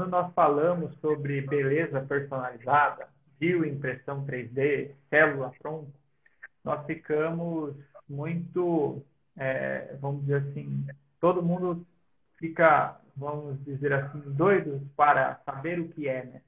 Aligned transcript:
quando 0.00 0.08
nós 0.08 0.32
falamos 0.32 0.94
sobre 1.00 1.42
beleza 1.42 2.00
personalizada, 2.00 3.08
bioimpressão 3.38 4.24
3D, 4.24 4.92
célula 5.10 5.52
tronco, 5.60 5.92
nós 6.64 6.86
ficamos 6.86 7.76
muito, 8.08 9.04
é, 9.36 9.94
vamos 10.00 10.22
dizer 10.22 10.36
assim, 10.36 10.86
todo 11.20 11.42
mundo 11.42 11.86
fica, 12.38 12.98
vamos 13.14 13.62
dizer 13.62 13.92
assim, 13.92 14.20
doidos 14.28 14.80
para 14.96 15.38
saber 15.44 15.78
o 15.78 15.88
que 15.88 16.08
é, 16.08 16.24
né? 16.24 16.42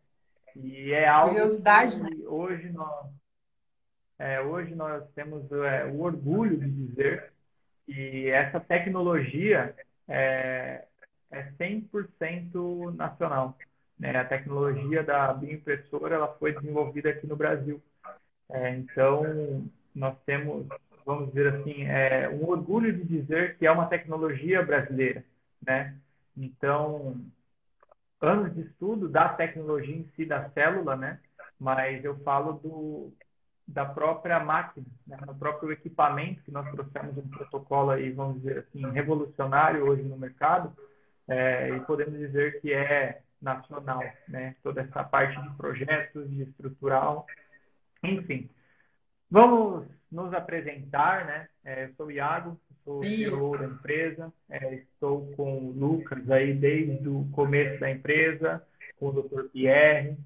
E 0.57 0.93
é 0.93 1.07
algo 1.07 1.34
Curiosidade, 1.34 1.96
que 1.96 2.03
né? 2.03 2.27
hoje 2.27 2.71
nós, 2.71 3.07
é, 4.19 4.41
hoje 4.41 4.75
nós 4.75 5.04
temos 5.14 5.50
é, 5.53 5.84
o 5.84 6.00
orgulho 6.00 6.59
de 6.59 6.71
dizer 6.71 7.32
que 7.84 8.31
essa 8.31 8.59
tecnologia 8.59 9.76
é, 10.09 10.87
é 11.32 11.50
100% 11.59 12.95
nacional. 12.95 13.57
Né? 13.99 14.14
A 14.17 14.25
tecnologia 14.25 15.03
da 15.03 15.32
bioimpressora 15.32 16.14
ela 16.14 16.29
foi 16.39 16.53
desenvolvida 16.53 17.11
aqui 17.11 17.27
no 17.27 17.36
Brasil. 17.36 17.82
É, 18.50 18.77
então, 18.77 19.64
nós 19.95 20.17
temos, 20.26 20.67
vamos 21.04 21.29
dizer 21.29 21.54
assim, 21.54 21.85
é, 21.85 22.29
um 22.29 22.49
orgulho 22.49 22.93
de 22.93 23.04
dizer 23.04 23.57
que 23.57 23.67
é 23.67 23.73
uma 23.73 23.87
tecnologia 23.87 24.63
brasileira. 24.63 25.25
Né? 25.67 25.96
Então, 26.37 27.17
anos 28.21 28.54
de 28.54 28.62
estudo 28.62 29.09
da 29.09 29.29
tecnologia 29.31 29.96
em 29.96 30.09
si, 30.14 30.26
da 30.26 30.51
célula, 30.51 30.96
né? 30.96 31.18
mas 31.59 32.05
eu 32.05 32.19
falo 32.19 32.55
do, 32.55 33.12
da 33.67 33.87
própria 33.87 34.39
máquina, 34.41 34.87
né? 35.06 35.17
no 35.27 35.34
próprio 35.34 35.73
equipamento 35.73 36.42
que 36.42 36.51
nós 36.51 36.70
trouxemos 36.70 37.17
um 37.17 37.28
protocolo 37.28 37.91
aí, 37.91 38.11
vamos 38.11 38.43
dizer 38.43 38.59
assim, 38.59 38.84
revolucionário 38.91 39.87
hoje 39.87 40.03
no 40.03 40.19
mercado, 40.19 40.77
é, 41.28 41.69
e 41.70 41.81
podemos 41.81 42.19
dizer 42.19 42.61
que 42.61 42.73
é 42.73 43.23
nacional, 43.41 44.03
né? 44.28 44.55
Toda 44.62 44.83
essa 44.83 45.03
parte 45.03 45.41
de 45.42 45.56
projetos, 45.56 46.31
de 46.31 46.42
estrutural, 46.42 47.27
enfim. 48.03 48.48
Vamos 49.31 49.87
nos 50.11 50.33
apresentar, 50.33 51.27
né? 51.27 51.48
É, 51.65 51.84
eu 51.84 51.95
sou 51.95 52.06
o 52.06 52.11
Iago, 52.11 52.61
sou 52.84 53.05
CEO 53.05 53.56
da 53.56 53.67
empresa, 53.67 54.33
é, 54.50 54.75
estou 54.75 55.33
com 55.34 55.59
o 55.59 55.73
Lucas 55.73 56.31
aí 56.31 56.55
desde 56.55 57.09
o 57.09 57.28
começo 57.33 57.81
da 57.81 57.91
empresa, 57.91 58.65
com 58.97 59.09
o 59.09 59.23
Dr. 59.23 59.45
Pierre. 59.50 60.17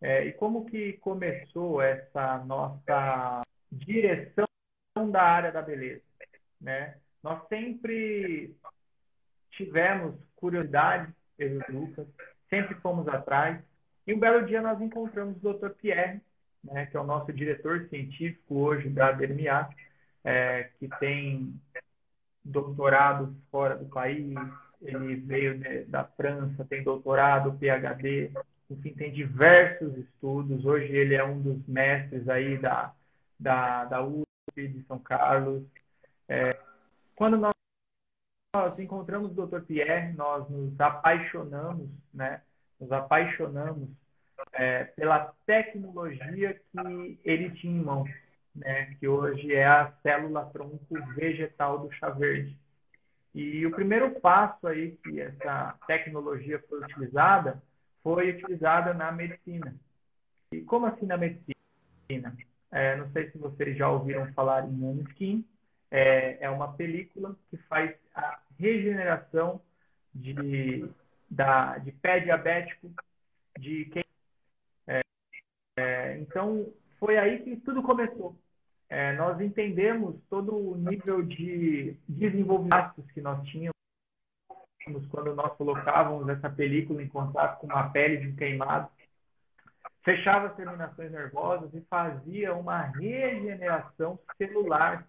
É, 0.00 0.24
e 0.26 0.32
como 0.32 0.66
que 0.66 0.94
começou 0.94 1.82
essa 1.82 2.38
nossa 2.44 3.42
direção 3.72 4.46
da 5.10 5.22
área 5.22 5.50
da 5.50 5.62
beleza, 5.62 6.02
né? 6.60 6.96
Nós 7.22 7.46
sempre 7.48 8.54
tivemos 9.50 10.14
curiosidade, 10.36 11.12
eu 11.38 11.48
e 11.48 11.58
o 11.58 11.80
Lucas, 11.80 12.06
sempre 12.48 12.74
fomos 12.76 13.08
atrás. 13.08 13.58
E 14.06 14.14
um 14.14 14.18
belo 14.18 14.46
dia 14.46 14.62
nós 14.62 14.80
encontramos 14.80 15.42
o 15.42 15.52
Dr. 15.52 15.70
Pierre, 15.70 16.20
né, 16.62 16.86
que 16.86 16.96
é 16.96 17.00
o 17.00 17.06
nosso 17.06 17.32
diretor 17.32 17.86
científico 17.88 18.56
hoje 18.56 18.88
da 18.88 19.12
DMA, 19.12 19.68
é, 20.24 20.70
que 20.78 20.88
tem 21.00 21.54
doutorado 22.44 23.34
fora 23.50 23.76
do 23.76 23.86
país, 23.86 24.34
ele 24.82 25.16
veio 25.16 25.58
da 25.88 26.04
França, 26.04 26.64
tem 26.64 26.82
doutorado, 26.82 27.58
PhD, 27.58 28.30
enfim, 28.70 28.92
tem 28.94 29.12
diversos 29.12 29.96
estudos. 29.96 30.64
Hoje 30.64 30.92
ele 30.92 31.14
é 31.14 31.24
um 31.24 31.40
dos 31.40 31.66
mestres 31.66 32.28
aí 32.28 32.58
da, 32.58 32.92
da, 33.38 33.84
da 33.84 34.02
USP 34.04 34.26
de 34.56 34.82
São 34.84 34.98
Carlos. 34.98 35.64
É, 36.28 36.56
quando 37.14 37.36
nós 37.36 37.55
nós 38.56 38.78
encontramos 38.78 39.36
o 39.36 39.46
Dr. 39.46 39.60
Pierre, 39.60 40.14
nós 40.14 40.48
nos 40.48 40.80
apaixonamos, 40.80 41.90
né? 42.12 42.40
Nos 42.80 42.90
apaixonamos 42.90 43.90
é, 44.52 44.84
pela 44.84 45.32
tecnologia 45.44 46.54
que 46.72 47.20
ele 47.22 47.50
tinha 47.50 47.78
em 47.78 47.84
mãos, 47.84 48.10
né? 48.54 48.94
Que 48.98 49.06
hoje 49.06 49.54
é 49.54 49.66
a 49.66 49.92
célula 50.02 50.46
tronco 50.46 50.78
vegetal 51.14 51.80
do 51.80 51.92
chá 51.92 52.08
verde. 52.08 52.58
E 53.34 53.66
o 53.66 53.70
primeiro 53.70 54.18
passo 54.20 54.66
aí 54.66 54.92
que 55.02 55.20
essa 55.20 55.78
tecnologia 55.86 56.58
foi 56.66 56.80
utilizada 56.80 57.62
foi 58.02 58.30
utilizada 58.30 58.94
na 58.94 59.12
medicina. 59.12 59.74
E 60.52 60.62
como 60.62 60.86
assim 60.86 61.04
na 61.04 61.18
medicina? 61.18 62.36
É, 62.70 62.96
não 62.96 63.10
sei 63.10 63.30
se 63.30 63.36
vocês 63.36 63.76
já 63.76 63.90
ouviram 63.90 64.32
falar 64.32 64.64
em 64.64 64.72
Moonskin. 64.72 65.44
É, 65.90 66.38
é 66.44 66.48
uma 66.48 66.72
película 66.72 67.36
que 67.50 67.56
faz 67.68 67.94
a 68.14 68.40
regeneração 68.58 69.60
de, 70.14 70.88
da, 71.30 71.78
de 71.78 71.92
pé 71.92 72.20
diabético, 72.20 72.90
de 73.58 73.86
quem. 73.86 74.04
É, 74.86 75.00
é, 75.78 76.18
então, 76.18 76.72
foi 76.98 77.18
aí 77.18 77.42
que 77.42 77.56
tudo 77.56 77.82
começou. 77.82 78.36
É, 78.88 79.14
nós 79.14 79.40
entendemos 79.40 80.16
todo 80.30 80.56
o 80.56 80.76
nível 80.76 81.22
de 81.22 81.96
desenvolvimento 82.08 83.02
que 83.12 83.20
nós 83.20 83.44
tínhamos 83.48 83.74
quando 85.10 85.34
nós 85.34 85.52
colocávamos 85.56 86.28
essa 86.28 86.48
película 86.48 87.02
em 87.02 87.08
contato 87.08 87.58
com 87.58 87.66
uma 87.66 87.90
pele 87.90 88.18
de 88.18 88.28
um 88.28 88.36
queimado, 88.36 88.88
fechava 90.04 90.46
as 90.46 90.54
terminações 90.54 91.10
nervosas 91.10 91.74
e 91.74 91.80
fazia 91.90 92.54
uma 92.54 92.82
regeneração 92.82 94.16
celular 94.38 95.04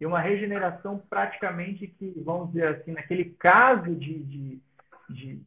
e 0.00 0.06
uma 0.06 0.20
regeneração 0.20 0.98
praticamente 1.08 1.86
que, 1.86 2.12
vamos 2.24 2.48
dizer 2.48 2.68
assim, 2.68 2.92
naquele 2.92 3.26
caso 3.38 3.94
de, 3.94 4.22
de, 4.24 4.60
de, 5.08 5.42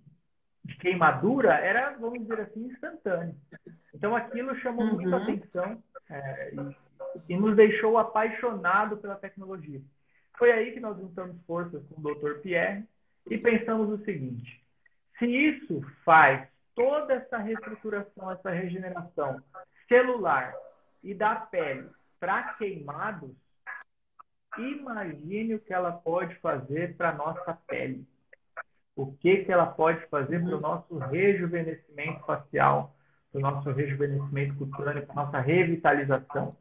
de 0.65 0.75
queimadura, 0.77 1.53
era, 1.53 1.95
vamos 1.99 2.21
dizer 2.21 2.41
assim, 2.41 2.65
instantâneo. 2.65 3.35
Então 3.93 4.15
aquilo 4.15 4.55
chamou 4.59 4.85
uhum. 4.85 4.95
muita 4.95 5.17
atenção 5.17 5.81
é, 6.09 6.53
e, 6.53 7.33
e, 7.33 7.37
nos 7.37 7.55
deixou 7.55 7.97
apaixonado 7.97 8.97
pela 8.97 9.15
tecnologia. 9.15 9.81
Foi 10.37 10.51
aí 10.51 10.71
que 10.71 10.79
nós 10.79 10.97
juntamos 10.97 11.35
forças 11.45 11.83
com 11.87 12.01
o 12.01 12.16
Dr. 12.16 12.39
Pierre 12.41 12.85
e 13.29 13.37
pensamos 13.37 13.89
o 13.89 14.03
seguinte: 14.03 14.63
se 15.19 15.25
isso 15.25 15.81
faz 16.03 16.47
toda 16.73 17.13
essa 17.13 17.37
reestruturação, 17.37 18.31
essa 18.31 18.49
regeneração 18.49 19.41
celular 19.87 20.55
e 21.03 21.13
da 21.13 21.35
pele 21.35 21.89
para 22.19 22.53
queimados, 22.53 23.31
imagine 24.59 25.56
o 25.56 25.59
que 25.59 25.74
ela 25.74 25.92
pode 25.92 26.36
fazer 26.36 26.96
para 26.96 27.09
a 27.09 27.16
nossa 27.16 27.53
pele. 27.68 28.06
O 28.96 29.14
que, 29.14 29.46
que 29.46 29.52
ela 29.52 29.66
pode 29.66 30.06
fazer 30.08 30.44
para 30.44 30.58
o 30.58 30.59
nosso 30.59 30.97
rejuvenescimento 30.97 32.25
facial, 32.25 32.96
para 33.31 33.40
o 33.40 33.42
nosso 33.42 33.72
rejuvenescimento 33.72 34.56
cutâneo, 34.56 35.06
para 35.06 35.22
a 35.22 35.25
nossa 35.25 35.40
revitalização. 35.40 36.56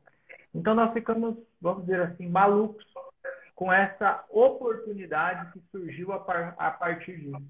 Então, 0.55 0.75
nós 0.75 0.93
ficamos, 0.93 1.37
vamos 1.61 1.85
dizer 1.85 2.01
assim, 2.01 2.29
malucos 2.29 2.85
com 3.55 3.73
essa 3.73 4.25
oportunidade 4.31 5.53
que 5.53 5.61
surgiu 5.73 6.13
a, 6.13 6.21
par 6.21 6.55
a 6.57 6.71
partir 6.71 7.19
disso. 7.19 7.43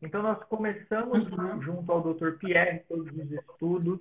Então, 0.00 0.22
nós 0.22 0.42
começamos 0.44 1.24
uhum. 1.26 1.62
junto 1.62 1.92
ao 1.92 2.14
Dr. 2.14 2.38
Pierre, 2.38 2.80
todos 2.88 3.06
os 3.06 3.30
estudos, 3.30 4.00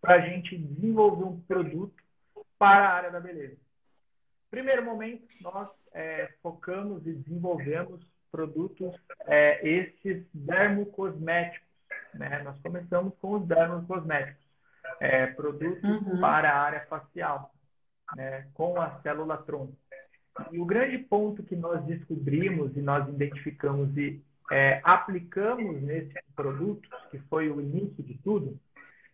para 0.00 0.14
a 0.14 0.20
gente 0.20 0.56
desenvolver 0.56 1.24
um 1.24 1.40
produto 1.40 1.94
para 2.58 2.88
a 2.88 2.94
área 2.94 3.10
da 3.10 3.20
beleza. 3.20 3.56
Primeiro 4.50 4.84
momento, 4.84 5.26
nós 5.40 5.68
é, 5.92 6.32
focamos 6.42 7.06
e 7.06 7.12
desenvolvemos 7.12 8.00
produtos, 8.30 8.94
é, 9.26 9.66
esses 9.66 10.24
dermocosméticos. 10.32 11.66
Né? 12.14 12.42
Nós 12.42 12.58
começamos 12.60 13.14
com 13.20 13.34
os 13.34 13.46
dermocosméticos, 13.46 14.44
é, 15.00 15.26
produtos 15.26 15.82
uhum. 15.84 16.20
para 16.20 16.50
a 16.50 16.60
área 16.60 16.80
facial, 16.86 17.52
né? 18.16 18.48
com 18.54 18.80
a 18.80 19.00
célula 19.00 19.36
tronco. 19.38 19.76
E 20.52 20.58
o 20.58 20.64
grande 20.64 20.98
ponto 20.98 21.42
que 21.42 21.56
nós 21.56 21.84
descobrimos 21.84 22.76
e 22.76 22.80
nós 22.80 23.08
identificamos 23.08 23.94
e 23.96 24.22
é, 24.50 24.80
aplicamos 24.84 25.82
nesses 25.82 26.14
produtos, 26.34 26.88
que 27.10 27.18
foi 27.28 27.50
o 27.50 27.60
início 27.60 28.02
de 28.02 28.14
tudo, 28.18 28.58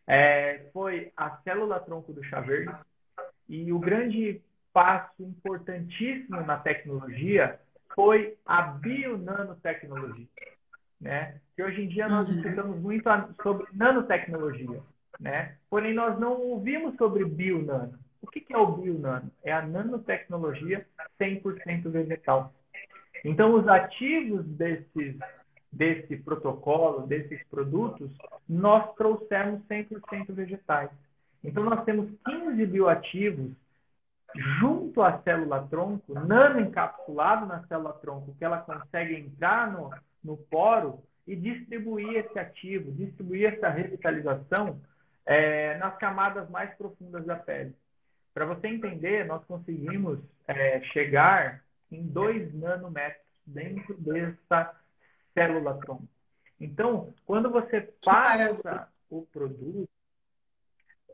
é, 0.06 0.66
foi 0.72 1.12
a 1.16 1.38
célula 1.38 1.80
tronco 1.80 2.12
do 2.12 2.22
chá 2.24 2.40
verde. 2.40 2.74
E 3.48 3.72
o 3.72 3.78
grande 3.78 4.42
passo 4.74 5.22
importantíssimo 5.22 6.40
na 6.42 6.58
tecnologia 6.58 7.58
foi 7.94 8.36
a 8.44 8.60
bionanotecnologia. 8.60 10.26
Né? 11.00 11.40
Que 11.54 11.62
hoje 11.62 11.82
em 11.82 11.88
dia 11.88 12.08
nós 12.08 12.28
uhum. 12.28 12.34
escutamos 12.34 12.80
muito 12.80 13.08
sobre 13.42 13.66
nanotecnologia, 13.72 14.80
né? 15.20 15.56
porém 15.70 15.94
nós 15.94 16.18
não 16.18 16.40
ouvimos 16.40 16.96
sobre 16.96 17.24
bionano. 17.24 17.96
O 18.20 18.26
que 18.26 18.44
é 18.52 18.58
o 18.58 18.72
bionano? 18.72 19.30
É 19.44 19.52
a 19.52 19.62
nanotecnologia 19.62 20.84
100% 21.20 21.88
vegetal. 21.90 22.52
Então, 23.24 23.54
os 23.54 23.68
ativos 23.68 24.44
desses, 24.46 25.16
desse 25.70 26.16
protocolo, 26.16 27.06
desses 27.06 27.42
produtos, 27.48 28.10
nós 28.48 28.92
trouxemos 28.96 29.62
100% 29.68 30.32
vegetais. 30.32 30.90
Então, 31.44 31.62
nós 31.64 31.84
temos 31.84 32.10
15 32.26 32.66
bioativos 32.66 33.52
junto 34.34 35.02
à 35.02 35.20
célula 35.22 35.66
tronco, 35.68 36.12
nano 36.14 36.60
encapsulado 36.60 37.46
na 37.46 37.64
célula 37.66 37.92
tronco, 37.94 38.34
que 38.36 38.44
ela 38.44 38.58
consegue 38.58 39.14
entrar 39.14 39.72
no, 39.72 39.90
no 40.22 40.36
poro 40.36 41.02
e 41.26 41.36
distribuir 41.36 42.16
esse 42.16 42.38
ativo, 42.38 42.92
distribuir 42.92 43.54
essa 43.54 43.68
revitalização 43.68 44.80
é, 45.24 45.76
nas 45.78 45.96
camadas 45.96 46.48
mais 46.50 46.74
profundas 46.76 47.24
da 47.24 47.36
pele. 47.36 47.74
Para 48.32 48.46
você 48.46 48.66
entender, 48.66 49.24
nós 49.24 49.44
conseguimos 49.44 50.18
é, 50.48 50.80
chegar 50.92 51.62
em 51.90 52.02
2 52.02 52.54
nanômetros 52.54 53.22
dentro 53.46 53.94
dessa 53.98 54.74
célula 55.32 55.78
tronco. 55.78 56.08
Então, 56.60 57.12
quando 57.24 57.50
você 57.50 57.92
passa 58.04 58.88
o 59.10 59.22
produto, 59.26 59.88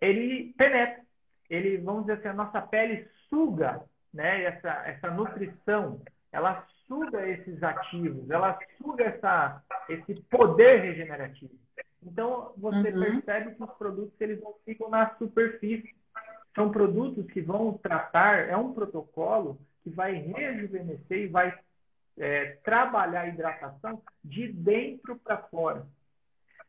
ele 0.00 0.55
penetra. 0.56 1.05
Ele, 1.50 1.76
vamos 1.79 2.02
dizer 2.02 2.14
assim, 2.14 2.29
a 2.29 2.32
nossa 2.32 2.62
pele 2.62 3.06
suga 3.29 3.82
né, 4.14 4.44
essa, 4.44 4.70
essa 4.87 5.11
nutrição, 5.11 6.00
ela 6.32 6.64
suga 6.87 7.29
esses 7.29 7.62
ativos, 7.62 8.31
ela 8.31 8.58
suga 8.79 9.05
essa, 9.05 9.62
esse 9.88 10.14
poder 10.23 10.81
regenerativo. 10.81 11.52
Então, 12.02 12.52
você 12.56 12.91
uhum. 12.91 13.00
percebe 13.00 13.55
que 13.55 13.62
os 13.62 13.70
produtos 13.73 14.19
eles 14.20 14.41
não 14.41 14.55
ficam 14.64 14.88
na 14.88 15.14
superfície. 15.17 15.94
São 16.55 16.70
produtos 16.70 17.26
que 17.31 17.41
vão 17.41 17.79
tratar, 17.79 18.49
é 18.49 18.56
um 18.56 18.73
protocolo 18.73 19.58
que 19.82 19.91
vai 19.91 20.14
rejuvenescer 20.14 21.19
e 21.19 21.26
vai 21.29 21.56
é, 22.19 22.56
trabalhar 22.64 23.23
a 23.23 23.29
hidratação 23.29 24.03
de 24.25 24.49
dentro 24.53 25.17
para 25.19 25.38
fora. 25.38 25.87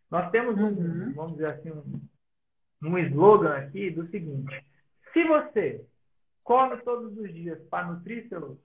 Nós 0.09 0.29
temos 0.31 0.59
um, 0.59 0.67
uhum. 0.67 1.13
vamos 1.13 1.33
dizer 1.33 1.47
assim, 1.47 1.71
um, 1.71 2.01
um 2.83 2.97
slogan 2.97 3.55
aqui 3.55 3.89
do 3.89 4.07
seguinte: 4.09 4.63
se 5.13 5.23
você 5.23 5.85
come 6.43 6.77
todos 6.77 7.17
os 7.17 7.33
dias 7.33 7.59
para 7.69 7.87
nutrir 7.87 8.27
seus 8.27 8.57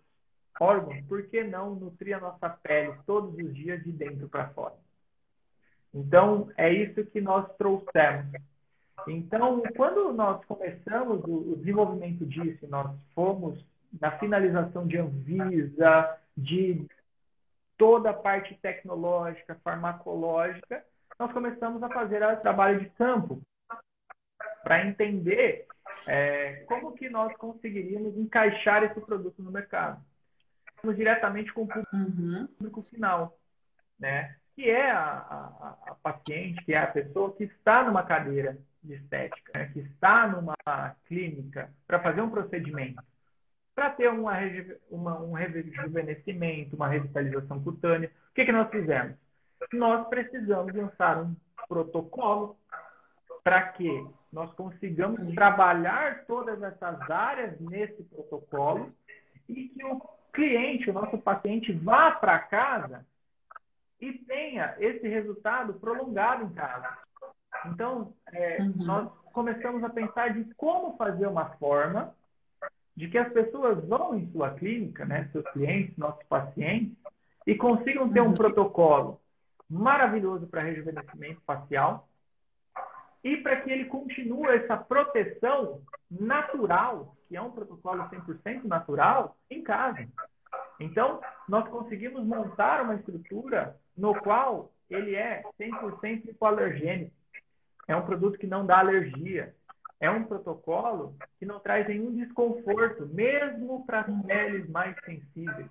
órgãos, 0.61 1.05
por 1.07 1.23
que 1.25 1.45
não 1.45 1.75
nutrir 1.75 2.17
a 2.17 2.21
nossa 2.21 2.49
pele 2.49 2.95
todos 3.07 3.35
os 3.37 3.55
dias 3.55 3.83
de 3.85 3.93
dentro 3.93 4.29
para 4.29 4.49
fora? 4.49 4.75
Então, 5.93 6.51
é 6.57 6.73
isso 6.73 7.05
que 7.07 7.21
nós 7.21 7.47
trouxemos. 7.57 8.33
Então, 9.09 9.63
quando 9.77 10.13
nós 10.13 10.45
começamos 10.45 11.23
o, 11.25 11.53
o 11.53 11.57
desenvolvimento 11.57 12.27
disso, 12.27 12.67
nós 12.69 12.91
fomos 13.15 13.65
na 14.01 14.19
finalização 14.19 14.87
de 14.87 14.99
Anvisa, 14.99 16.19
de 16.37 16.87
toda 17.79 18.11
a 18.11 18.15
parte 18.15 18.55
tecnológica, 18.57 19.55
farmacológica, 19.63 20.85
nós 21.19 21.33
começamos 21.33 21.83
a 21.83 21.89
fazer 21.89 22.23
o 22.23 22.37
trabalho 22.41 22.81
de 22.81 22.91
campo 22.91 23.41
para 24.63 24.87
entender 24.87 25.67
é, 26.07 26.65
como 26.67 26.93
que 26.93 27.09
nós 27.09 27.35
conseguiríamos 27.37 28.17
encaixar 28.17 28.85
esse 28.85 29.01
produto 29.01 29.43
no 29.43 29.51
mercado. 29.51 30.03
Estamos 30.75 30.97
diretamente 30.97 31.53
com 31.53 31.63
o 31.63 31.69
público 31.69 32.81
uhum. 32.81 32.83
final, 32.83 33.39
né? 33.99 34.37
que 34.55 34.71
é 34.71 34.91
a, 34.91 35.03
a, 35.03 35.77
a, 35.89 35.95
paciente, 36.03 36.65
que 36.65 36.73
é 36.73 36.79
a 36.79 36.87
pessoa 36.87 37.35
que 37.35 37.45
está 37.45 37.85
numa 37.85 38.03
cadeira 38.03 38.57
de 38.83 38.95
estética, 38.95 39.53
né? 39.57 39.71
que 39.73 39.81
está 39.81 40.27
numa 40.29 40.57
clínica 41.07 41.71
para 41.87 42.01
fazer 42.01 42.23
um 42.23 42.31
procedimento 42.31 43.03
para 43.77 43.91
ter 43.91 44.09
uma, 44.09 44.33
uma, 44.91 45.21
um 45.21 45.33
rejuvenescimento, 45.33 46.75
uma 46.75 46.89
revitalização 46.89 47.63
cutânea. 47.63 48.11
O 48.31 48.35
que, 48.35 48.47
que 48.47 48.53
nós 48.53 48.71
fizemos? 48.71 49.15
Nós 49.71 50.09
precisamos 50.09 50.75
lançar 50.75 51.23
um 51.23 51.37
protocolo 51.69 52.57
para 53.47 53.63
que 53.63 54.05
nós 54.33 54.53
consigamos 54.55 55.33
trabalhar 55.33 56.25
todas 56.27 56.61
essas 56.61 57.01
áreas 57.09 57.61
nesse 57.61 58.03
protocolo 58.03 58.93
e 59.49 59.69
que 59.69 59.85
o 59.85 60.03
cliente, 60.33 60.91
o 60.91 60.93
nosso 60.93 61.17
paciente, 61.19 61.73
vá 61.73 62.11
para 62.11 62.41
casa 62.41 63.07
e 64.01 64.15
tenha 64.15 64.75
esse 64.81 65.07
resultado 65.07 65.75
prolongado 65.75 66.43
em 66.43 66.49
casa. 66.55 66.99
Então, 67.67 68.13
é, 68.33 68.63
uhum. 68.63 68.85
nós 68.85 69.13
começamos 69.33 69.85
a 69.85 69.91
pensar 69.91 70.35
de 70.35 70.53
como 70.57 70.97
fazer 70.97 71.29
uma 71.29 71.51
forma 71.51 72.13
de 72.97 73.07
que 73.07 73.17
as 73.17 73.33
pessoas 73.33 73.87
vão 73.87 74.19
em 74.19 74.29
sua 74.33 74.51
clínica, 74.55 75.05
né, 75.05 75.29
seus 75.31 75.49
clientes, 75.53 75.97
nossos 75.97 76.25
pacientes, 76.25 76.97
e 77.47 77.55
consigam 77.55 78.11
ter 78.11 78.23
um 78.23 78.27
uhum. 78.27 78.35
protocolo 78.35 79.21
maravilhoso 79.71 80.49
para 80.49 80.63
rejuvenescimento 80.63 81.41
facial 81.47 82.09
e 83.27 83.37
para 83.39 83.61
que 83.61 83.71
ele 83.71 83.87
continue 83.87 84.47
essa 84.47 84.77
proteção 84.77 85.83
natural, 86.09 87.17
que 87.29 87.37
é 87.37 87.43
um 87.43 87.51
protocolo 87.51 88.09
100% 88.09 88.63
natural, 88.63 89.37
em 89.51 89.65
casa. 89.65 90.07
Então, 90.79 91.21
nós 91.49 91.69
conseguimos 91.69 92.25
montar 92.25 92.83
uma 92.83 92.95
estrutura 92.95 93.77
no 93.97 94.15
qual 94.15 94.71
ele 94.89 95.17
é 95.17 95.43
100% 95.61 96.29
hipoalergênico. 96.29 97.13
É 97.89 97.97
um 97.97 98.07
produto 98.07 98.39
que 98.39 98.47
não 98.47 98.65
dá 98.65 98.79
alergia 98.79 99.53
é 99.99 100.11
um 100.11 100.25
protocolo 100.25 101.17
que 101.39 101.47
não 101.47 101.59
traz 101.59 101.89
nenhum 101.89 102.15
desconforto, 102.15 103.07
mesmo 103.07 103.85
para 103.87 104.05
peles 104.05 104.69
mais 104.69 104.95
sensíveis. 105.05 105.71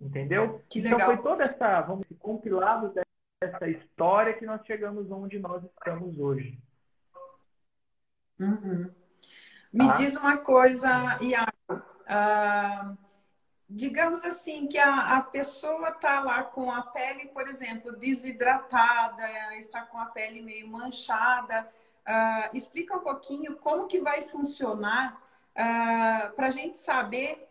Entendeu? 0.00 0.60
Que 0.68 0.80
então 0.80 0.98
legal. 0.98 1.14
foi 1.14 1.22
toda 1.22 1.44
essa, 1.44 1.80
vamos 1.82 2.02
dizer, 2.08 2.18
compilado 2.18 2.92
dessa 3.46 3.68
história 3.68 4.34
que 4.34 4.46
nós 4.46 4.64
chegamos 4.66 5.10
onde 5.10 5.38
nós 5.38 5.62
estamos 5.64 6.18
hoje. 6.18 6.58
Uhum. 8.38 8.90
Me 9.72 9.86
tá? 9.86 9.92
diz 9.92 10.16
uma 10.16 10.38
coisa, 10.38 11.18
Iago. 11.20 11.52
Uh, 11.70 12.98
digamos 13.68 14.24
assim, 14.24 14.66
que 14.66 14.78
a, 14.78 15.16
a 15.16 15.20
pessoa 15.22 15.90
está 15.90 16.20
lá 16.20 16.42
com 16.42 16.70
a 16.70 16.82
pele, 16.82 17.28
por 17.28 17.46
exemplo, 17.48 17.92
desidratada, 17.92 19.56
está 19.56 19.82
com 19.82 19.98
a 19.98 20.06
pele 20.06 20.42
meio 20.42 20.68
manchada 20.68 21.70
Uh, 22.02 22.56
explica 22.56 22.96
um 22.96 23.00
pouquinho 23.00 23.56
como 23.58 23.86
que 23.86 24.00
vai 24.00 24.22
funcionar 24.22 25.22
ah, 25.54 26.32
para 26.34 26.48
a 26.48 26.50
gente 26.50 26.76
saber 26.76 27.48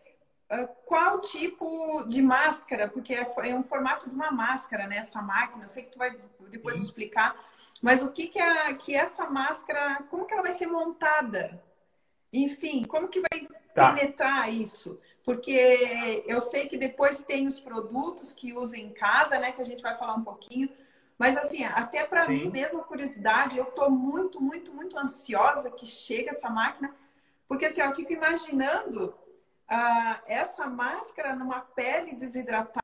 qual 0.84 1.20
tipo 1.20 2.04
de 2.08 2.20
máscara, 2.20 2.88
porque 2.88 3.14
é, 3.14 3.24
é, 3.44 3.54
um 3.54 3.62
formato 3.62 4.08
de 4.08 4.14
uma 4.14 4.30
máscara, 4.30 4.86
né? 4.86 4.98
Essa 4.98 5.22
máquina, 5.22 5.64
eu 5.64 5.68
sei 5.68 5.84
que 5.84 5.92
tu 5.92 5.98
vai 5.98 6.14
depois 6.50 6.78
explicar, 6.78 7.34
mas 7.80 8.02
o 8.02 8.10
que 8.10 8.26
que, 8.28 8.38
é, 8.38 8.74
que 8.74 8.94
essa 8.94 9.24
máscara, 9.28 10.02
como 10.10 10.26
que 10.26 10.34
ela 10.34 10.42
vai 10.42 10.52
ser 10.52 10.66
montada? 10.66 11.62
Enfim, 12.32 12.84
como 12.84 13.08
que 13.08 13.20
vai 13.20 13.46
tá. 13.74 13.92
penetrar 13.92 14.52
isso? 14.52 15.00
Porque 15.24 16.24
eu 16.26 16.40
sei 16.40 16.68
que 16.68 16.76
depois 16.76 17.22
tem 17.22 17.46
os 17.46 17.58
produtos 17.58 18.32
que 18.32 18.52
usa 18.52 18.76
em 18.76 18.90
casa, 18.90 19.38
né? 19.38 19.52
Que 19.52 19.62
a 19.62 19.66
gente 19.66 19.82
vai 19.82 19.96
falar 19.96 20.14
um 20.14 20.24
pouquinho. 20.24 20.68
Mas 21.18 21.36
assim, 21.36 21.64
até 21.64 22.04
para 22.04 22.28
mim 22.28 22.50
mesmo 22.50 22.82
curiosidade, 22.82 23.56
eu 23.56 23.64
estou 23.64 23.90
muito, 23.90 24.40
muito, 24.40 24.72
muito 24.72 24.98
ansiosa 24.98 25.70
que 25.70 25.86
chegue 25.86 26.30
essa 26.30 26.50
máquina, 26.50 26.94
porque 27.46 27.66
assim, 27.66 27.80
eu 27.80 27.94
fico 27.94 28.12
imaginando 28.12 29.14
uh, 29.72 30.22
essa 30.26 30.66
máscara 30.66 31.34
numa 31.34 31.60
pele 31.60 32.14
desidratada, 32.14 32.80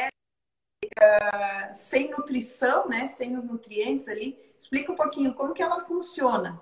uh, 0.00 1.74
sem 1.74 2.10
nutrição, 2.10 2.88
né? 2.88 3.06
Sem 3.06 3.36
os 3.36 3.44
nutrientes 3.44 4.08
ali. 4.08 4.38
Explica 4.58 4.92
um 4.92 4.96
pouquinho 4.96 5.34
como 5.34 5.54
que 5.54 5.62
ela 5.62 5.80
funciona. 5.80 6.60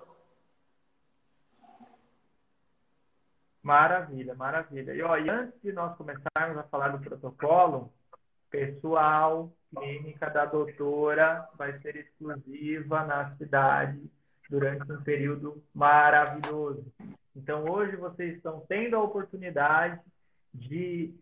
Maravilha, 3.61 4.35
maravilha. 4.35 4.93
E, 4.93 5.01
ó, 5.01 5.17
e 5.17 5.29
antes 5.29 5.59
de 5.61 5.71
nós 5.71 5.95
começarmos 5.95 6.57
a 6.57 6.63
falar 6.63 6.89
do 6.89 6.99
protocolo, 6.99 7.93
pessoal, 8.49 9.53
clínica 9.73 10.29
da 10.29 10.45
doutora 10.45 11.49
vai 11.55 11.71
ser 11.71 11.95
exclusiva 11.95 13.03
na 13.05 13.33
cidade 13.37 14.11
durante 14.49 14.91
um 14.91 15.01
período 15.01 15.63
maravilhoso. 15.73 16.85
Então, 17.35 17.65
hoje 17.65 17.95
vocês 17.95 18.35
estão 18.35 18.65
tendo 18.67 18.95
a 18.95 19.03
oportunidade 19.03 19.99
de 20.53 21.13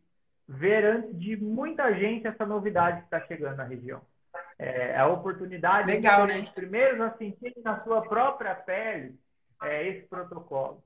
ver 0.48 0.84
antes 0.84 1.18
de 1.18 1.38
muita 1.38 1.94
gente 1.94 2.28
essa 2.28 2.46
novidade 2.46 3.00
que 3.00 3.06
está 3.06 3.22
chegando 3.28 3.58
na 3.58 3.64
região. 3.64 4.02
É 4.60 4.98
a 5.00 5.08
oportunidade 5.08 5.88
Legal, 5.88 6.28
de 6.28 6.42
né? 6.42 6.52
primeiro 6.54 7.04
a 7.04 7.18
sentir 7.18 7.54
na 7.64 7.84
sua 7.84 8.02
própria 8.02 8.54
pele 8.54 9.18
é, 9.64 9.88
esse 9.88 10.08
protocolo. 10.08 10.84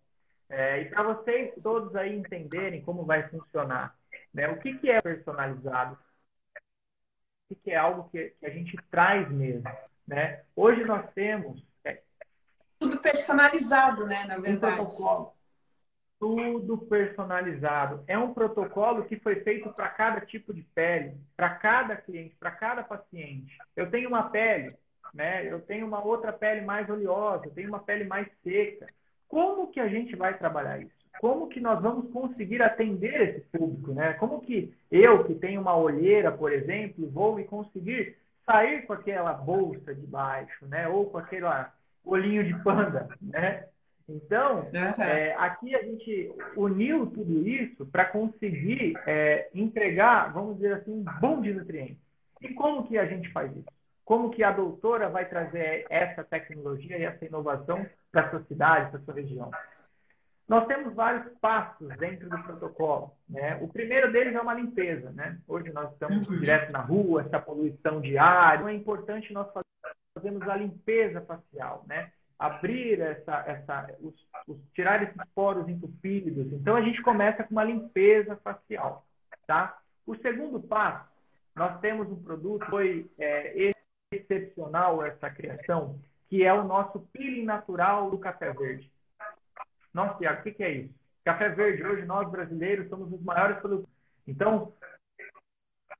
É, 0.47 0.81
e 0.81 0.85
para 0.85 1.03
vocês 1.03 1.53
todos 1.61 1.95
aí 1.95 2.15
entenderem 2.15 2.81
como 2.81 3.03
vai 3.03 3.27
funcionar. 3.29 3.95
Né? 4.33 4.47
O 4.47 4.59
que, 4.59 4.77
que 4.77 4.89
é 4.89 5.01
personalizado? 5.01 5.97
que 7.63 7.71
é 7.71 7.75
algo 7.75 8.09
que, 8.09 8.31
que 8.39 8.45
a 8.45 8.49
gente 8.49 8.75
traz 8.89 9.29
mesmo. 9.29 9.69
Né? 10.07 10.43
Hoje 10.55 10.83
nós 10.83 11.11
temos. 11.13 11.63
Tudo 12.79 12.99
personalizado, 12.99 14.05
né? 14.05 14.25
Na 14.25 14.37
verdade. 14.37 14.73
Um 14.81 14.85
protocolo, 14.85 15.33
tudo 16.19 16.77
personalizado. 16.77 18.03
É 18.07 18.17
um 18.17 18.33
protocolo 18.33 19.05
que 19.05 19.19
foi 19.19 19.41
feito 19.41 19.69
para 19.73 19.89
cada 19.89 20.21
tipo 20.21 20.53
de 20.53 20.61
pele, 20.61 21.15
para 21.35 21.49
cada 21.49 21.95
cliente, 21.95 22.35
para 22.39 22.51
cada 22.51 22.83
paciente. 22.83 23.57
Eu 23.75 23.89
tenho 23.89 24.09
uma 24.09 24.29
pele, 24.29 24.75
né? 25.13 25.45
Eu 25.51 25.61
tenho 25.61 25.87
uma 25.87 26.03
outra 26.03 26.33
pele 26.33 26.61
mais 26.61 26.89
oleosa, 26.89 27.45
eu 27.45 27.51
tenho 27.51 27.69
uma 27.69 27.79
pele 27.79 28.05
mais 28.05 28.27
seca. 28.43 28.87
Como 29.27 29.71
que 29.71 29.79
a 29.79 29.87
gente 29.87 30.15
vai 30.15 30.37
trabalhar 30.37 30.79
isso? 30.79 30.93
Como 31.19 31.47
que 31.47 31.61
nós 31.61 31.81
vamos 31.81 32.11
conseguir 32.11 32.61
atender 32.61 33.29
esse 33.29 33.41
público, 33.57 33.93
né? 33.93 34.13
Como 34.13 34.41
que 34.41 34.73
eu, 34.91 35.23
que 35.23 35.33
tenho 35.35 35.61
uma 35.61 35.75
olheira, 35.75 36.31
por 36.31 36.51
exemplo, 36.51 37.09
vou 37.09 37.35
me 37.35 37.45
conseguir 37.45 38.17
sair 38.45 38.85
com 38.85 38.93
aquela 38.93 39.33
bolsa 39.33 39.95
de 39.95 40.05
baixo, 40.05 40.65
né? 40.67 40.87
Ou 40.87 41.09
com 41.09 41.17
aquele 41.17 41.45
olhinho 42.05 42.43
de 42.43 42.53
panda, 42.63 43.09
né? 43.21 43.65
Então, 44.07 44.59
uhum. 44.59 45.03
é, 45.03 45.33
aqui 45.35 45.75
a 45.75 45.81
gente 45.81 46.31
uniu 46.55 47.07
tudo 47.07 47.47
isso 47.47 47.85
para 47.87 48.05
conseguir 48.05 48.93
é, 49.07 49.49
entregar, 49.53 50.31
vamos 50.31 50.57
dizer 50.57 50.73
assim, 50.73 50.91
um 50.91 51.03
bom 51.19 51.41
de 51.41 51.53
nutrientes. 51.53 51.97
E 52.41 52.53
como 52.53 52.87
que 52.87 52.97
a 52.97 53.05
gente 53.05 53.31
faz 53.31 53.51
isso? 53.55 53.65
Como 54.03 54.29
que 54.29 54.43
a 54.43 54.51
doutora 54.51 55.09
vai 55.09 55.27
trazer 55.27 55.87
essa 55.89 56.23
tecnologia 56.23 56.97
e 56.97 57.03
essa 57.03 57.25
inovação 57.25 57.83
para 58.11 58.27
a 58.27 58.29
sua 58.29 58.43
cidade, 58.43 58.91
para 58.91 58.99
a 58.99 59.03
sua 59.03 59.13
região? 59.15 59.49
Nós 60.47 60.67
temos 60.67 60.93
vários 60.93 61.27
passos 61.39 61.87
dentro 61.97 62.29
do 62.29 62.37
protocolo. 62.43 63.11
Né? 63.27 63.57
O 63.61 63.67
primeiro 63.67 64.11
deles 64.11 64.35
é 64.35 64.39
uma 64.39 64.53
limpeza. 64.53 65.09
Né? 65.11 65.39
Hoje 65.47 65.71
nós 65.73 65.91
estamos 65.91 66.27
uhum. 66.27 66.37
direto 66.37 66.71
na 66.71 66.81
rua, 66.81 67.21
essa 67.21 67.39
poluição 67.39 67.99
diária. 67.99 68.57
Então 68.57 68.69
é 68.69 68.75
importante 68.75 69.33
nós 69.33 69.47
fazermos 69.47 69.65
a 70.27 70.55
limpeza 70.55 71.21
facial. 71.21 71.83
Né? 71.87 72.11
abrir 72.37 72.99
essa, 72.99 73.43
essa 73.47 73.95
os, 74.01 74.13
os, 74.47 74.57
tirar 74.73 75.01
esses 75.03 75.21
poros 75.33 75.67
entupidos. 75.67 76.51
Então 76.53 76.75
a 76.75 76.81
gente 76.81 77.01
começa 77.01 77.43
com 77.43 77.51
uma 77.51 77.63
limpeza 77.63 78.35
facial, 78.37 79.05
tá? 79.47 79.79
O 80.05 80.15
segundo 80.17 80.59
passo, 80.59 81.07
nós 81.55 81.79
temos 81.79 82.09
um 82.09 82.21
produto 82.21 82.65
foi 82.67 83.09
é, 83.17 83.73
excepcional 84.11 85.03
essa 85.03 85.29
criação, 85.29 85.99
que 86.29 86.43
é 86.43 86.53
o 86.53 86.63
nosso 86.63 86.99
peeling 87.13 87.45
natural 87.45 88.11
do 88.11 88.19
café 88.19 88.51
verde. 88.51 88.91
Nossa, 89.93 90.15
o 90.15 90.43
que, 90.43 90.51
que 90.51 90.63
é 90.63 90.71
isso? 90.71 90.93
Café 91.23 91.49
verde, 91.49 91.83
hoje 91.83 92.05
nós 92.05 92.29
brasileiros 92.29 92.89
somos 92.89 93.11
os 93.11 93.21
maiores 93.23 93.57
produtores. 93.59 93.95
Então, 94.27 94.73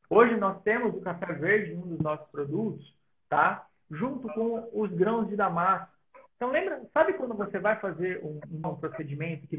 hoje 0.10 0.36
nós 0.36 0.62
temos 0.64 0.94
o 0.94 1.02
café 1.02 1.32
verde, 1.34 1.74
um 1.74 1.88
dos 1.88 2.00
nossos 2.00 2.30
produtos, 2.30 2.94
tá? 3.30 3.66
Junto 3.90 4.28
com 4.30 4.70
os 4.74 4.92
grãos 4.92 5.28
de 5.28 5.36
damasco 5.36 5.96
então, 6.36 6.52
lembra, 6.52 6.82
sabe 6.94 7.14
quando 7.14 7.34
você 7.34 7.60
vai 7.60 7.80
fazer 7.80 8.22
um, 8.24 8.40
um 8.52 8.76
procedimento 8.76 9.48
que 9.48 9.58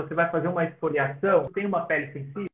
você 0.00 0.14
vai 0.14 0.30
fazer 0.30 0.48
uma 0.48 0.64
esfoliação, 0.64 1.50
tem 1.52 1.66
uma 1.66 1.84
pele 1.86 2.12
sensível? 2.12 2.48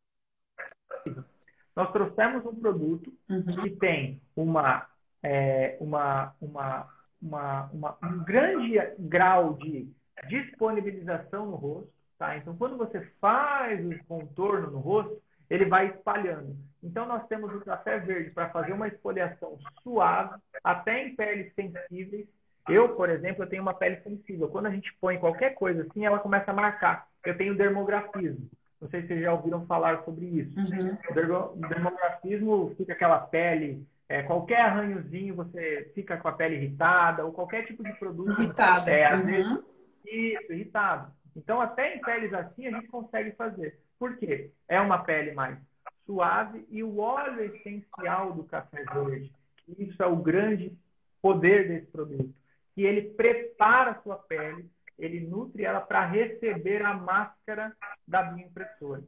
Nós 1.75 1.93
trouxemos 1.93 2.45
um 2.47 2.59
produto 2.59 3.13
uhum. 3.29 3.45
que 3.63 3.71
tem 3.71 4.21
uma, 4.35 4.87
é, 5.23 5.77
uma, 5.81 6.35
uma, 6.41 6.89
uma, 7.21 7.71
uma, 7.71 7.99
um 8.03 8.25
grande 8.25 8.79
grau 8.99 9.55
de 9.55 9.93
disponibilização 10.29 11.47
no 11.47 11.57
rosto. 11.57 11.93
Tá? 12.19 12.39
Então, 12.39 12.57
quando 12.57 12.79
você 12.79 13.03
faz 13.21 13.85
o 13.85 14.05
contorno 14.07 14.71
no 14.71 14.79
rosto, 14.79 15.23
ele 15.49 15.65
vai 15.65 15.89
espalhando. 15.89 16.57
Então, 16.83 17.07
nós 17.07 17.27
temos 17.27 17.53
o 17.55 17.61
café 17.61 17.99
verde 17.99 18.31
para 18.31 18.51
fazer 18.51 18.73
uma 18.73 18.89
esfoliação 18.89 19.59
suave, 19.83 20.41
até 20.63 21.05
em 21.05 21.17
peles 21.17 21.53
sensíveis, 21.55 22.27
eu, 22.69 22.91
por 22.91 23.09
exemplo, 23.09 23.45
eu 23.45 23.49
tenho 23.49 23.63
uma 23.63 23.75
pele 23.75 23.97
sensível. 24.03 24.49
Quando 24.49 24.67
a 24.67 24.71
gente 24.71 24.93
põe 25.01 25.19
qualquer 25.19 25.55
coisa 25.55 25.83
assim, 25.83 26.05
ela 26.05 26.19
começa 26.19 26.51
a 26.51 26.55
marcar. 26.55 27.07
Eu 27.25 27.37
tenho 27.37 27.57
dermografismo. 27.57 28.49
Não 28.81 28.89
sei 28.89 29.03
se 29.03 29.09
vocês 29.09 29.23
já 29.23 29.33
ouviram 29.33 29.65
falar 29.67 30.05
sobre 30.05 30.27
isso. 30.27 30.53
Uhum. 30.59 31.55
O 31.55 31.69
dermografismo 31.69 32.75
fica 32.77 32.93
aquela 32.93 33.21
pele, 33.21 33.87
é, 34.09 34.23
qualquer 34.23 34.61
arranhozinho 34.61 35.35
você 35.35 35.91
fica 35.95 36.17
com 36.17 36.29
a 36.29 36.33
pele 36.33 36.57
irritada, 36.57 37.25
ou 37.25 37.33
qualquer 37.33 37.65
tipo 37.67 37.83
de 37.83 37.93
produto. 37.95 38.41
Irritada. 38.41 38.91
É, 38.91 39.15
uhum. 39.15 39.25
vezes, 39.25 39.59
isso, 40.05 40.53
irritado. 40.53 41.11
Então, 41.35 41.61
até 41.61 41.95
em 41.95 42.01
peles 42.01 42.33
assim, 42.33 42.67
a 42.67 42.71
gente 42.71 42.89
consegue 42.89 43.31
fazer. 43.33 43.79
Por 43.99 44.17
quê? 44.17 44.51
É 44.69 44.81
uma 44.81 44.99
pele 45.05 45.33
mais 45.33 45.59
suave 46.05 46.65
e 46.71 46.83
o 46.83 46.99
óleo 46.99 47.43
essencial 47.43 48.33
do 48.33 48.45
café 48.45 48.85
verde. 48.85 49.33
Isso 49.79 50.03
é 50.03 50.07
o 50.07 50.17
grande 50.17 50.77
poder 51.21 51.67
desse 51.69 51.87
produto 51.87 52.33
que 52.77 52.83
ele 52.83 53.15
prepara 53.15 53.93
a 53.93 54.03
sua 54.03 54.17
pele, 54.17 54.71
ele 54.99 55.27
nutre 55.27 55.65
ela 55.65 55.81
para 55.81 56.05
receber 56.05 56.85
a 56.85 56.93
máscara 56.93 57.75
da 58.07 58.23
bioimpressora. 58.23 59.03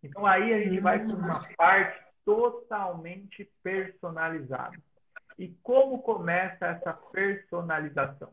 Então 0.00 0.24
aí 0.24 0.54
a 0.54 0.60
gente 0.60 0.80
vai 0.80 1.04
para 1.04 1.16
uma 1.16 1.48
parte 1.56 2.04
totalmente 2.24 3.50
personalizada. 3.64 4.76
E 5.36 5.48
como 5.60 6.02
começa 6.02 6.66
essa 6.66 6.92
personalização? 6.92 8.32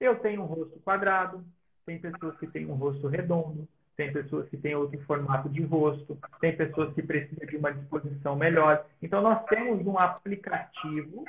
Eu 0.00 0.18
tenho 0.20 0.42
um 0.42 0.46
rosto 0.46 0.80
quadrado, 0.80 1.44
tem 1.84 1.98
pessoas 1.98 2.38
que 2.38 2.46
têm 2.46 2.66
um 2.66 2.74
rosto 2.74 3.06
redondo, 3.06 3.68
tem 3.96 4.12
pessoas 4.12 4.48
que 4.48 4.56
têm 4.56 4.74
outro 4.74 5.00
formato 5.04 5.48
de 5.48 5.62
rosto, 5.62 6.18
tem 6.40 6.56
pessoas 6.56 6.92
que 6.94 7.02
precisam 7.02 7.46
de 7.46 7.56
uma 7.56 7.72
disposição 7.72 8.34
melhor. 8.36 8.84
Então, 9.00 9.22
nós 9.22 9.44
temos 9.46 9.86
um 9.86 9.98
aplicativo 9.98 11.24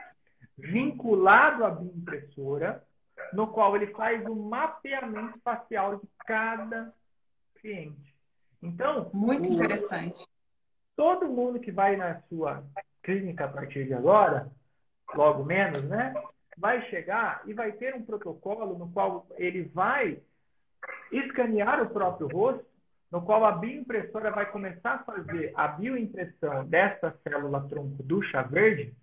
vinculado 0.57 1.63
à 1.63 1.69
bioimpressora, 1.69 2.83
no 3.33 3.47
qual 3.47 3.75
ele 3.75 3.87
faz 3.87 4.25
o 4.25 4.35
mapeamento 4.35 5.39
facial 5.43 5.97
de 5.97 6.07
cada 6.25 6.93
cliente. 7.59 8.15
Então, 8.61 9.09
muito 9.13 9.51
interessante. 9.51 10.25
Todo 10.95 11.27
mundo 11.27 11.59
que 11.59 11.71
vai 11.71 11.95
na 11.95 12.21
sua 12.21 12.63
clínica 13.03 13.45
a 13.45 13.49
partir 13.49 13.85
de 13.85 13.93
agora, 13.93 14.49
logo 15.13 15.43
menos, 15.43 15.83
né, 15.83 16.13
vai 16.57 16.81
chegar 16.89 17.43
e 17.45 17.53
vai 17.53 17.71
ter 17.73 17.93
um 17.93 18.03
protocolo 18.03 18.77
no 18.77 18.89
qual 18.91 19.27
ele 19.37 19.63
vai 19.63 20.19
escanear 21.11 21.81
o 21.81 21.89
próprio 21.89 22.27
rosto, 22.27 22.65
no 23.11 23.21
qual 23.21 23.45
a 23.45 23.51
bioimpressora 23.53 24.31
vai 24.31 24.45
começar 24.47 24.95
a 24.95 25.03
fazer 25.03 25.51
a 25.55 25.67
bioimpressão 25.67 26.65
dessa 26.65 27.15
célula 27.23 27.67
tronco 27.69 28.03
do 28.03 28.21
chá 28.23 28.41
verde 28.41 28.93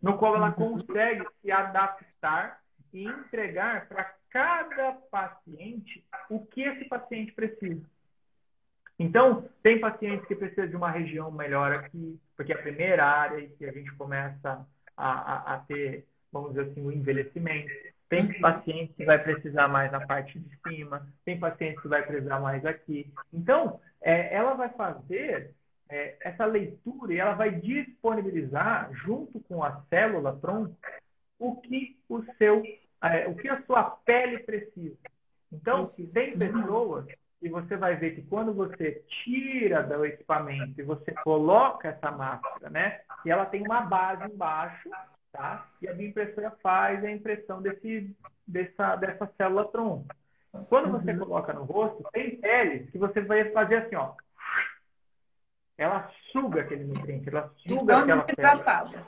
no 0.00 0.16
qual 0.16 0.36
ela 0.36 0.54
uhum. 0.56 0.78
consegue 0.78 1.26
se 1.42 1.50
adaptar 1.50 2.60
e 2.92 3.04
entregar 3.04 3.88
para 3.88 4.14
cada 4.30 4.92
paciente 5.10 6.04
o 6.30 6.44
que 6.46 6.62
esse 6.62 6.84
paciente 6.86 7.32
precisa. 7.32 7.82
Então, 8.98 9.48
tem 9.62 9.80
pacientes 9.80 10.26
que 10.26 10.34
precisam 10.34 10.68
de 10.68 10.76
uma 10.76 10.90
região 10.90 11.30
melhor 11.30 11.72
aqui, 11.72 12.18
porque 12.36 12.52
é 12.52 12.56
a 12.56 12.62
primeira 12.62 13.04
área 13.04 13.46
que 13.46 13.64
a 13.64 13.72
gente 13.72 13.92
começa 13.94 14.66
a, 14.96 15.10
a, 15.10 15.54
a 15.54 15.58
ter, 15.60 16.04
vamos 16.32 16.50
dizer 16.50 16.70
assim, 16.70 16.84
o 16.84 16.92
envelhecimento. 16.92 17.70
Tem 18.08 18.24
uhum. 18.24 18.40
pacientes 18.40 18.96
que 18.96 19.04
vai 19.04 19.22
precisar 19.22 19.68
mais 19.68 19.92
na 19.92 20.06
parte 20.06 20.38
de 20.38 20.58
cima, 20.66 21.06
tem 21.24 21.38
pacientes 21.38 21.80
que 21.82 21.88
vai 21.88 22.02
precisar 22.02 22.40
mais 22.40 22.64
aqui. 22.64 23.12
Então, 23.32 23.80
é, 24.00 24.34
ela 24.34 24.54
vai 24.54 24.70
fazer 24.70 25.52
é, 25.90 26.16
essa 26.20 26.46
leitura 26.46 27.12
e 27.12 27.18
ela 27.18 27.34
vai 27.34 27.50
disponibilizar, 27.50 28.90
junto 28.92 29.40
com 29.40 29.62
a 29.62 29.82
célula 29.90 30.38
tronco, 30.40 30.76
o 31.38 31.56
que 31.56 31.98
o 32.08 32.22
seu, 32.38 32.62
é, 33.02 33.26
o 33.28 33.34
que 33.34 33.48
a 33.48 33.62
sua 33.62 33.84
pele 34.04 34.38
precisa. 34.38 34.96
Então, 35.52 35.80
precisa. 35.80 36.12
tem 36.12 36.38
pessoas 36.38 37.06
e 37.40 37.48
você 37.48 37.76
vai 37.76 37.94
ver 37.96 38.14
que 38.16 38.22
quando 38.22 38.52
você 38.52 39.02
tira 39.22 39.82
do 39.82 40.04
equipamento 40.04 40.80
e 40.80 40.84
você 40.84 41.12
coloca 41.12 41.88
essa 41.88 42.10
máscara, 42.10 42.68
né, 42.70 43.00
que 43.22 43.30
ela 43.30 43.46
tem 43.46 43.62
uma 43.62 43.82
base 43.82 44.24
embaixo, 44.32 44.90
tá? 45.32 45.68
E 45.80 45.88
a 45.88 45.94
minha 45.94 46.08
impressora 46.08 46.50
faz 46.62 47.04
a 47.04 47.10
impressão 47.10 47.62
desse, 47.62 48.16
dessa, 48.46 48.96
dessa 48.96 49.26
célula 49.36 49.70
tronco. 49.70 50.06
Quando 50.68 50.90
você 50.90 51.12
uhum. 51.12 51.18
coloca 51.18 51.52
no 51.52 51.64
rosto, 51.64 52.02
tem 52.12 52.36
peles 52.40 52.90
que 52.90 52.98
você 52.98 53.20
vai 53.20 53.50
fazer 53.52 53.76
assim, 53.76 53.96
ó, 53.96 54.14
ela 55.76 56.10
suga 56.32 56.62
aquele 56.62 56.84
nutriente, 56.84 57.28
ela 57.28 57.52
suga 57.66 57.98
aquela 57.98 58.24
pele. 58.24 59.04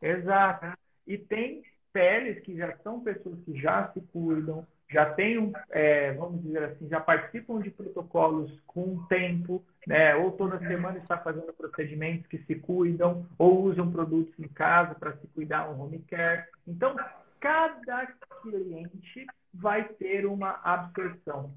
Exato. 0.00 0.78
E 1.06 1.18
tem 1.18 1.62
peles 1.92 2.42
que 2.42 2.56
já 2.56 2.76
são 2.78 3.00
pessoas 3.00 3.38
que 3.44 3.60
já 3.60 3.92
se 3.92 4.00
cuidam, 4.12 4.66
já 4.92 5.06
têm, 5.14 5.52
é, 5.70 6.12
vamos 6.12 6.42
dizer 6.42 6.64
assim, 6.64 6.88
já 6.88 7.00
participam 7.00 7.60
de 7.60 7.70
protocolos 7.70 8.52
com 8.66 9.04
tempo, 9.06 9.64
né? 9.86 10.16
ou 10.16 10.32
toda 10.32 10.58
semana 10.58 10.98
está 10.98 11.16
fazendo 11.18 11.52
procedimentos 11.52 12.26
que 12.26 12.38
se 12.38 12.56
cuidam, 12.56 13.26
ou 13.38 13.62
usam 13.62 13.90
produtos 13.90 14.36
em 14.38 14.48
casa 14.48 14.94
para 14.94 15.16
se 15.16 15.26
cuidar, 15.28 15.70
um 15.70 15.80
home 15.80 16.00
care. 16.00 16.44
Então, 16.66 16.96
cada 17.38 18.06
cliente 18.42 19.26
vai 19.54 19.84
ter 19.84 20.26
uma 20.26 20.60
absorção. 20.62 21.54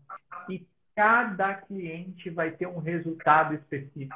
E 0.50 0.66
cada 0.96 1.56
cliente 1.56 2.30
vai 2.30 2.52
ter 2.52 2.68
um 2.68 2.80
resultado 2.80 3.56
específico. 3.56 4.16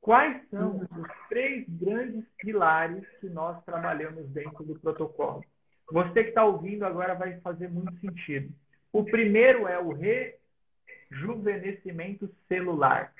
Quais 0.00 0.42
são 0.50 0.80
os 0.80 0.88
três 1.28 1.64
grandes 1.68 2.24
pilares 2.36 3.06
que 3.20 3.28
nós 3.28 3.62
trabalhamos 3.64 4.28
dentro 4.30 4.64
do 4.64 4.78
protocolo? 4.78 5.44
Você 5.92 6.24
que 6.24 6.30
está 6.30 6.44
ouvindo 6.44 6.84
agora 6.84 7.14
vai 7.14 7.38
fazer 7.40 7.68
muito 7.68 7.94
sentido. 8.00 8.50
O 8.92 9.04
primeiro 9.04 9.68
é 9.68 9.78
o 9.78 9.92
rejuvenescimento 11.10 12.28
celular. 12.48 13.12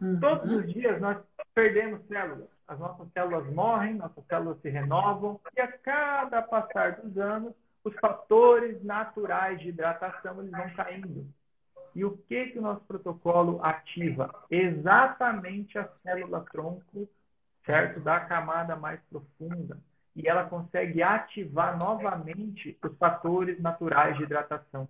Uhum. 0.00 0.18
Todos 0.18 0.50
os 0.52 0.72
dias 0.72 1.00
nós 1.00 1.16
perdemos 1.54 2.04
células. 2.08 2.48
As 2.66 2.78
nossas 2.78 3.08
células 3.12 3.52
morrem, 3.52 3.94
nossas 3.94 4.24
células 4.26 4.60
se 4.60 4.68
renovam, 4.68 5.40
e 5.56 5.60
a 5.60 5.68
cada 5.78 6.42
passar 6.42 7.00
dos 7.00 7.16
anos, 7.18 7.54
os 7.84 7.94
fatores 7.96 8.82
naturais 8.84 9.60
de 9.60 9.68
hidratação 9.68 10.40
eles 10.40 10.50
vão 10.50 10.70
caindo. 10.74 11.26
E 11.94 12.04
o 12.04 12.16
que, 12.16 12.46
que 12.46 12.58
o 12.58 12.62
nosso 12.62 12.84
protocolo 12.84 13.64
ativa? 13.64 14.34
Exatamente 14.50 15.78
a 15.78 15.88
célula 16.02 16.44
tronco, 16.52 17.08
certo? 17.64 18.00
Da 18.00 18.20
camada 18.20 18.76
mais 18.76 19.00
profunda. 19.10 19.78
E 20.16 20.28
ela 20.28 20.44
consegue 20.44 21.02
ativar 21.02 21.78
novamente 21.78 22.76
os 22.82 22.96
fatores 22.98 23.60
naturais 23.60 24.16
de 24.16 24.24
hidratação. 24.24 24.88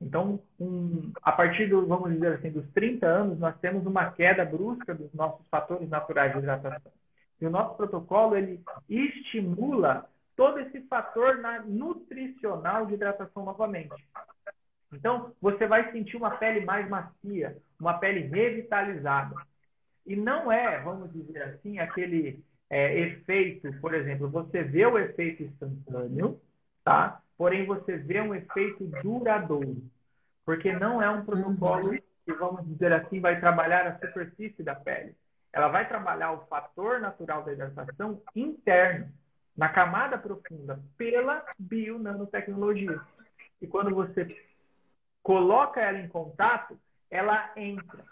Então, 0.00 0.40
um, 0.60 1.12
a 1.22 1.32
partir 1.32 1.66
do, 1.66 1.86
vamos 1.86 2.12
dizer 2.12 2.34
assim, 2.34 2.50
dos 2.50 2.68
30 2.72 3.06
anos, 3.06 3.38
nós 3.38 3.56
temos 3.60 3.86
uma 3.86 4.10
queda 4.10 4.44
brusca 4.44 4.94
dos 4.94 5.12
nossos 5.14 5.46
fatores 5.48 5.88
naturais 5.88 6.32
de 6.32 6.38
hidratação. 6.38 6.92
E 7.40 7.46
o 7.46 7.50
nosso 7.50 7.76
protocolo, 7.76 8.36
ele 8.36 8.62
estimula 8.88 10.08
todo 10.36 10.58
esse 10.60 10.80
fator 10.82 11.38
nutricional 11.66 12.86
de 12.86 12.94
hidratação 12.94 13.44
novamente. 13.44 13.94
Então, 14.92 15.32
você 15.40 15.66
vai 15.66 15.90
sentir 15.92 16.16
uma 16.16 16.32
pele 16.32 16.64
mais 16.64 16.88
macia, 16.88 17.56
uma 17.78 17.98
pele 17.98 18.20
revitalizada. 18.20 19.34
E 20.06 20.14
não 20.14 20.50
é, 20.52 20.80
vamos 20.80 21.12
dizer 21.12 21.42
assim, 21.42 21.78
aquele 21.78 22.44
é, 22.70 22.98
efeito, 23.00 23.72
por 23.80 23.94
exemplo, 23.94 24.28
você 24.28 24.62
vê 24.62 24.86
o 24.86 24.98
efeito 24.98 25.42
instantâneo, 25.42 26.40
tá? 26.82 27.20
Porém, 27.36 27.66
você 27.66 27.96
vê 27.96 28.20
um 28.20 28.34
efeito 28.34 28.84
duradouro. 29.02 29.82
Porque 30.44 30.72
não 30.72 31.02
é 31.02 31.08
um 31.10 31.24
protocolo 31.24 31.90
uhum. 31.90 31.98
que, 32.24 32.32
vamos 32.34 32.66
dizer 32.66 32.92
assim, 32.92 33.20
vai 33.20 33.40
trabalhar 33.40 33.86
a 33.86 33.98
superfície 33.98 34.62
da 34.62 34.74
pele. 34.74 35.14
Ela 35.52 35.68
vai 35.68 35.88
trabalhar 35.88 36.32
o 36.32 36.46
fator 36.46 37.00
natural 37.00 37.42
da 37.44 37.52
hidratação 37.52 38.20
interno, 38.34 39.08
na 39.56 39.68
camada 39.68 40.18
profunda, 40.18 40.80
pela 40.98 41.44
bionanotecnologia. 41.58 43.00
E 43.62 43.66
quando 43.66 43.94
você 43.94 44.36
coloca 45.22 45.80
ela 45.80 45.98
em 45.98 46.08
contato, 46.08 46.78
ela 47.10 47.52
entra. 47.56 48.04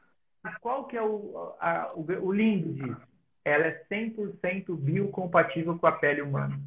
E 0.46 0.60
qual 0.60 0.86
que 0.86 0.96
é 0.96 1.02
o, 1.02 1.54
a, 1.60 1.92
o, 1.94 2.06
o 2.26 2.32
lindo 2.32 2.72
disso? 2.72 3.11
Ela 3.44 3.66
é 3.66 3.84
100% 3.90 4.76
biocompatível 4.76 5.78
com 5.78 5.86
a 5.86 5.92
pele 5.92 6.22
humana. 6.22 6.58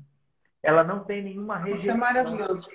Ela 0.61 0.83
não 0.83 1.03
tem 1.03 1.23
nenhuma 1.23 1.57
rejeição. 1.57 1.81
Isso 1.81 1.89
é 1.91 1.93
maravilhoso. 1.93 2.71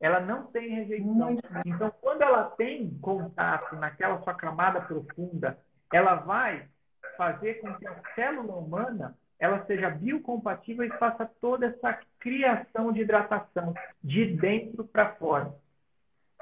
Ela 0.00 0.20
não 0.20 0.46
tem 0.46 0.68
rejeição. 0.68 1.06
Muito. 1.06 1.42
Então, 1.64 1.92
quando 2.00 2.22
ela 2.22 2.44
tem 2.44 2.90
contato 3.00 3.76
naquela 3.76 4.20
sua 4.22 4.34
camada 4.34 4.80
profunda, 4.80 5.58
ela 5.92 6.16
vai 6.16 6.68
fazer 7.16 7.54
com 7.54 7.74
que 7.74 7.86
a 7.86 8.02
célula 8.14 8.54
humana 8.54 9.16
ela 9.38 9.64
seja 9.66 9.88
biocompatível 9.88 10.84
e 10.84 10.98
faça 10.98 11.24
toda 11.40 11.66
essa 11.66 11.98
criação 12.18 12.92
de 12.92 13.02
hidratação 13.02 13.72
de 14.02 14.36
dentro 14.36 14.84
para 14.84 15.14
fora 15.14 15.54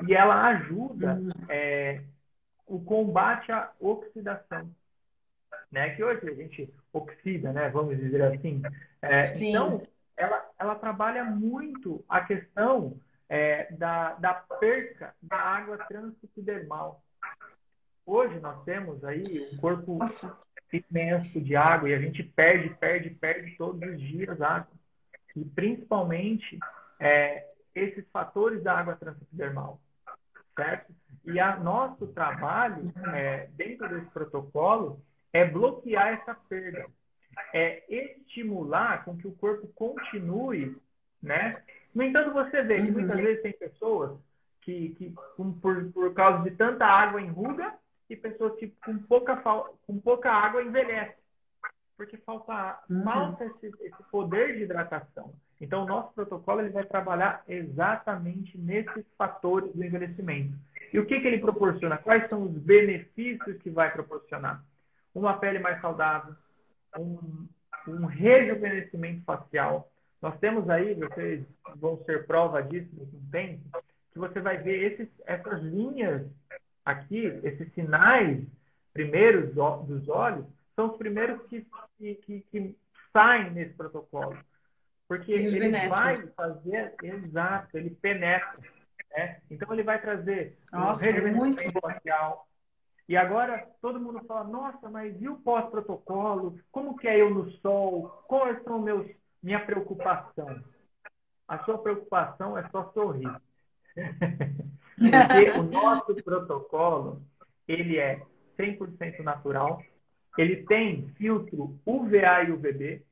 e 0.04 0.14
ela 0.14 0.46
ajuda 0.48 1.14
uhum. 1.14 1.30
é, 1.48 2.02
o 2.66 2.80
combate 2.80 3.50
à 3.50 3.70
oxidação. 3.80 4.68
Né? 5.70 5.90
Que 5.90 6.04
hoje 6.04 6.28
a 6.28 6.34
gente 6.34 6.72
oxida, 6.92 7.52
né? 7.52 7.68
vamos 7.68 7.96
dizer 7.96 8.22
assim. 8.22 8.62
É, 9.02 9.22
então, 9.40 9.82
ela, 10.16 10.50
ela 10.58 10.74
trabalha 10.76 11.24
muito 11.24 12.04
a 12.08 12.20
questão 12.22 12.98
é, 13.28 13.72
da, 13.72 14.14
da 14.14 14.34
perca 14.34 15.14
da 15.22 15.36
água 15.36 15.78
transepidermal. 15.78 17.02
Hoje 18.04 18.38
nós 18.38 18.62
temos 18.64 19.04
aí 19.04 19.48
um 19.52 19.56
corpo 19.56 19.98
Nossa. 19.98 20.36
imenso 20.72 21.40
de 21.40 21.56
água 21.56 21.88
e 21.88 21.94
a 21.94 21.98
gente 21.98 22.22
perde, 22.22 22.70
perde, 22.70 23.10
perde 23.10 23.56
todos 23.56 23.82
os 23.82 24.00
dias 24.00 24.40
água. 24.40 24.72
E 25.34 25.44
principalmente 25.44 26.58
é, 27.00 27.46
esses 27.74 28.08
fatores 28.10 28.62
da 28.62 28.78
água 28.78 28.96
transepidermal 28.96 29.80
certo? 30.56 30.92
E 31.24 31.38
a 31.38 31.56
nosso 31.56 32.06
trabalho 32.08 32.92
é, 33.14 33.48
dentro 33.54 33.88
desse 33.88 34.10
protocolo 34.10 35.04
é 35.36 35.44
bloquear 35.44 36.14
essa 36.14 36.34
perda, 36.34 36.86
é 37.52 37.84
estimular 37.88 39.04
com 39.04 39.16
que 39.16 39.28
o 39.28 39.32
corpo 39.32 39.66
continue, 39.74 40.76
né? 41.22 41.62
No 41.94 42.02
entanto, 42.02 42.32
você 42.32 42.62
vê 42.62 42.76
que 42.76 42.90
muitas 42.90 43.16
uhum. 43.16 43.22
vezes 43.22 43.42
tem 43.42 43.52
pessoas 43.52 44.18
que, 44.62 44.90
que 44.90 45.14
por, 45.60 45.92
por 45.92 46.14
causa 46.14 46.42
de 46.42 46.56
tanta 46.56 46.86
água 46.86 47.20
enruga 47.20 47.74
e 48.08 48.16
pessoas 48.16 48.58
que 48.58 48.68
com 48.84 48.98
pouca, 48.98 49.36
com 49.86 50.00
pouca 50.00 50.30
água 50.30 50.62
envelhecem. 50.62 51.14
Porque 51.96 52.16
falta, 52.18 52.80
uhum. 52.88 53.04
falta 53.04 53.44
esse, 53.44 53.66
esse 53.80 54.02
poder 54.10 54.56
de 54.56 54.62
hidratação. 54.64 55.32
Então, 55.60 55.84
o 55.84 55.86
nosso 55.86 56.12
protocolo 56.14 56.60
ele 56.60 56.70
vai 56.70 56.84
trabalhar 56.84 57.42
exatamente 57.48 58.56
nesses 58.58 59.04
fatores 59.16 59.72
do 59.74 59.84
envelhecimento. 59.84 60.54
E 60.92 60.98
o 60.98 61.06
que, 61.06 61.20
que 61.20 61.26
ele 61.26 61.38
proporciona? 61.38 61.98
Quais 61.98 62.28
são 62.28 62.42
os 62.42 62.52
benefícios 62.52 63.56
que 63.58 63.70
vai 63.70 63.90
proporcionar? 63.90 64.62
Uma 65.16 65.38
pele 65.38 65.58
mais 65.58 65.80
saudável, 65.80 66.34
um, 66.98 67.48
um 67.88 68.04
rejuvenescimento 68.04 69.24
facial. 69.24 69.90
Nós 70.20 70.38
temos 70.38 70.68
aí, 70.68 70.92
vocês 70.92 71.42
vão 71.76 71.96
ser 72.04 72.26
prova 72.26 72.62
disso 72.62 72.88
daqui 72.92 73.16
um 73.16 73.30
tempo, 73.30 73.82
que 74.12 74.18
você 74.18 74.40
vai 74.40 74.58
ver 74.58 74.92
esses, 74.92 75.08
essas 75.24 75.62
linhas 75.62 76.26
aqui, 76.84 77.24
esses 77.42 77.72
sinais 77.72 78.46
primeiros 78.92 79.54
dos 79.54 80.06
olhos, 80.08 80.44
são 80.74 80.90
os 80.90 80.98
primeiros 80.98 81.40
que, 81.46 81.66
que, 81.98 82.44
que 82.50 82.76
saem 83.10 83.52
nesse 83.52 83.72
protocolo. 83.72 84.36
Porque 85.08 85.32
ele 85.32 85.88
vai 85.88 86.26
fazer, 86.28 86.94
exato, 87.02 87.78
ele 87.78 87.90
penetra. 87.90 88.58
Né? 89.12 89.40
Então 89.50 89.72
ele 89.72 89.82
vai 89.82 89.98
trazer 89.98 90.58
nossa, 90.70 91.00
um 91.00 91.04
rejuvenescimento 91.10 91.80
facial. 91.80 92.45
E 93.08 93.16
agora 93.16 93.68
todo 93.80 94.00
mundo 94.00 94.20
fala, 94.26 94.44
nossa, 94.44 94.90
mas 94.90 95.20
e 95.20 95.28
o 95.28 95.36
pós-protocolo? 95.36 96.58
Como 96.72 96.96
que 96.96 97.06
é 97.06 97.20
eu 97.20 97.30
no 97.30 97.50
sol? 97.58 98.08
Quais 98.26 98.62
são 98.64 98.80
meus 98.80 99.06
minha 99.42 99.64
preocupação? 99.64 100.62
A 101.46 101.64
sua 101.64 101.78
preocupação 101.78 102.58
é 102.58 102.68
só 102.70 102.90
sorrir. 102.92 103.30
Porque 104.96 105.50
o 105.58 105.62
nosso 105.62 106.14
protocolo, 106.16 107.22
ele 107.68 107.98
é 107.98 108.20
100% 108.58 109.20
natural. 109.22 109.80
Ele 110.36 110.64
tem 110.64 111.08
filtro 111.16 111.78
UVA 111.86 112.42
e 112.42 112.50
UVB. 112.50 113.06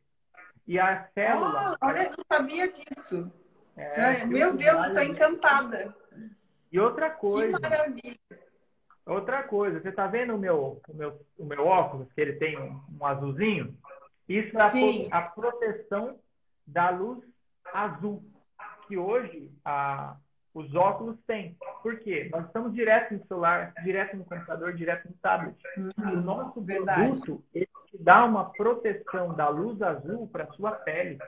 E 0.67 0.79
a 0.79 1.09
célula. 1.15 1.77
Oh, 1.81 1.87
olha, 1.87 2.05
eu 2.05 2.11
não 2.11 2.25
sabia 2.27 2.69
disso. 2.69 3.31
É, 3.77 4.25
meu 4.25 4.57
Deus, 4.57 4.87
estou 4.87 5.03
encantada. 5.03 5.95
E 6.73 6.81
outra 6.81 7.11
coisa. 7.11 7.57
Que 7.57 7.63
maravilha. 7.63 8.19
Outra 9.07 9.43
coisa, 9.43 9.81
você 9.81 9.91
está 9.91 10.07
vendo 10.07 10.35
o 10.35 10.39
meu, 10.39 10.81
o, 10.89 10.95
meu, 10.95 11.21
o 11.39 11.45
meu 11.45 11.67
óculos, 11.67 12.11
que 12.13 12.21
ele 12.21 12.35
tem 12.35 12.59
um, 12.59 12.81
um 12.99 13.07
azulzinho? 13.07 13.77
Isso 14.27 14.57
é 14.59 15.09
a, 15.11 15.19
a, 15.19 15.23
proteção 15.23 16.19
da 16.67 16.89
luz 16.89 17.23
azul, 17.73 18.25
que 18.87 18.97
hoje 18.97 19.51
a, 19.63 20.17
os 20.55 20.75
óculos 20.75 21.19
têm. 21.27 21.55
Por 21.83 21.99
quê? 22.01 22.31
Nós 22.33 22.47
estamos 22.47 22.73
direto 22.73 23.13
no 23.13 23.27
celular, 23.27 23.75
direto 23.85 24.17
no 24.17 24.25
computador, 24.25 24.73
direto 24.73 25.07
no 25.07 25.15
tablet. 25.21 25.57
Uhum, 25.77 25.93
o 25.99 26.17
nosso 26.23 26.63
verdade. 26.63 27.21
produto, 27.21 27.45
ele 27.53 27.69
te 27.91 27.99
dá 27.99 28.25
uma 28.25 28.51
proteção 28.53 29.35
da 29.35 29.51
luz 29.51 29.83
azul 29.83 30.27
para 30.29 30.45
a 30.45 30.53
sua 30.53 30.73
pele. 30.73 31.19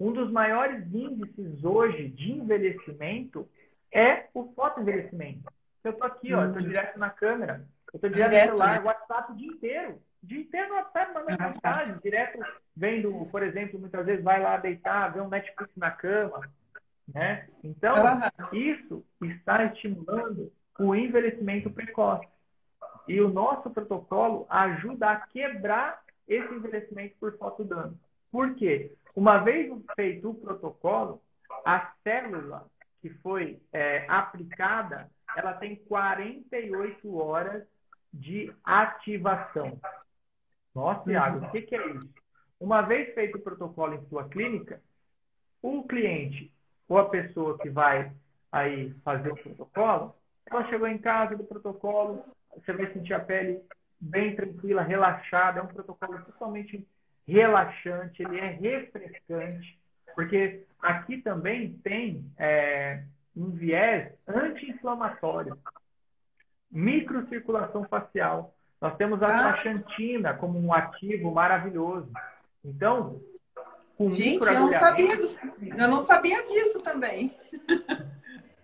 Um 0.00 0.12
dos 0.12 0.30
maiores 0.30 0.82
índices 0.92 1.62
hoje 1.62 2.08
de 2.08 2.32
envelhecimento 2.32 3.46
é 3.92 4.28
o 4.32 4.52
fotoenvelhecimento. 4.54 5.52
Eu 5.84 5.90
estou 5.90 6.06
aqui, 6.06 6.32
ó, 6.32 6.46
estou 6.46 6.62
uhum. 6.62 6.68
direto 6.68 6.98
na 6.98 7.10
câmera, 7.10 7.66
eu 7.92 7.98
estou 7.98 8.10
direto, 8.10 8.30
direto, 8.30 8.50
no 8.50 8.56
celular, 8.56 8.80
né? 8.80 8.86
WhatsApp 8.86 9.32
o 9.32 9.36
dia 9.36 9.48
inteiro. 9.48 10.02
O 10.22 10.26
dia 10.26 10.40
inteiro 10.40 10.68
no 10.68 10.74
WhatsApp, 10.76 11.14
mandando 11.14 11.42
uhum. 11.42 11.50
mensagem, 11.50 11.98
direto 12.02 12.38
vendo, 12.74 13.28
por 13.30 13.42
exemplo, 13.42 13.78
muitas 13.78 14.04
vezes 14.06 14.24
vai 14.24 14.42
lá 14.42 14.56
deitar, 14.56 15.12
ver 15.12 15.20
um 15.20 15.28
Netflix 15.28 15.70
na 15.76 15.90
cama. 15.90 16.40
Né? 17.06 17.46
Então, 17.62 17.94
isso 18.52 19.04
está 19.22 19.64
estimulando 19.66 20.50
o 20.78 20.94
envelhecimento 20.94 21.70
precoce. 21.70 22.26
E 23.06 23.20
o 23.20 23.28
nosso 23.28 23.70
protocolo 23.70 24.46
ajuda 24.48 25.10
a 25.10 25.20
quebrar 25.20 26.02
esse 26.26 26.52
envelhecimento 26.54 27.14
por 27.20 27.36
fotodano. 27.36 27.98
Por 28.32 28.54
quê? 28.54 28.92
Uma 29.14 29.38
vez 29.38 29.70
feito 29.94 30.30
o 30.30 30.34
protocolo, 30.34 31.22
a 31.64 31.92
célula 32.02 32.66
que 33.00 33.10
foi 33.10 33.60
é, 33.72 34.06
aplicada, 34.08 35.10
ela 35.36 35.54
tem 35.54 35.76
48 35.76 37.16
horas 37.16 37.64
de 38.12 38.52
ativação. 38.64 39.78
Nossa, 40.74 41.04
Thiago, 41.04 41.46
o 41.46 41.50
que, 41.50 41.62
que 41.62 41.74
é 41.74 41.86
isso? 41.88 42.08
Uma 42.60 42.82
vez 42.82 43.12
feito 43.14 43.38
o 43.38 43.42
protocolo 43.42 43.94
em 43.94 44.06
sua 44.06 44.28
clínica, 44.28 44.80
o 45.62 45.82
cliente 45.84 46.52
ou 46.88 46.98
a 46.98 47.08
pessoa 47.08 47.58
que 47.58 47.68
vai 47.68 48.12
aí 48.50 48.92
fazer 49.04 49.32
o 49.32 49.36
protocolo, 49.36 50.14
ela 50.46 50.68
chegou 50.68 50.86
em 50.86 50.98
casa 50.98 51.36
do 51.36 51.44
protocolo, 51.44 52.24
você 52.54 52.72
vai 52.72 52.92
sentir 52.92 53.14
a 53.14 53.20
pele 53.20 53.60
bem 54.00 54.36
tranquila, 54.36 54.82
relaxada, 54.82 55.60
é 55.60 55.62
um 55.62 55.68
protocolo 55.68 56.22
totalmente 56.24 56.86
relaxante, 57.26 58.22
ele 58.22 58.38
é 58.38 58.50
refrescante. 58.50 59.78
Porque 60.14 60.64
aqui 60.80 61.20
também 61.22 61.72
tem 61.78 62.30
é, 62.38 63.02
um 63.36 63.50
viés 63.50 64.12
anti-inflamatório. 64.26 65.58
Microcirculação 66.70 67.84
facial. 67.84 68.54
Nós 68.80 68.96
temos 68.96 69.22
a 69.22 69.28
ah. 69.28 70.34
como 70.34 70.58
um 70.58 70.72
ativo 70.72 71.30
maravilhoso. 71.30 72.10
Então, 72.64 73.20
com 73.96 74.12
Gente, 74.12 74.44
eu 74.46 74.60
não 74.60 74.70
sabia, 74.70 75.14
eu 75.78 75.88
não 75.88 76.00
sabia 76.00 76.42
disso 76.44 76.82
também. 76.82 77.36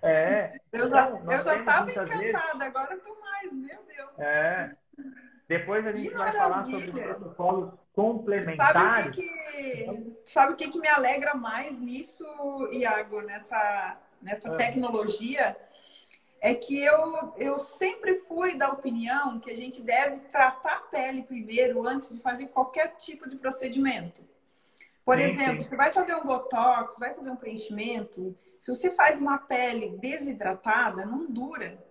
É. 0.02 0.58
Eu 0.72 0.88
já 0.88 1.10
então, 1.10 1.58
estava 1.58 1.90
encantada, 1.90 2.16
vezes... 2.16 2.34
agora 2.60 2.92
eu 2.92 2.96
estou 2.98 3.20
mais, 3.20 3.52
meu 3.52 3.78
Deus. 3.86 4.18
É. 4.18 4.74
Depois 5.46 5.86
a 5.86 5.92
gente 5.92 6.08
que 6.08 6.16
vai 6.16 6.32
maravilha. 6.32 6.42
falar 6.42 6.64
sobre 6.64 6.86
os 6.86 7.16
protocolos 7.16 7.74
complementares. 7.92 8.82
Sabe 8.82 9.08
o 9.08 9.12
que, 9.12 9.22
que, 9.22 10.20
sabe 10.24 10.52
o 10.52 10.56
que, 10.56 10.70
que 10.70 10.80
me 10.80 10.88
alegra 10.88 11.34
mais 11.34 11.78
nisso, 11.80 12.24
Iago, 12.72 13.20
nessa, 13.20 13.98
nessa 14.20 14.52
ah. 14.52 14.56
tecnologia? 14.56 15.56
É 16.42 16.54
que 16.54 16.82
eu, 16.82 17.34
eu 17.36 17.58
sempre 17.58 18.20
fui 18.20 18.56
da 18.56 18.70
opinião 18.70 19.38
que 19.38 19.50
a 19.50 19.56
gente 19.56 19.82
deve 19.82 20.20
tratar 20.28 20.76
a 20.76 20.80
pele 20.80 21.22
primeiro 21.22 21.86
antes 21.86 22.14
de 22.14 22.22
fazer 22.22 22.46
qualquer 22.46 22.96
tipo 22.96 23.28
de 23.28 23.36
procedimento. 23.36 24.22
Por 25.04 25.18
sim, 25.18 25.24
exemplo, 25.24 25.62
sim. 25.62 25.68
você 25.68 25.76
vai 25.76 25.92
fazer 25.92 26.14
um 26.14 26.24
botox, 26.24 26.98
vai 26.98 27.12
fazer 27.12 27.30
um 27.30 27.36
preenchimento, 27.36 28.34
se 28.60 28.74
você 28.74 28.90
faz 28.90 29.18
uma 29.18 29.38
pele 29.38 29.96
desidratada, 29.96 31.06
não 31.06 31.24
dura. 31.24 31.82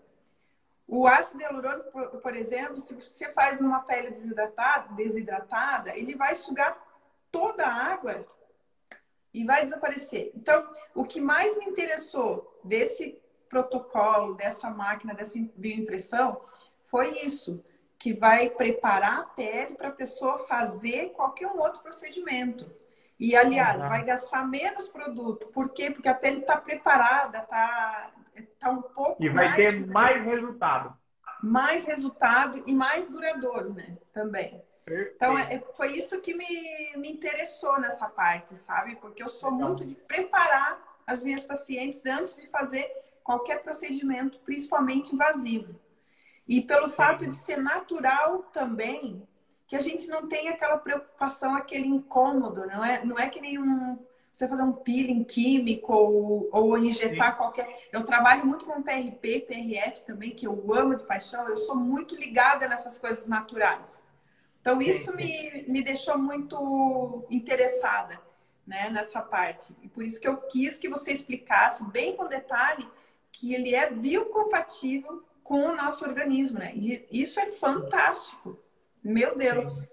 O 0.88 1.08
ácido 1.08 1.42
hialurônico, 1.42 2.20
por 2.20 2.36
exemplo, 2.36 2.80
se 2.80 2.94
você 2.94 3.32
faz 3.32 3.60
numa 3.60 3.80
pele 3.82 4.12
desidratada, 4.12 4.94
desidratada, 4.94 5.98
ele 5.98 6.16
vai 6.16 6.36
sugar 6.36 6.78
toda 7.32 7.66
a 7.66 7.74
água 7.74 8.26
e 9.34 9.44
vai 9.44 9.64
desaparecer. 9.64 10.32
Então, 10.36 10.68
o 10.96 11.04
que 11.04 11.22
mais 11.22 11.58
me 11.58 11.66
interessou 11.66 12.60
desse 12.64 13.22
protocolo, 13.50 14.36
dessa 14.36 14.70
máquina, 14.70 15.14
dessa 15.14 15.38
bioimpressão, 15.56 16.42
foi 16.84 17.20
isso, 17.20 17.64
que 17.98 18.14
vai 18.14 18.50
preparar 18.50 19.20
a 19.20 19.24
pele 19.24 19.76
para 19.76 19.90
a 19.90 19.94
pessoa 19.94 20.40
fazer 20.40 21.10
qualquer 21.10 21.48
um 21.48 21.60
outro 21.60 21.82
procedimento. 21.82 22.72
E, 23.20 23.36
aliás, 23.36 23.84
vai 23.84 24.06
gastar 24.06 24.48
menos 24.48 24.88
produto. 24.88 25.48
Por 25.48 25.70
quê? 25.70 25.92
Porque 25.92 26.08
a 26.08 26.16
pele 26.16 26.40
está 26.40 26.56
preparada, 26.56 27.40
está 27.40 28.12
tá 28.58 28.70
um 28.70 28.82
pouco 28.82 29.22
E 29.22 29.28
vai 29.28 29.54
ter 29.56 29.86
mais 29.88 30.24
resultado. 30.24 30.98
Mais 31.44 31.86
resultado 31.86 32.64
e 32.66 32.74
mais 32.74 33.10
duradouro, 33.10 33.74
né? 33.74 33.98
Também. 34.14 34.64
Perfeito. 34.90 35.16
Então, 35.16 35.38
é, 35.38 35.60
foi 35.78 35.94
isso 35.94 36.20
que 36.20 36.34
me, 36.34 36.98
me 36.98 37.12
interessou 37.12 37.80
nessa 37.80 38.08
parte, 38.08 38.58
sabe? 38.58 38.96
Porque 38.96 39.22
eu 39.22 39.30
sou 39.30 39.52
muito 39.52 39.86
de 39.86 39.94
preparar 39.96 40.82
as 41.06 41.22
minhas 41.22 41.46
pacientes 41.46 42.06
antes 42.06 42.36
de 42.36 42.48
fazer 42.48 42.90
qualquer 43.24 43.62
procedimento, 43.62 44.40
principalmente 44.40 45.14
invasivo. 45.14 45.80
E 46.48 46.62
pelo 46.62 46.90
fato 46.90 47.28
de 47.28 47.36
ser 47.36 47.58
natural 47.58 48.44
também, 48.52 49.28
que 49.68 49.76
a 49.76 49.82
gente 49.82 50.08
não 50.08 50.28
tem 50.28 50.50
aquela 50.50 50.78
preocupação, 50.78 51.54
aquele 51.56 51.88
incômodo, 51.88 52.66
não 52.66 52.84
é? 52.84 53.06
Não 53.06 53.20
é 53.20 53.30
que 53.30 53.40
nem 53.40 53.60
um, 53.60 54.00
você 54.32 54.48
fazer 54.48 54.64
um 54.64 54.72
peeling 54.72 55.24
químico 55.24 55.94
ou, 55.94 56.50
ou 56.52 56.78
injetar 56.80 57.34
Sim. 57.34 57.38
qualquer. 57.38 57.88
Eu 57.92 58.04
trabalho 58.04 58.44
muito 58.48 58.66
com 58.66 58.82
PRP, 58.82 59.42
PRF 59.42 60.04
também, 60.06 60.32
que 60.32 60.48
eu 60.48 60.74
amo 60.74 60.96
de 60.96 61.04
paixão. 61.04 61.48
Eu 61.48 61.58
sou 61.58 61.76
muito 61.76 62.16
ligada 62.16 62.68
nessas 62.68 62.98
coisas 62.98 63.28
naturais. 63.28 64.04
Então, 64.62 64.82
isso 64.82 65.16
me, 65.16 65.66
me 65.68 65.82
deixou 65.82 66.18
muito 66.18 67.26
interessada 67.30 68.20
né, 68.68 68.90
nessa 68.90 69.22
parte. 69.22 69.76
E 69.82 69.88
por 69.88 70.04
isso 70.04 70.20
que 70.20 70.28
eu 70.28 70.38
quis 70.38 70.78
que 70.78 70.90
você 70.90 71.12
explicasse 71.12 71.84
bem 71.90 72.16
com 72.16 72.28
detalhe 72.28 72.88
que 73.32 73.54
ele 73.54 73.74
é 73.74 73.90
biocompatível 73.90 75.24
com 75.44 75.66
o 75.66 75.76
nosso 75.76 76.06
organismo. 76.06 76.60
Né? 76.60 76.74
E 76.76 77.08
isso 77.12 77.40
é 77.40 77.48
fantástico. 77.48 78.60
Meu 79.04 79.36
Deus! 79.36 79.90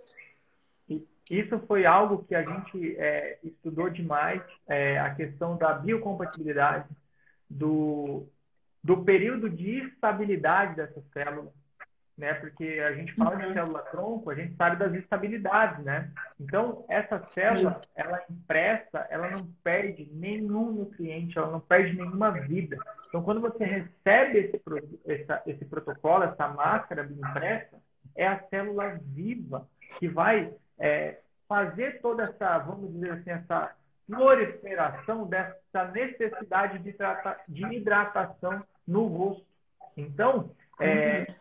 Isso 1.31 1.59
foi 1.67 1.85
algo 1.85 2.25
que 2.25 2.35
a 2.35 2.43
gente 2.43 2.97
é, 2.99 3.39
estudou 3.43 3.91
demais, 3.91 4.43
é, 4.69 4.99
a 5.01 5.13
questão 5.13 5.57
da 5.57 5.73
biocompatibilidade, 5.73 6.89
do, 7.51 8.29
do 8.83 9.03
período 9.03 9.51
de 9.51 9.79
estabilidade 9.89 10.77
dessas 10.77 11.05
células, 11.13 11.53
né? 12.17 12.35
Porque 12.35 12.83
a 12.87 12.93
gente 12.93 13.13
fala 13.15 13.37
uhum. 13.37 13.49
de 13.49 13.53
célula-tronco, 13.53 14.31
a 14.31 14.35
gente 14.35 14.55
sabe 14.57 14.77
das 14.77 14.95
estabilidades, 14.95 15.85
né? 15.85 16.11
Então, 16.41 16.85
essa 16.89 17.23
célula, 17.27 17.81
ela 17.95 18.23
impressa, 18.31 19.07
ela 19.11 19.31
não 19.31 19.47
perde 19.63 20.09
nenhum 20.13 20.73
nutriente, 20.73 21.37
ela 21.37 21.51
não 21.51 21.61
perde 21.61 21.95
nenhuma 21.95 22.31
vida. 22.31 22.79
Então, 23.09 23.23
quando 23.23 23.41
você 23.41 23.65
recebe 23.65 24.39
esse, 24.39 24.63
esse, 25.05 25.41
esse 25.47 25.65
protocolo, 25.67 26.25
essa 26.25 26.49
máscara 26.49 27.05
impressa, 27.05 27.77
é 28.15 28.27
a 28.27 28.43
célula 28.49 28.99
viva 29.03 29.69
que 29.99 30.09
vai 30.09 30.53
é, 30.79 31.19
fazer 31.49 32.01
toda 32.01 32.25
essa, 32.25 32.59
vamos 32.59 32.93
dizer 32.93 33.13
assim, 33.13 33.31
essa 33.31 33.75
proliferação 34.09 35.27
dessa 35.27 35.85
necessidade 35.93 36.79
de, 36.79 36.97
de 37.49 37.75
hidratação 37.75 38.63
no 38.87 39.07
rosto. 39.07 39.47
Então, 39.97 40.51
é, 40.79 41.21
uhum. 41.21 41.35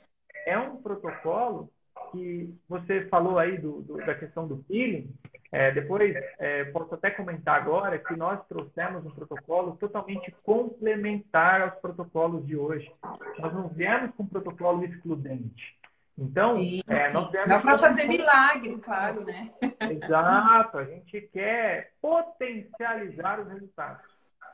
É 0.45 0.57
um 0.57 0.77
protocolo 0.77 1.69
que 2.11 2.53
você 2.69 3.05
falou 3.07 3.37
aí 3.39 3.57
do, 3.57 3.81
do, 3.81 3.97
da 3.97 4.15
questão 4.15 4.47
do 4.47 4.57
peeling. 4.57 5.09
É, 5.51 5.71
depois, 5.71 6.15
é, 6.37 6.65
posso 6.65 6.93
até 6.95 7.09
comentar 7.09 7.61
agora 7.61 7.97
que 7.97 8.15
nós 8.15 8.45
trouxemos 8.47 9.05
um 9.05 9.11
protocolo 9.11 9.77
totalmente 9.77 10.33
complementar 10.43 11.61
aos 11.61 11.75
protocolos 11.75 12.45
de 12.45 12.57
hoje. 12.57 12.91
Nós 13.39 13.53
não 13.53 13.67
viemos 13.69 14.13
com 14.15 14.23
um 14.23 14.27
protocolo 14.27 14.83
excludente. 14.83 15.77
Então, 16.17 16.55
é, 16.87 17.11
nós 17.11 17.31
dá 17.31 17.59
para 17.59 17.77
fazer 17.77 18.05
milagre, 18.05 18.77
claro, 18.77 19.25
né? 19.25 19.51
Exato, 19.81 20.77
a 20.77 20.85
gente 20.85 21.21
quer 21.33 21.91
potencializar 22.01 23.41
os 23.41 23.47
resultados. 23.49 24.05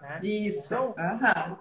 Né? 0.02 0.20
Isso. 0.24 0.74
Então, 0.74 0.96
uhum. 0.98 1.58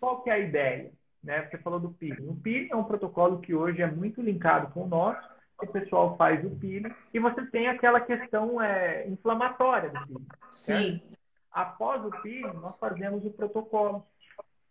qual 0.00 0.22
que 0.22 0.30
é 0.30 0.32
a 0.32 0.38
ideia? 0.38 0.90
Né? 1.22 1.46
Você 1.46 1.58
falou 1.58 1.78
do 1.78 1.90
peeling. 1.90 2.28
O 2.28 2.36
peeling 2.36 2.70
é 2.70 2.76
um 2.76 2.84
protocolo 2.84 3.40
que 3.40 3.54
hoje 3.54 3.82
é 3.82 3.90
muito 3.90 4.20
linkado 4.20 4.72
com 4.72 4.84
o 4.84 4.88
nosso. 4.88 5.20
O 5.60 5.66
pessoal 5.66 6.16
faz 6.16 6.44
o 6.44 6.50
peeling 6.50 6.92
e 7.14 7.20
você 7.20 7.46
tem 7.46 7.68
aquela 7.68 8.00
questão 8.00 8.60
é, 8.60 9.06
inflamatória 9.08 9.90
do 9.90 10.06
peeling. 10.06 10.26
Sim. 10.50 10.98
Certo? 10.98 11.18
Após 11.52 12.04
o 12.04 12.10
peeling, 12.22 12.54
nós 12.54 12.78
fazemos 12.78 13.24
o 13.24 13.30
protocolo. 13.30 14.04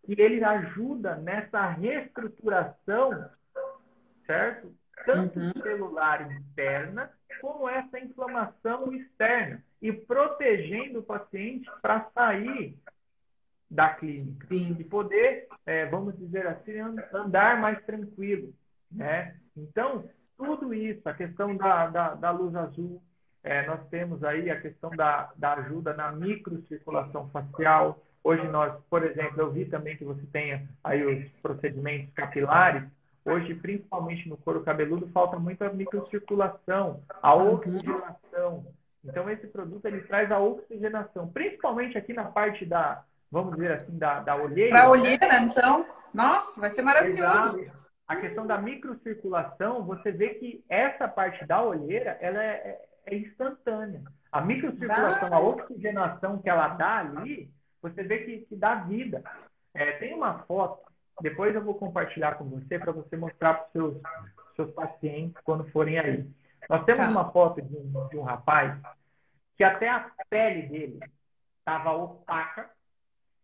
E 0.08 0.20
ele 0.20 0.44
ajuda 0.44 1.16
nessa 1.16 1.70
reestruturação 1.70 3.30
certo? 4.32 4.74
Tanto 5.06 5.40
uhum. 5.40 5.52
celular 5.62 6.32
interna, 6.32 7.12
como 7.42 7.68
essa 7.68 8.00
inflamação 8.00 8.94
externa. 8.94 9.64
E 9.82 9.92
protegendo 9.92 11.00
o 11.00 11.04
paciente 11.04 11.70
para 11.82 12.08
sair 12.14 12.78
da 13.72 13.90
clínica. 13.90 14.48
Sim. 14.48 14.76
E 14.78 14.84
poder, 14.84 15.48
é, 15.66 15.86
vamos 15.86 16.18
dizer 16.18 16.46
assim, 16.46 16.74
andar 17.14 17.60
mais 17.60 17.82
tranquilo. 17.86 18.54
Né? 18.92 19.36
Então, 19.56 20.04
tudo 20.38 20.74
isso, 20.74 21.08
a 21.08 21.14
questão 21.14 21.56
da, 21.56 21.88
da, 21.88 22.14
da 22.16 22.32
luz 22.32 22.54
azul, 22.54 23.02
é, 23.44 23.66
nós 23.66 23.88
temos 23.88 24.24
aí 24.24 24.50
a 24.50 24.60
questão 24.60 24.90
da, 24.92 25.32
da 25.38 25.54
ajuda 25.54 25.94
na 25.94 26.12
microcirculação 26.12 27.30
facial. 27.30 28.04
Hoje 28.24 28.46
nós, 28.50 28.78
por 28.90 29.04
exemplo, 29.04 29.40
eu 29.40 29.52
vi 29.52 29.66
também 29.66 29.96
que 29.96 30.04
você 30.04 30.22
tenha 30.32 30.68
aí 30.84 31.04
os 31.04 31.32
procedimentos 31.42 32.14
capilares, 32.14 32.84
Hoje, 33.24 33.54
principalmente 33.54 34.28
no 34.28 34.36
couro 34.36 34.64
cabeludo, 34.64 35.08
falta 35.10 35.38
muito 35.38 35.64
a 35.64 35.72
microcirculação, 35.72 37.04
a 37.22 37.36
uhum. 37.36 37.54
oxigenação. 37.54 38.66
Então, 39.06 39.30
esse 39.30 39.46
produto 39.48 39.86
ele 39.86 40.02
traz 40.02 40.32
a 40.32 40.40
oxigenação, 40.40 41.28
principalmente 41.28 41.98
aqui 41.98 42.14
na 42.14 42.26
parte 42.26 42.66
da, 42.66 43.04
vamos 43.32 43.54
dizer 43.56 43.72
assim, 43.74 43.98
da, 43.98 44.20
da 44.20 44.36
olheira. 44.36 44.72
Para 44.72 44.84
a 44.84 44.90
olheira, 44.90 45.28
né? 45.28 45.48
então, 45.50 45.86
nossa, 46.14 46.60
vai 46.60 46.70
ser 46.70 46.82
maravilhoso. 46.82 47.60
Exato. 47.60 47.92
A 48.08 48.16
questão 48.18 48.46
da 48.46 48.58
microcirculação, 48.58 49.86
você 49.86 50.12
vê 50.12 50.36
que 50.36 50.64
essa 50.68 51.08
parte 51.08 51.46
da 51.46 51.64
olheira, 51.64 52.18
ela 52.20 52.44
é, 52.44 52.48
é, 52.48 52.82
é 53.06 53.16
instantânea. 53.16 54.04
A 54.32 54.42
microcirculação, 54.42 55.34
a 55.34 55.40
oxigenação 55.40 56.42
que 56.42 56.50
ela 56.50 56.68
dá 56.70 56.98
ali, 56.98 57.50
você 57.82 58.04
vê 58.04 58.20
que, 58.20 58.40
que 58.40 58.56
dá 58.56 58.76
vida. 58.76 59.24
É, 59.74 59.94
tem 59.94 60.14
uma 60.14 60.40
foto 60.40 60.92
depois 61.22 61.54
eu 61.54 61.64
vou 61.64 61.76
compartilhar 61.76 62.36
com 62.36 62.46
você 62.46 62.80
para 62.80 62.92
você 62.92 63.16
mostrar 63.16 63.54
para 63.54 63.66
os 63.66 63.72
seus, 63.72 64.02
seus 64.56 64.72
pacientes 64.72 65.40
quando 65.44 65.70
forem 65.72 66.00
aí. 66.00 66.28
Nós 66.70 66.84
temos 66.86 67.02
tá. 67.02 67.10
uma 67.10 67.32
foto 67.32 67.62
de 67.62 67.76
um, 67.76 68.08
de 68.10 68.18
um 68.18 68.24
rapaz 68.24 68.80
que 69.56 69.64
até 69.64 69.90
a 69.90 70.12
pele 70.30 70.68
dele 70.68 71.00
estava 71.60 71.92
opaca 71.92 72.70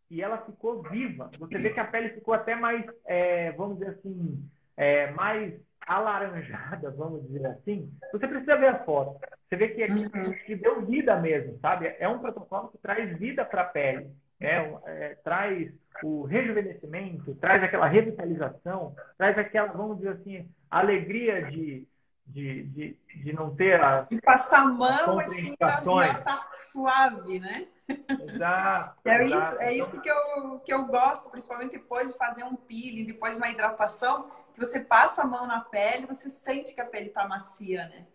e 0.10 0.22
ela 0.22 0.38
ficou 0.39 0.82
viva. 0.84 1.30
Você 1.38 1.58
vê 1.58 1.70
que 1.72 1.80
a 1.80 1.86
pele 1.86 2.10
ficou 2.10 2.34
até 2.34 2.56
mais, 2.56 2.86
é, 3.06 3.52
vamos 3.52 3.80
dizer 3.80 3.91
assim, 3.91 4.43
é, 4.76 5.12
mais 5.12 5.54
alaranjada, 5.86 6.91
vamos 6.91 7.26
dizer 7.28 7.46
assim, 7.48 7.89
você 8.12 8.28
precisa 8.28 8.58
ver 8.58 8.67
a 8.67 8.84
foto. 8.84 9.20
Você 9.48 9.56
vê 9.56 9.70
que 9.70 9.84
uhum. 9.86 10.34
que 10.46 10.56
deu 10.56 10.86
vida 10.86 11.15
mesmo, 11.17 11.58
sabe? 11.60 11.96
É 12.00 12.08
um 12.08 12.20
protocolo 12.20 12.70
que 12.70 12.78
traz 12.80 13.17
vida 13.17 13.46
para 13.46 13.62
a 13.62 13.65
pele, 13.65 14.10
né? 14.39 14.78
É, 14.86 15.15
traz 15.24 15.72
o 16.04 16.24
rejuvenescimento, 16.24 17.36
traz 17.36 17.63
aquela 17.63 17.88
revitalização, 17.88 18.96
traz 19.17 19.38
aquela, 19.38 19.72
vamos 19.72 19.98
dizer 19.98 20.10
assim, 20.10 20.50
alegria 20.70 21.43
de, 21.43 21.88
de, 22.28 22.63
de, 22.63 22.98
de 23.16 23.34
não 23.34 23.56
ter 23.56 23.82
as. 23.82 24.08
De 24.10 24.22
passar 24.22 24.60
a 24.60 24.66
mão 24.66 25.20
assim 25.20 25.56
para 25.56 25.82
tá 25.82 26.42
suave, 26.72 27.40
né? 27.40 27.68
Exato. 27.88 29.00
é 29.06 29.26
isso, 29.26 29.58
é 29.60 29.74
isso 29.74 30.02
que, 30.02 30.10
eu, 30.10 30.60
que 30.60 30.74
eu 30.74 30.86
gosto, 30.86 31.30
principalmente 31.30 31.72
depois 31.72 32.12
de 32.12 32.18
fazer 32.18 32.44
um 32.44 32.56
peeling, 32.56 33.06
depois 33.06 33.34
de 33.34 33.38
uma 33.38 33.50
hidratação, 33.50 34.30
que 34.54 34.60
você 34.60 34.80
passa 34.80 35.22
a 35.22 35.26
mão 35.26 35.48
na 35.48 35.62
pele, 35.62 36.06
você 36.06 36.30
sente 36.30 36.74
que 36.74 36.82
a 36.82 36.86
pele 36.86 37.08
está 37.08 37.28
macia, 37.28 37.88
né? 37.88 38.06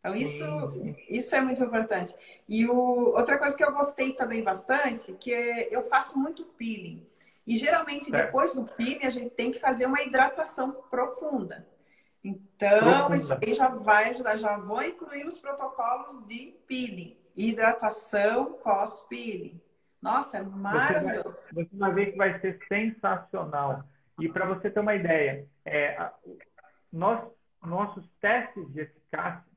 Então, 0.00 0.16
isso, 0.16 0.44
isso 1.08 1.34
é 1.36 1.40
muito 1.40 1.62
importante. 1.62 2.12
E 2.48 2.68
o, 2.68 3.14
outra 3.14 3.38
coisa 3.38 3.56
que 3.56 3.62
eu 3.62 3.72
gostei 3.72 4.12
também 4.12 4.42
bastante, 4.42 5.12
que 5.12 5.30
eu 5.70 5.88
faço 5.88 6.18
muito 6.18 6.44
peeling. 6.44 7.06
E 7.46 7.56
geralmente, 7.56 8.06
certo. 8.06 8.26
depois 8.26 8.52
do 8.52 8.64
peeling, 8.64 9.06
a 9.06 9.10
gente 9.10 9.30
tem 9.30 9.52
que 9.52 9.60
fazer 9.60 9.86
uma 9.86 10.02
hidratação 10.02 10.72
profunda. 10.90 11.68
Então, 12.24 12.78
profunda. 12.80 13.16
isso 13.16 13.34
aí 13.34 13.54
já 13.54 13.68
vai 13.68 14.10
ajudar. 14.10 14.36
Já 14.36 14.56
vou 14.56 14.82
incluir 14.82 15.26
os 15.26 15.38
protocolos 15.38 16.26
de 16.26 16.54
peeling. 16.66 17.16
Hidratação 17.36 18.54
pós-peeling. 18.62 19.60
Nossa, 20.00 20.38
é 20.38 20.42
maravilhoso. 20.42 21.30
Você 21.30 21.54
vai, 21.54 21.64
você 21.64 21.76
vai 21.76 21.92
ver 21.92 22.12
que 22.12 22.18
vai 22.18 22.40
ser 22.40 22.58
sensacional. 22.68 23.84
E 24.20 24.28
para 24.28 24.46
você 24.46 24.70
ter 24.70 24.80
uma 24.80 24.94
ideia, 24.94 25.46
é, 25.64 26.10
nós, 26.92 27.24
nossos 27.62 28.08
testes 28.20 28.70
de 28.72 28.80
eficácia 28.80 29.52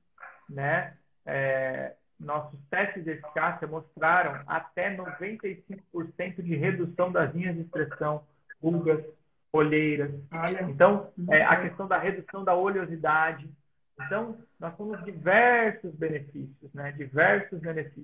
né? 0.49 0.95
É, 1.25 1.95
nossos 2.19 2.59
testes 2.69 3.03
de 3.03 3.11
eficácia 3.11 3.67
mostraram 3.67 4.41
até 4.47 4.95
95% 4.95 6.41
de 6.41 6.55
redução 6.55 7.11
das 7.11 7.33
linhas 7.33 7.55
de 7.55 7.61
expressão, 7.61 8.25
rugas, 8.61 9.03
olheiras. 9.55 10.11
Então, 10.69 11.11
é, 11.31 11.43
a 11.43 11.61
questão 11.61 11.87
da 11.87 11.97
redução 11.97 12.43
da 12.43 12.53
oleosidade. 12.53 13.49
Então, 14.01 14.37
nós 14.59 14.75
temos 14.75 15.03
diversos 15.03 15.93
benefícios, 15.95 16.73
né? 16.73 16.91
Diversos 16.91 17.59
benefícios. 17.59 18.03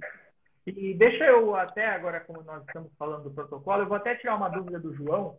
E 0.66 0.94
deixa 0.94 1.26
eu 1.26 1.56
até 1.56 1.88
agora, 1.88 2.20
como 2.22 2.44
nós 2.44 2.64
estamos 2.66 2.92
falando 2.98 3.24
do 3.24 3.32
protocolo, 3.32 3.84
eu 3.84 3.88
vou 3.88 3.98
até 3.98 4.16
tirar 4.16 4.36
uma 4.36 4.50
dúvida 4.50 4.80
do 4.80 4.94
João. 4.94 5.38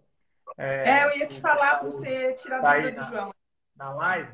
É, 0.59 0.91
é 0.91 1.05
eu 1.05 1.17
ia 1.17 1.27
te 1.27 1.41
falar 1.41 1.77
para 1.77 1.85
você 1.85 2.35
tirar 2.35 2.65
a 2.65 2.75
dúvida 2.75 3.01
do 3.01 3.07
João. 3.09 3.35
Na 3.77 3.95
live. 3.95 4.33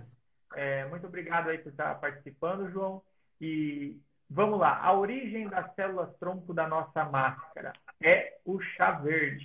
É, 0.57 0.87
muito 0.87 1.07
obrigado 1.07 1.51
aí 1.51 1.59
por 1.59 1.71
estar 1.71 1.95
participando, 2.01 2.71
João. 2.71 3.03
E 3.41 3.97
vamos 4.29 4.59
lá. 4.59 4.81
A 4.83 4.93
origem 4.93 5.49
das 5.49 5.73
células 5.75 6.17
tronco 6.19 6.53
da 6.53 6.67
nossa 6.67 7.05
máscara 7.05 7.73
é 8.03 8.39
o 8.45 8.59
chá 8.61 8.93
verde, 8.93 9.45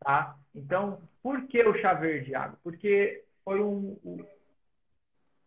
tá? 0.00 0.36
Então, 0.54 1.02
por 1.24 1.46
que 1.46 1.62
o 1.62 1.74
chá 1.78 1.94
verde, 1.94 2.32
Iago? 2.32 2.58
Porque 2.62 3.24
foi 3.42 3.58
um, 3.58 3.98
um 4.04 4.18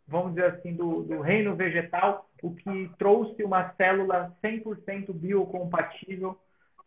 vamos 0.07 0.33
dizer 0.33 0.45
assim, 0.45 0.73
do, 0.73 1.03
do, 1.03 1.21
reino 1.21 1.55
vegetal, 1.55 2.27
o 2.41 2.55
que 2.55 2.89
trouxe 2.97 3.43
uma 3.43 3.71
célula 3.73 4.35
100% 4.43 5.13
biocompatível, 5.13 6.35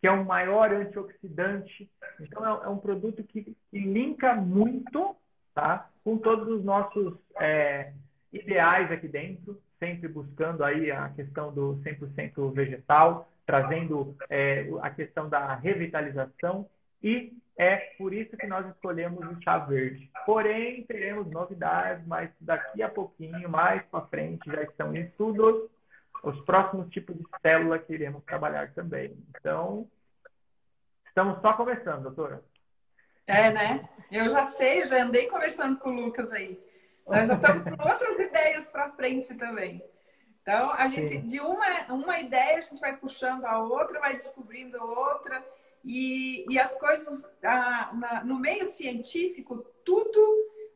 que 0.01 0.07
é 0.07 0.11
um 0.11 0.25
maior 0.25 0.73
antioxidante. 0.73 1.89
Então, 2.19 2.45
é, 2.45 2.65
é 2.65 2.67
um 2.67 2.79
produto 2.79 3.23
que, 3.23 3.43
que 3.43 3.79
linka 3.79 4.35
muito 4.35 5.15
tá, 5.53 5.89
com 6.03 6.17
todos 6.17 6.49
os 6.49 6.61
nossos 6.65 7.13
é, 7.39 7.93
ideais 8.33 8.91
aqui 8.91 9.07
dentro, 9.07 9.57
sempre 9.79 10.09
buscando 10.09 10.65
aí 10.65 10.91
a 10.91 11.07
questão 11.09 11.53
do 11.53 11.79
100% 11.83 12.51
vegetal, 12.53 13.31
trazendo 13.45 14.17
é, 14.29 14.67
a 14.81 14.89
questão 14.89 15.29
da 15.29 15.55
revitalização 15.55 16.67
e 17.01 17.33
é 17.57 17.75
por 17.97 18.13
isso 18.13 18.35
que 18.37 18.47
nós 18.47 18.65
escolhemos 18.67 19.25
o 19.25 19.41
chá 19.41 19.57
verde. 19.59 20.09
Porém, 20.25 20.83
teremos 20.83 21.27
novidades, 21.27 22.05
mas 22.07 22.29
daqui 22.39 22.81
a 22.81 22.89
pouquinho, 22.89 23.49
mais 23.49 23.83
para 23.83 24.05
frente, 24.07 24.49
já 24.49 24.63
estão 24.63 24.95
em 24.95 25.01
estudos 25.01 25.69
os 26.23 26.39
próximos 26.41 26.89
tipos 26.91 27.15
de 27.17 27.23
célula 27.41 27.79
que 27.79 27.93
iremos 27.93 28.23
trabalhar 28.23 28.73
também. 28.73 29.17
Então, 29.29 29.89
estamos 31.07 31.41
só 31.41 31.53
começando, 31.53 32.03
doutora. 32.03 32.43
É, 33.27 33.51
né? 33.51 33.89
Eu 34.11 34.29
já 34.29 34.45
sei, 34.45 34.87
já 34.87 35.03
andei 35.03 35.27
conversando 35.27 35.79
com 35.79 35.89
o 35.89 35.93
Lucas 35.93 36.31
aí. 36.31 36.59
Nós 37.07 37.27
já 37.27 37.35
estamos 37.35 37.63
com 37.63 37.89
outras 37.89 38.19
ideias 38.19 38.69
para 38.69 38.91
frente 38.91 39.33
também. 39.35 39.83
Então, 40.41 40.71
a 40.71 40.87
gente, 40.87 41.19
de 41.19 41.39
uma, 41.39 41.93
uma 41.93 42.19
ideia, 42.19 42.57
a 42.57 42.61
gente 42.61 42.79
vai 42.79 42.95
puxando 42.97 43.45
a 43.45 43.59
outra, 43.59 43.99
vai 43.99 44.15
descobrindo 44.15 44.81
outra. 44.83 45.43
E, 45.83 46.45
e 46.49 46.59
as 46.59 46.77
coisas 46.77 47.23
ah, 47.43 47.91
na, 47.93 48.23
no 48.23 48.39
meio 48.39 48.65
científico, 48.65 49.65
tudo 49.83 50.19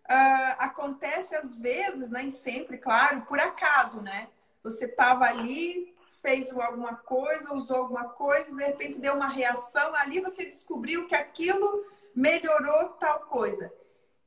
ah, 0.08 0.56
acontece 0.60 1.36
às 1.36 1.56
vezes, 1.56 2.10
nem 2.10 2.32
sempre, 2.32 2.78
claro, 2.78 3.22
por 3.22 3.40
acaso, 3.40 4.02
né? 4.02 4.28
Você 4.64 4.86
estava 4.86 5.26
ali, 5.26 5.96
fez 6.22 6.52
alguma 6.52 6.96
coisa, 6.96 7.54
usou 7.54 7.78
alguma 7.78 8.10
coisa, 8.10 8.54
de 8.54 8.64
repente 8.64 9.00
deu 9.00 9.14
uma 9.14 9.30
reação, 9.30 9.94
ali 9.96 10.20
você 10.20 10.46
descobriu 10.46 11.08
que 11.08 11.14
aquilo 11.14 11.86
melhorou 12.16 12.90
tal 12.90 13.20
coisa. 13.22 13.72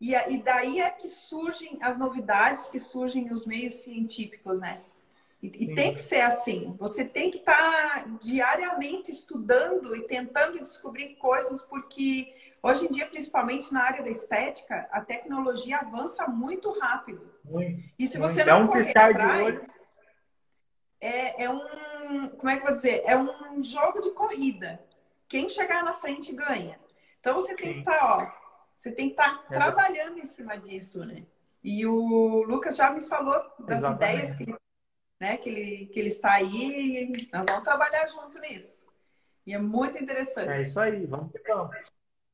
E, 0.01 0.15
e 0.15 0.39
daí 0.41 0.81
é 0.81 0.91
que 0.91 1.09
surgem 1.09 1.77
as 1.83 1.99
novidades, 1.99 2.69
que 2.69 2.79
surgem 2.79 3.33
os 3.33 3.45
meios 3.45 3.83
científicos, 3.83 4.61
né? 4.61 4.81
E, 5.43 5.47
e 5.47 5.75
tem 5.75 5.95
que 5.95 6.01
ser 6.01 6.21
assim. 6.21 6.75
Você 6.79 7.05
tem 7.05 7.31
que 7.31 7.39
estar 7.39 8.05
tá 8.05 8.05
diariamente 8.21 9.11
estudando 9.11 9.95
e 9.95 10.03
tentando 10.03 10.59
descobrir 10.59 11.15
coisas, 11.17 11.63
porque 11.63 12.35
hoje 12.63 12.87
em 12.87 12.91
dia, 12.91 13.07
principalmente 13.07 13.73
na 13.73 13.83
área 13.83 14.03
da 14.03 14.11
estética, 14.11 14.89
a 14.91 15.01
tecnologia 15.01 15.79
avança 15.79 16.27
muito 16.27 16.73
rápido. 16.79 17.33
Muito, 17.45 17.83
e 17.99 18.07
se 18.07 18.19
você 18.19 18.45
muito. 18.45 18.47
não 18.47 18.61
é 18.61 18.65
um 18.65 18.67
correr 18.67 18.99
atrás, 18.99 19.67
é, 21.01 21.45
é 21.45 21.51
um, 21.51 22.29
como 22.37 22.51
é 22.51 22.57
que 22.57 22.63
eu 22.63 22.67
vou 22.67 22.75
dizer? 22.75 23.03
É 23.07 23.17
um 23.17 23.63
jogo 23.63 24.01
de 24.01 24.11
corrida. 24.11 24.85
Quem 25.29 25.49
chegar 25.49 25.85
na 25.85 25.95
frente 25.95 26.35
ganha. 26.35 26.79
Então 27.21 27.35
você 27.35 27.55
tem 27.55 27.75
que 27.75 27.79
estar, 27.81 27.99
tá, 27.99 28.17
ó, 28.17 28.33
você 28.77 28.91
tem 28.91 29.07
que 29.07 29.13
estar 29.13 29.43
tá 29.43 29.49
trabalhando 29.49 30.19
em 30.19 30.25
cima 30.25 30.57
disso, 30.57 31.05
né? 31.05 31.25
E 31.63 31.85
o 31.87 32.43
Lucas 32.45 32.77
já 32.77 32.91
me 32.91 33.01
falou 33.01 33.35
das 33.61 33.79
Exatamente. 33.79 34.15
ideias 34.15 34.35
que 34.35 34.43
ele, 34.45 34.57
né, 35.21 35.37
que, 35.37 35.49
ele, 35.49 35.87
que 35.87 35.99
ele 35.99 36.09
está 36.09 36.35
aí 36.35 37.13
e 37.13 37.29
nós 37.33 37.47
vamos 37.47 37.65
trabalhar 37.65 38.07
junto 38.07 38.39
nisso. 38.41 38.87
E 39.47 39.55
é 39.55 39.59
muito 39.59 39.99
interessante. 39.99 40.51
É 40.51 40.61
isso 40.61 40.79
aí, 40.79 41.07
vamos 41.07 41.33
que 41.33 41.41
vamos. 41.41 41.77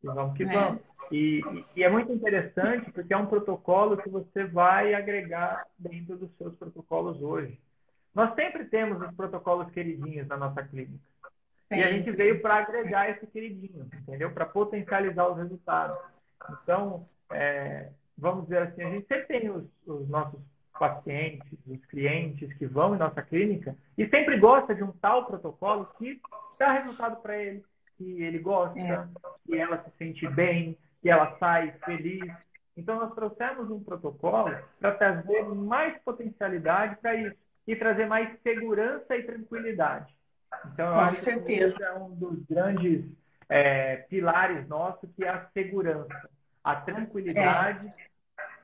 E 0.03 0.07
vamos 0.07 0.37
que 0.37 0.43
é. 0.43 0.47
vamos. 0.47 0.83
E, 1.11 1.43
e, 1.77 1.85
é 1.85 1.89
muito 1.89 2.11
interessante 2.13 2.91
porque 2.91 3.13
é 3.13 3.17
um 3.17 3.27
protocolo 3.27 3.97
que 3.97 4.09
você 4.09 4.45
vai 4.45 4.95
agregar 4.95 5.67
dentro 5.79 6.17
dos 6.17 6.35
seus 6.37 6.57
protocolos 6.57 7.23
hoje. 7.23 7.61
Nós 8.15 8.35
sempre 8.35 8.65
temos 8.65 9.03
os 9.03 9.15
protocolos 9.15 9.71
queridinhos 9.71 10.27
na 10.29 10.37
nossa 10.37 10.63
clínica. 10.63 11.05
Sempre. 11.69 11.79
E 11.79 11.83
a 11.85 11.91
gente 11.91 12.11
veio 12.13 12.41
para 12.41 12.57
agregar 12.57 13.11
esse 13.11 13.27
queridinho, 13.27 13.89
entendeu? 13.93 14.31
Para 14.31 14.47
potencializar 14.47 15.29
os 15.29 15.37
resultados. 15.37 15.99
Então, 16.63 17.09
é, 17.31 17.89
vamos 18.17 18.45
dizer 18.45 18.59
assim, 18.59 18.83
a 18.83 18.91
gente 18.91 19.07
sempre 19.07 19.27
tem 19.27 19.51
os, 19.51 19.65
os, 19.87 20.09
nossos 20.09 20.41
pacientes, 20.79 21.59
os 21.67 21.85
clientes 21.87 22.53
que 22.55 22.67
vão 22.67 22.95
em 22.95 22.99
nossa 22.99 23.23
clínica 23.23 23.77
e 23.97 24.09
sempre 24.09 24.39
gosta 24.39 24.75
de 24.75 24.83
um 24.83 24.93
tal 24.93 25.27
protocolo 25.27 25.89
que 25.99 26.21
dá 26.59 26.73
resultado 26.73 27.21
para 27.23 27.37
ele, 27.37 27.65
que 27.97 28.23
ele 28.23 28.39
gosta, 28.39 28.79
é. 28.79 29.07
que 29.47 29.57
ela 29.57 29.83
se 29.85 29.91
sente 29.97 30.27
bem, 30.29 30.77
que 31.01 31.09
ela 31.09 31.37
sai 31.39 31.73
feliz. 31.85 32.33
Então, 32.77 32.97
nós 32.97 33.15
trouxemos 33.15 33.71
um 33.71 33.83
protocolo 33.83 34.53
para 34.81 34.93
trazer 34.93 35.45
mais 35.45 35.97
potencialidade 36.03 36.97
para 36.97 37.15
isso 37.15 37.37
e 37.67 37.77
trazer 37.77 38.07
mais 38.07 38.37
segurança 38.43 39.17
e 39.17 39.23
tranquilidade. 39.23 40.13
Então, 40.73 40.87
eu 40.87 40.93
Com 40.93 41.01
acho 41.01 41.21
certeza. 41.21 41.79
que 41.79 41.85
é 41.85 41.95
um 41.95 42.11
dos 42.11 42.45
grandes 42.47 43.05
é, 43.49 43.97
pilares 44.09 44.67
nossos, 44.69 45.09
que 45.15 45.25
é 45.25 45.29
a 45.29 45.47
segurança 45.53 46.29
a 46.65 46.77
tranquilidade 46.77 47.87
é. 47.87 48.07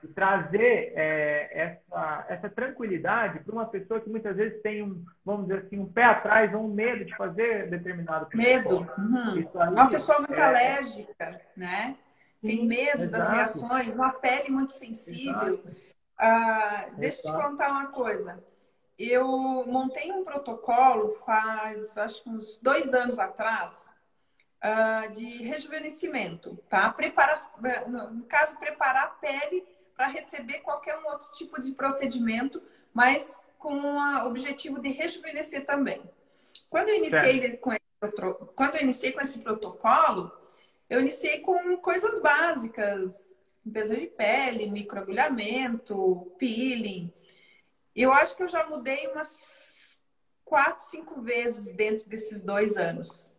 E 0.03 0.09
trazer 0.09 0.93
é, 0.97 1.51
essa, 1.53 2.27
essa 2.29 2.49
tranquilidade 2.49 3.41
para 3.41 3.53
uma 3.53 3.67
pessoa 3.67 4.01
que 4.01 4.09
muitas 4.09 4.37
vezes 4.37 4.61
tem 4.63 4.83
um, 4.83 5.05
vamos 5.25 5.47
dizer 5.47 5.65
assim, 5.67 5.79
um 5.79 5.87
pé 5.87 6.05
atrás 6.05 6.55
ou 6.55 6.65
um 6.65 6.73
medo 6.73 7.05
de 7.05 7.15
fazer 7.17 7.69
determinado 7.69 8.29
medo. 8.35 8.77
Uhum. 8.99 9.49
uma 9.73 9.91
pessoa 9.91 10.19
muito 10.19 10.35
é... 10.35 10.43
alérgica, 10.43 11.41
né? 11.57 11.97
Tem 12.43 12.67
medo 12.67 13.05
Exato. 13.05 13.11
das 13.11 13.29
reações, 13.29 13.95
uma 13.95 14.13
pele 14.15 14.51
muito 14.51 14.73
sensível. 14.73 15.63
Ah, 16.17 16.87
deixa 16.97 17.21
eu 17.21 17.33
te 17.33 17.33
contar 17.33 17.71
uma 17.71 17.87
coisa. 17.89 18.43
Eu 18.99 19.27
montei 19.67 20.11
um 20.11 20.25
protocolo 20.25 21.11
faz, 21.27 21.97
acho 21.99 22.23
que 22.23 22.31
uns 22.31 22.59
dois 22.63 22.93
anos 22.95 23.19
atrás, 23.19 23.91
uh, 24.63 25.11
de 25.13 25.43
rejuvenescimento, 25.43 26.57
tá? 26.69 26.91
Preparar, 26.93 27.39
no 27.89 28.23
caso, 28.25 28.59
preparar 28.59 29.05
a 29.05 29.09
pele 29.09 29.67
para 30.01 30.09
receber 30.09 30.61
qualquer 30.61 30.97
um 30.97 31.07
outro 31.09 31.31
tipo 31.33 31.61
de 31.61 31.73
procedimento, 31.73 32.63
mas 32.95 33.37
com 33.59 33.75
o 33.75 34.27
objetivo 34.27 34.81
de 34.81 34.89
rejuvenescer 34.89 35.67
também. 35.67 36.03
Quando 36.71 36.89
eu 36.89 36.97
iniciei 36.97 37.59
com 37.59 37.71
esse, 37.71 37.83
quando 38.57 38.77
eu 38.77 38.81
iniciei 38.81 39.13
com 39.13 39.21
esse 39.21 39.41
protocolo, 39.41 40.33
eu 40.89 41.01
iniciei 41.01 41.41
com 41.41 41.77
coisas 41.77 42.19
básicas, 42.19 43.37
limpeza 43.63 43.95
de 43.95 44.07
pele, 44.07 44.71
microagulhamento, 44.71 46.33
peeling. 46.39 47.13
Eu 47.95 48.11
acho 48.11 48.35
que 48.35 48.43
eu 48.43 48.49
já 48.49 48.67
mudei 48.67 49.07
umas 49.09 49.99
quatro, 50.47 50.83
cinco 50.83 51.21
vezes 51.21 51.75
dentro 51.75 52.09
desses 52.09 52.41
dois 52.41 52.79
anos. 52.79 53.31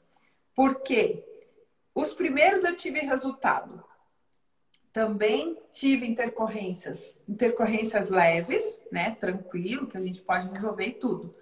Por 0.53 0.83
quê? 0.83 1.25
Os 1.95 2.13
primeiros 2.13 2.63
eu 2.63 2.75
tive 2.75 2.99
resultado. 2.99 3.83
Também 4.93 5.57
tive 5.71 6.05
intercorrências, 6.05 7.17
intercorrências 7.27 8.09
leves, 8.09 8.81
né? 8.91 9.15
Tranquilo, 9.19 9.87
que 9.87 9.97
a 9.97 10.01
gente 10.01 10.21
pode 10.21 10.49
resolver 10.49 10.91
tudo. 10.93 11.33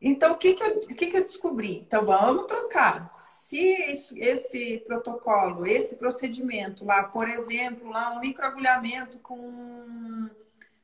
Então, 0.00 0.32
o 0.32 0.38
que, 0.38 0.54
que, 0.54 0.62
eu, 0.62 0.80
que, 0.80 1.06
que 1.06 1.16
eu 1.16 1.22
descobri? 1.22 1.78
Então, 1.78 2.04
vamos 2.04 2.46
trocar. 2.46 3.10
Se 3.16 3.58
esse, 3.58 4.20
esse, 4.20 4.78
protocolo, 4.86 5.66
esse 5.66 5.96
procedimento 5.96 6.84
lá, 6.84 7.04
por 7.04 7.28
exemplo, 7.28 7.88
lá 7.88 8.10
um 8.10 8.20
microagulhamento 8.20 9.18
com, 9.20 10.28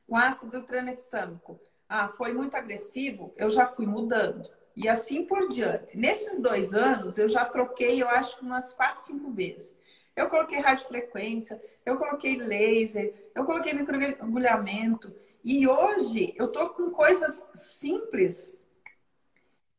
com 0.07 0.17
ácido 0.17 0.63
tranexâmico, 0.63 1.59
ah, 1.87 2.07
foi 2.07 2.33
muito 2.33 2.55
agressivo, 2.55 3.31
eu 3.37 3.49
já 3.49 3.67
fui 3.67 3.85
mudando. 3.85 4.49
E 4.75 4.89
assim 4.89 5.23
por 5.25 5.47
diante. 5.47 5.95
Nesses 5.95 6.39
dois 6.39 6.73
anos, 6.73 7.19
eu 7.19 7.29
já 7.29 7.45
troquei, 7.45 8.01
eu 8.01 8.09
acho, 8.09 8.41
umas 8.41 8.73
quatro, 8.73 9.03
cinco 9.03 9.31
vezes. 9.31 9.75
Eu 10.15 10.29
coloquei 10.29 10.59
radiofrequência, 10.59 11.61
eu 11.85 11.97
coloquei 11.97 12.37
laser, 12.37 13.13
eu 13.33 13.45
coloquei 13.45 13.73
microagulhamento. 13.73 15.15
E 15.43 15.67
hoje 15.67 16.33
eu 16.37 16.47
tô 16.47 16.69
com 16.69 16.91
coisas 16.91 17.45
simples 17.53 18.57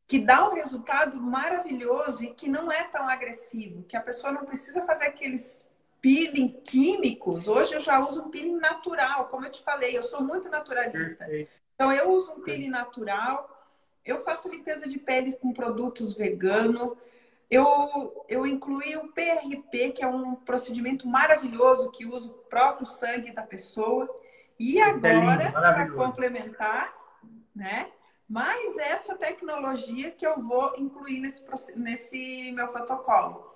que 0.07 0.18
dá 0.18 0.49
um 0.49 0.55
resultado 0.55 1.20
maravilhoso 1.20 2.25
e 2.25 2.35
que 2.35 2.49
não 2.49 2.70
é 2.70 2.85
tão 2.85 3.09
agressivo, 3.09 3.85
que 3.85 3.97
a 3.97 4.03
pessoa 4.03 4.33
não 4.33 4.44
precisa 4.44 4.85
fazer 4.85 5.07
aqueles 5.07 5.66
peeling 6.01 6.61
químicos. 6.62 7.49
Hoje 7.49 7.75
eu 7.75 7.81
já 7.81 7.99
uso 7.99 8.25
um 8.25 8.31
peeling 8.31 8.57
natural, 8.57 9.29
como 9.29 9.47
eu 9.47 9.51
te 9.51 9.62
falei, 9.62 9.97
eu 9.97 10.03
sou 10.03 10.23
muito 10.23 10.51
naturalista. 10.51 11.27
Então 11.75 11.90
eu 11.90 12.11
uso 12.11 12.33
um 12.33 12.42
peeling 12.42 12.68
natural, 12.68 13.51
eu 14.05 14.18
faço 14.18 14.51
limpeza 14.51 14.87
de 14.87 14.99
pele 14.99 15.33
com 15.37 15.55
produtos 15.55 16.14
veganos. 16.14 16.92
Eu, 17.55 18.25
eu 18.29 18.45
incluí 18.45 18.97
o 18.97 19.12
PRP, 19.12 19.93
que 19.93 20.03
é 20.03 20.09
um 20.09 20.35
procedimento 20.35 21.07
maravilhoso 21.07 21.93
que 21.93 22.05
usa 22.05 22.29
o 22.29 22.35
próprio 22.35 22.85
sangue 22.85 23.31
da 23.31 23.43
pessoa. 23.43 24.09
E 24.59 24.81
agora, 24.81 25.53
para 25.53 25.88
complementar, 25.93 26.93
né? 27.55 27.93
Mais 28.29 28.77
essa 28.79 29.14
tecnologia 29.14 30.11
que 30.11 30.27
eu 30.27 30.40
vou 30.40 30.75
incluir 30.79 31.21
nesse, 31.21 31.45
nesse 31.77 32.51
meu 32.51 32.69
protocolo. 32.69 33.55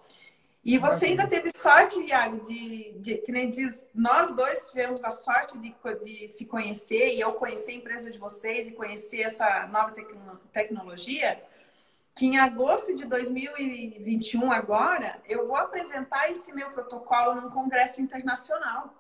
E 0.64 0.78
você 0.78 1.06
ainda 1.06 1.26
teve 1.26 1.50
sorte, 1.56 2.00
Iago, 2.00 2.46
de, 2.46 2.92
de, 3.00 3.14
que 3.16 3.32
nem 3.32 3.50
diz, 3.50 3.84
nós 3.92 4.32
dois 4.32 4.68
tivemos 4.68 5.02
a 5.02 5.10
sorte 5.10 5.58
de, 5.58 5.74
de 6.04 6.28
se 6.28 6.44
conhecer 6.44 7.14
e 7.14 7.20
eu 7.20 7.32
conhecer 7.32 7.72
a 7.72 7.74
empresa 7.74 8.10
de 8.10 8.18
vocês 8.18 8.68
e 8.68 8.72
conhecer 8.72 9.22
essa 9.22 9.66
nova 9.68 9.90
tec 9.92 10.08
tecnologia, 10.52 11.42
que 12.18 12.26
em 12.26 12.36
agosto 12.36 12.96
de 12.96 13.04
2021 13.04 14.50
agora, 14.50 15.22
eu 15.28 15.46
vou 15.46 15.54
apresentar 15.54 16.28
esse 16.28 16.52
meu 16.52 16.68
protocolo 16.72 17.40
num 17.40 17.48
congresso 17.48 18.02
internacional. 18.02 18.92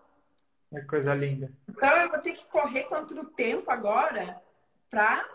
É 0.72 0.80
coisa 0.82 1.12
linda. 1.14 1.52
Então 1.68 1.96
eu 1.96 2.08
vou 2.08 2.20
ter 2.20 2.32
que 2.32 2.46
correr 2.46 2.84
contra 2.84 3.20
o 3.20 3.24
tempo 3.24 3.68
agora 3.72 4.40
para 4.88 5.28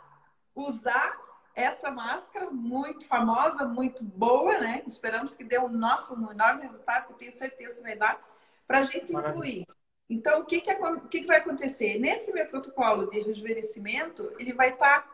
usar 0.56 1.14
essa 1.54 1.92
máscara 1.92 2.50
muito 2.50 3.06
famosa, 3.06 3.66
muito 3.66 4.02
boa, 4.02 4.58
né? 4.60 4.82
Esperamos 4.88 5.36
que 5.36 5.44
dê 5.44 5.58
o 5.58 5.68
nosso 5.68 6.16
um 6.16 6.32
enorme 6.32 6.62
resultado, 6.62 7.08
que 7.08 7.14
eu 7.14 7.18
tenho 7.18 7.32
certeza 7.34 7.76
que 7.76 7.84
vai 7.84 7.98
dar, 7.98 8.18
para 8.66 8.80
a 8.80 8.84
gente 8.84 9.14
incluir. 9.14 9.68
Então, 10.10 10.40
o 10.40 10.46
que, 10.46 10.62
que, 10.62 10.72
o 10.72 11.02
que, 11.02 11.22
que 11.22 11.28
vai 11.28 11.38
acontecer? 11.38 12.00
Nesse 12.00 12.32
meu 12.32 12.46
protocolo 12.48 13.10
de 13.10 13.20
rejuvenescimento, 13.20 14.32
ele 14.40 14.54
vai 14.54 14.70
estar 14.70 15.02
tá 15.02 15.13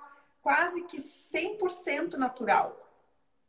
quase 0.50 0.82
que 0.86 0.98
100% 0.98 2.16
natural. 2.16 2.76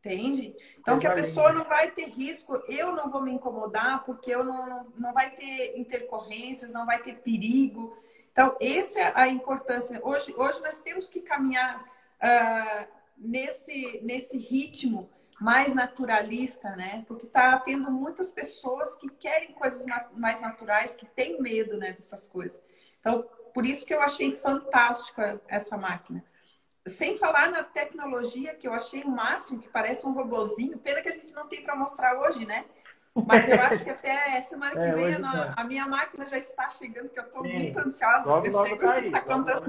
Entende? 0.01 0.55
Então, 0.79 0.99
que 0.99 1.07
a 1.07 1.15
pessoa 1.15 1.51
não 1.51 1.65
vai 1.65 1.91
ter 1.91 2.11
risco, 2.11 2.63
eu 2.69 2.95
não 2.95 3.11
vou 3.11 3.23
me 3.23 3.33
incomodar, 3.33 4.05
porque 4.05 4.31
eu 4.31 4.45
não, 4.45 4.87
não 4.97 5.15
vai 5.15 5.31
ter 5.31 5.79
intercorrências, 5.79 6.71
não 6.73 6.85
vai 6.85 6.99
ter 7.03 7.15
perigo. 7.21 7.97
Então, 8.31 8.55
essa 8.61 9.01
é 9.01 9.13
a 9.15 9.29
importância. 9.29 9.99
Hoje, 10.03 10.35
hoje 10.37 10.61
nós 10.61 10.79
temos 10.81 11.09
que 11.09 11.23
caminhar 11.23 11.83
uh, 11.83 12.87
nesse, 13.17 14.01
nesse 14.03 14.37
ritmo 14.37 15.11
mais 15.41 15.75
naturalista, 15.75 16.77
né? 16.77 17.03
Porque 17.09 17.25
está 17.25 17.59
tendo 17.61 17.91
muitas 17.91 18.31
pessoas 18.31 18.95
que 18.95 19.09
querem 19.09 19.53
coisas 19.53 19.87
mais 20.13 20.43
naturais, 20.43 20.95
que 20.95 21.07
têm 21.07 21.41
medo 21.41 21.79
né, 21.79 21.95
dessas 21.95 22.29
coisas. 22.29 22.61
Então, 23.01 23.27
por 23.55 23.65
isso 23.65 23.87
que 23.87 23.95
eu 23.95 24.03
achei 24.03 24.33
fantástica 24.33 25.41
essa 25.49 25.79
máquina. 25.79 26.23
Sem 26.87 27.19
falar 27.19 27.51
na 27.51 27.63
tecnologia, 27.63 28.55
que 28.55 28.67
eu 28.67 28.73
achei 28.73 29.03
o 29.03 29.11
máximo, 29.11 29.61
que 29.61 29.69
parece 29.69 30.07
um 30.07 30.13
robozinho. 30.13 30.79
Pena 30.79 31.03
que 31.03 31.09
a 31.09 31.17
gente 31.17 31.35
não 31.35 31.47
tem 31.47 31.63
para 31.63 31.77
mostrar 31.77 32.19
hoje, 32.19 32.47
né? 32.47 32.65
Mas 33.15 33.49
eu 33.49 33.61
acho 33.61 33.85
que 33.85 33.91
até 33.91 34.41
semana 34.43 34.73
que 34.73 34.79
é, 34.79 34.93
vem 34.93 35.15
a, 35.15 35.55
a, 35.57 35.65
minha 35.65 35.87
máquina 35.87 36.25
já 36.27 36.39
está 36.39 36.71
chegando, 36.71 37.09
que 37.09 37.19
eu 37.19 37.25
estou 37.25 37.45
muito 37.45 37.79
ansiosa. 37.79 38.29
Logo, 38.29 38.47
eu 38.47 38.53
logo 38.53 38.67
chego, 38.69 38.83
tá 38.83 38.93
aí, 38.93 39.11
tá 39.11 39.21
contando 39.21 39.65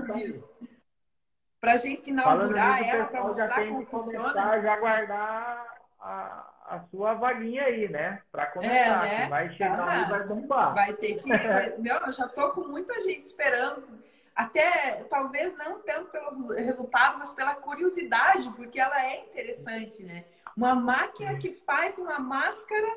para 1.60 1.74
a 1.74 1.78
gente 1.78 2.10
inaugurar 2.10 2.82
ela, 2.88 3.06
para 3.06 3.24
mostrar 3.24 3.68
como 3.68 3.86
funciona. 3.86 4.62
Já 4.62 4.80
guardar 4.80 5.68
a, 6.00 6.50
a 6.66 6.80
sua 6.90 7.14
vaguinha 7.14 7.64
aí, 7.64 7.88
né? 7.88 8.22
Para 8.32 8.48
começar. 8.48 8.74
É, 9.06 9.20
né? 9.20 9.28
Vai 9.28 9.50
chegar 9.52 10.08
e 10.08 10.10
vai 10.10 10.24
bombar. 10.24 10.74
Vai 10.74 10.94
ter 10.94 11.16
que. 11.16 11.30
Vai... 11.30 11.76
Não, 11.78 11.98
eu 12.08 12.12
já 12.12 12.26
estou 12.26 12.52
com 12.52 12.62
muita 12.62 13.00
gente 13.04 13.22
esperando. 13.22 13.84
Até, 14.36 15.04
talvez 15.10 15.56
não 15.58 15.82
tanto 15.82 16.10
pelo 16.10 16.54
resultado, 16.54 17.20
mas 17.20 17.34
pela 17.34 17.56
curiosidade, 17.56 18.50
porque 18.52 18.80
ela 18.80 19.06
é 19.06 19.20
interessante, 19.22 20.04
né? 20.04 20.26
Uma 20.56 20.74
máquina 20.74 21.38
que 21.38 21.52
faz 21.52 21.98
uma 21.98 22.18
máscara 22.20 22.88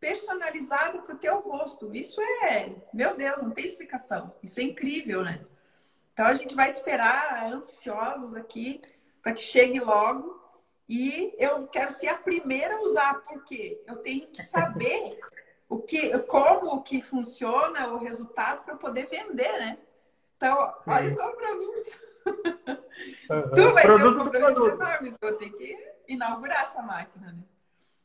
personalizada 0.00 0.98
para 1.00 1.14
o 1.14 1.18
teu 1.18 1.38
rosto. 1.38 1.94
Isso 1.94 2.20
é, 2.20 2.74
meu 2.92 3.16
Deus, 3.16 3.40
não 3.40 3.52
tem 3.52 3.64
explicação. 3.64 4.34
Isso 4.42 4.58
é 4.58 4.64
incrível, 4.64 5.22
né? 5.22 5.40
Então 6.12 6.26
a 6.26 6.34
gente 6.34 6.54
vai 6.54 6.68
esperar 6.68 7.46
ansiosos 7.46 8.34
aqui 8.34 8.80
para 9.22 9.32
que 9.32 9.40
chegue 9.40 9.78
logo. 9.78 10.42
E 10.88 11.32
eu 11.38 11.68
quero 11.68 11.92
ser 11.92 12.08
a 12.08 12.18
primeira 12.18 12.76
a 12.76 12.82
usar, 12.82 13.14
porque 13.22 13.80
eu 13.86 13.96
tenho 13.98 14.26
que 14.26 14.42
saber 14.42 15.18
o 15.68 15.78
que, 15.78 16.18
como 16.20 16.82
que 16.82 17.00
funciona 17.00 17.88
o 17.88 17.98
resultado 17.98 18.64
para 18.64 18.76
poder 18.76 19.06
vender, 19.06 19.52
né? 19.58 19.78
Então, 20.42 20.74
olha 20.88 21.08
Sim. 21.08 21.14
o 21.14 21.16
compromisso. 21.16 22.02
Uhum. 23.30 23.50
tu 23.54 23.72
vai 23.72 23.82
ter 23.82 23.92
um 23.92 24.18
compromisso 24.18 24.66
enorme, 24.68 25.10
você 25.10 25.18
vai 25.22 25.32
ter 25.34 25.50
que 25.50 25.76
inaugurar 26.08 26.64
essa 26.64 26.82
máquina, 26.82 27.32
né? 27.32 27.44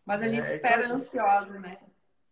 Mas 0.06 0.22
a 0.22 0.28
gente 0.28 0.48
é, 0.48 0.54
espera 0.54 0.84
então... 0.84 0.96
ansiosa, 0.96 1.60
né? 1.60 1.78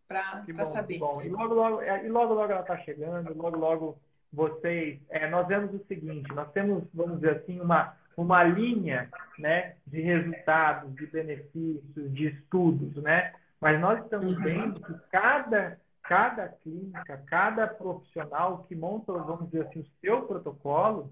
Para 0.08 0.65
saber. 0.65 1.00
Bom. 1.00 1.24
E 1.24 1.30
logo, 1.30 1.56
logo, 1.56 1.82
é, 1.82 2.06
e 2.06 2.10
logo, 2.10 2.36
logo 2.36 2.52
ela 2.52 2.62
está 2.62 2.78
chegando, 2.78 3.36
logo, 3.36 3.58
logo 3.58 4.00
vocês, 4.32 5.02
é, 5.10 5.28
nós 5.28 5.48
vemos 5.48 5.74
o 5.74 5.84
seguinte, 5.88 6.32
nós 6.34 6.52
temos, 6.52 6.84
vamos 6.94 7.15
dizer 7.15 7.38
assim, 7.38 7.60
uma, 7.60 7.98
uma 8.15 8.44
linha 8.44 9.10
né, 9.39 9.76
de 9.88 10.02
resultados, 10.02 10.94
de 10.96 11.08
benefícios, 11.08 12.13
de 12.13 12.28
estudos, 12.28 12.96
né? 13.02 13.34
Mas 13.60 13.82
nós 13.82 14.04
estamos 14.04 14.38
uhum. 14.38 14.44
vendo 14.44 14.80
que 14.82 14.94
cada, 15.10 15.80
cada 16.08 16.48
clínica, 16.48 17.18
cada 17.28 17.68
profissional 17.68 18.63
que 18.68 18.76
monta, 18.76 19.12
vamos 19.13 19.50
dizer 19.50 19.68
assim, 19.68 19.80
o 19.80 19.88
seu 20.02 20.22
protocolo, 20.24 21.12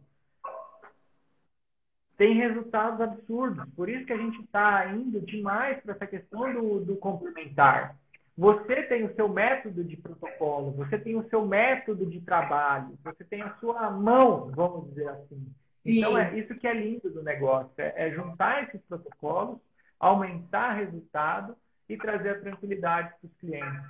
tem 2.17 2.35
resultados 2.35 3.01
absurdos. 3.01 3.67
Por 3.75 3.89
isso 3.89 4.05
que 4.05 4.13
a 4.13 4.17
gente 4.17 4.39
está 4.41 4.87
indo 4.93 5.19
demais 5.21 5.81
para 5.81 5.95
essa 5.95 6.07
questão 6.07 6.53
do, 6.53 6.85
do 6.85 6.95
complementar. 6.97 7.97
Você 8.37 8.83
tem 8.83 9.03
o 9.03 9.13
seu 9.15 9.29
método 9.29 9.83
de 9.83 9.97
protocolo, 9.97 10.71
você 10.71 10.97
tem 10.97 11.15
o 11.15 11.27
seu 11.29 11.45
método 11.45 12.05
de 12.05 12.21
trabalho, 12.21 12.97
você 13.03 13.23
tem 13.23 13.41
a 13.41 13.55
sua 13.55 13.91
mão, 13.91 14.51
vamos 14.51 14.89
dizer 14.89 15.09
assim. 15.09 15.53
Então, 15.85 16.17
é 16.17 16.37
isso 16.37 16.55
que 16.55 16.67
é 16.67 16.73
lindo 16.73 17.09
do 17.09 17.21
negócio, 17.21 17.73
é, 17.77 18.07
é 18.07 18.11
juntar 18.11 18.63
esses 18.63 18.81
protocolos, 18.87 19.59
aumentar 19.99 20.73
resultado 20.73 21.55
e 21.89 21.97
trazer 21.97 22.29
a 22.29 22.39
tranquilidade 22.39 23.13
para 23.19 23.27
os 23.27 23.37
clientes. 23.37 23.83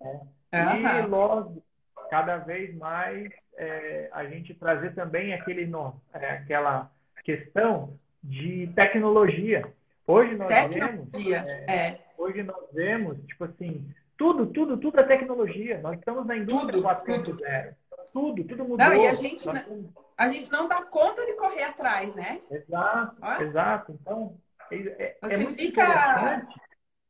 Né? 0.00 0.20
Uhum. 0.54 0.98
E, 0.98 1.06
logo, 1.06 1.62
cada 2.10 2.38
vez 2.38 2.74
mais, 2.76 3.32
é, 3.56 4.08
a 4.12 4.24
gente 4.24 4.54
trazer 4.54 4.94
também 4.94 5.34
aquele, 5.34 5.70
é, 6.12 6.30
aquela 6.30 6.90
questão 7.24 7.98
de 8.22 8.70
tecnologia. 8.74 9.64
Hoje 10.06 10.36
nós 10.36 10.48
tecnologia, 10.48 11.42
vemos, 11.42 11.68
é, 11.68 11.76
é. 11.76 12.00
hoje 12.18 12.42
nós 12.42 12.64
vemos, 12.72 13.18
tipo 13.26 13.44
assim, 13.44 13.88
tudo, 14.16 14.46
tudo, 14.46 14.76
tudo 14.76 15.00
é 15.00 15.02
tecnologia. 15.02 15.80
Nós 15.80 15.98
estamos 15.98 16.26
na 16.26 16.36
indústria 16.36 16.80
4.0. 16.80 17.74
tudo, 18.12 18.44
tudo 18.44 18.64
mudou. 18.64 18.76
Não, 18.76 18.94
e 18.94 19.06
a 19.06 19.14
gente, 19.14 19.46
não, 19.46 19.92
a 20.16 20.28
gente 20.28 20.52
não 20.52 20.68
dá 20.68 20.82
conta 20.82 21.24
de 21.26 21.32
correr 21.34 21.64
atrás, 21.64 22.14
né? 22.14 22.40
Exato, 22.50 23.42
exato. 23.42 23.98
Então, 24.00 24.36
é, 24.70 24.76
é, 24.76 25.16
Você 25.22 25.42
é 25.42 25.46
fica 25.52 26.46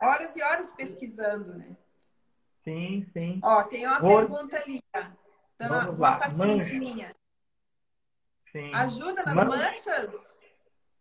horas 0.00 0.36
e 0.36 0.42
horas 0.42 0.72
pesquisando, 0.72 1.54
né? 1.54 1.76
Sim, 2.64 3.06
sim. 3.12 3.40
Ó, 3.42 3.62
tem 3.64 3.86
uma 3.86 4.00
Vou... 4.00 4.16
pergunta 4.16 4.56
ali, 4.56 4.82
tá? 4.90 5.12
Vamos 5.58 5.98
uma 5.98 6.10
lá. 6.10 6.18
paciente 6.18 6.46
Mancha. 6.46 6.74
minha. 6.74 7.16
Sim. 8.50 8.74
Ajuda 8.74 9.22
nas 9.24 9.34
manchas? 9.34 10.34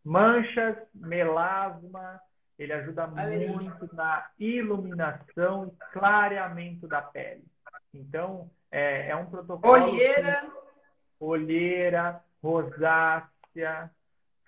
Manchas, 0.04 0.78
melasma, 0.94 2.22
ele 2.60 2.74
ajuda 2.74 3.08
muito 3.08 3.96
na 3.96 4.30
iluminação 4.38 5.68
e 5.68 5.94
clareamento 5.94 6.88
da 6.88 7.02
pele. 7.02 7.46
Então, 7.94 8.52
é, 8.70 9.10
é 9.10 9.16
um 9.16 9.26
protocolo. 9.26 9.72
Olheira. 9.72 10.42
Que, 10.42 10.52
olheira, 11.20 12.24
rosácea, 12.42 13.90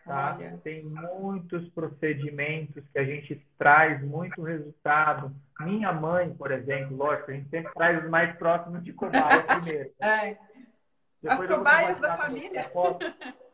tá? 0.06 0.38
Tem 0.64 0.84
muitos 0.84 1.68
procedimentos 1.70 2.84
que 2.92 3.00
a 3.00 3.04
gente 3.04 3.44
traz 3.58 4.02
muito 4.04 4.42
resultado. 4.44 5.36
Minha 5.60 5.92
mãe, 5.92 6.34
por 6.34 6.52
exemplo, 6.52 6.96
lógico, 6.96 7.32
a 7.32 7.34
gente 7.34 7.50
sempre 7.50 7.74
traz 7.74 8.04
os 8.04 8.10
mais 8.10 8.38
próximos 8.38 8.84
de 8.84 8.94
cobaia 8.94 9.44
primeiro. 9.44 9.92
É. 10.00 10.38
As 11.28 11.44
cobaias 11.46 12.00
da 12.00 12.18
família. 12.18 12.72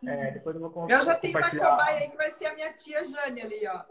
É, 0.05 0.31
depois 0.31 0.55
eu 0.55 0.69
vou 0.69 0.89
Eu 0.89 1.01
já 1.01 1.15
tenho 1.15 1.37
uma 1.37 1.49
cobaia 1.49 1.99
aí 1.99 2.09
que 2.09 2.17
vai 2.17 2.31
ser 2.31 2.47
a 2.47 2.53
minha 2.53 2.73
tia 2.73 3.05
Jane 3.05 3.41
ali, 3.41 3.67
ó. 3.67 3.83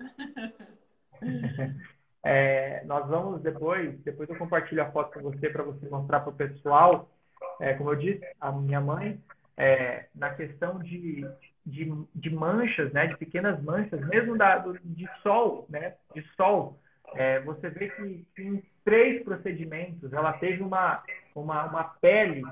É, 2.23 2.85
nós 2.85 3.09
vamos 3.09 3.41
depois, 3.41 3.99
depois 4.01 4.29
eu 4.29 4.37
compartilho 4.37 4.83
a 4.83 4.91
foto 4.91 5.15
com 5.15 5.23
você 5.23 5.49
para 5.49 5.63
você 5.63 5.89
mostrar 5.89 6.21
para 6.21 6.29
o 6.31 6.37
pessoal. 6.37 7.11
É, 7.59 7.73
como 7.73 7.91
eu 7.91 7.97
disse, 7.97 8.21
a 8.39 8.53
minha 8.53 8.79
mãe, 8.79 9.19
é, 9.57 10.07
na 10.15 10.35
questão 10.35 10.79
de, 10.81 11.27
de, 11.65 11.93
de, 12.15 12.31
manchas, 12.31 12.93
né, 12.93 13.07
de 13.07 13.17
pequenas 13.17 13.63
manchas, 13.63 14.01
mesmo 14.09 14.37
da, 14.37 14.59
do, 14.59 14.79
de 14.79 15.09
sol, 15.23 15.67
né, 15.69 15.95
de 16.15 16.23
sol, 16.37 16.79
é, 17.15 17.41
você 17.41 17.69
vê 17.71 17.89
que 17.91 18.43
em 18.43 18.63
três 18.85 19.23
procedimentos 19.25 20.13
ela 20.13 20.33
teve 20.35 20.63
uma, 20.63 21.03
uma, 21.35 21.65
uma 21.65 21.85
pele 21.85 22.43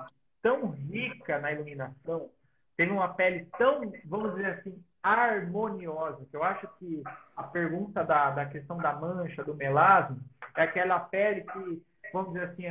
tão 0.42 0.70
rica 0.70 1.38
na 1.38 1.52
iluminação, 1.52 2.28
teve 2.76 2.92
uma 2.92 3.08
pele 3.08 3.46
tão, 3.58 3.92
vamos 4.04 4.34
dizer 4.34 4.46
assim, 4.46 4.82
harmoniosa. 5.02 6.26
Eu 6.32 6.42
acho 6.42 6.68
que 6.78 7.02
a 7.36 7.42
pergunta 7.44 8.04
da, 8.04 8.30
da 8.30 8.46
questão 8.46 8.78
da 8.78 8.92
mancha, 8.94 9.44
do 9.44 9.54
melasma, 9.54 10.18
é 10.56 10.62
aquela 10.62 11.00
pele 11.00 11.42
que, 11.42 11.82
vamos 12.12 12.32
dizer 12.32 12.46
assim, 12.46 12.64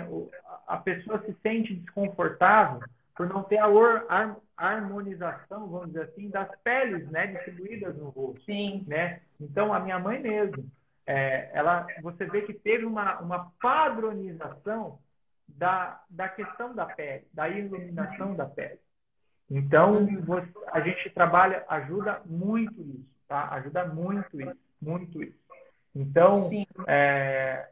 a 0.68 0.78
pessoa 0.78 1.22
se 1.26 1.36
sente 1.42 1.76
desconfortável 1.76 2.82
por 3.18 3.28
não 3.28 3.44
ter 3.44 3.58
a 3.58 4.36
harmonização, 4.56 5.68
vamos 5.68 5.88
dizer 5.88 6.04
assim, 6.04 6.30
das 6.30 6.50
peles, 6.64 7.10
né, 7.10 7.28
distribuídas 7.28 7.98
no 7.98 8.10
rosto. 8.10 8.46
Sim. 8.46 8.86
Né? 8.88 9.22
Então, 9.42 9.74
a 9.74 9.80
minha 9.80 9.98
mãe 9.98 10.22
mesmo, 10.22 10.70
é, 11.06 11.50
ela, 11.52 11.88
você 12.02 12.26
vê 12.26 12.44
que 12.44 12.54
teve 12.54 12.86
uma, 12.86 13.20
uma 13.20 13.52
padronização 13.60 15.00
da, 15.48 16.04
da 16.10 16.30
questão 16.30 16.76
da 16.76 16.86
pele, 16.86 17.26
da 17.34 17.50
iluminação 17.50 18.36
da 18.36 18.46
pele. 18.46 18.80
Então, 19.50 20.06
você, 20.24 20.48
a 20.72 20.82
gente 20.82 21.10
trabalha, 21.10 21.66
ajuda 21.70 22.22
muito 22.26 22.82
isso, 22.82 23.10
tá? 23.28 23.50
Ajuda 23.54 23.86
muito 23.86 24.42
isso, 24.42 24.58
muito 24.80 25.24
isso. 25.24 25.40
Então, 25.96 26.50
é, 26.86 27.70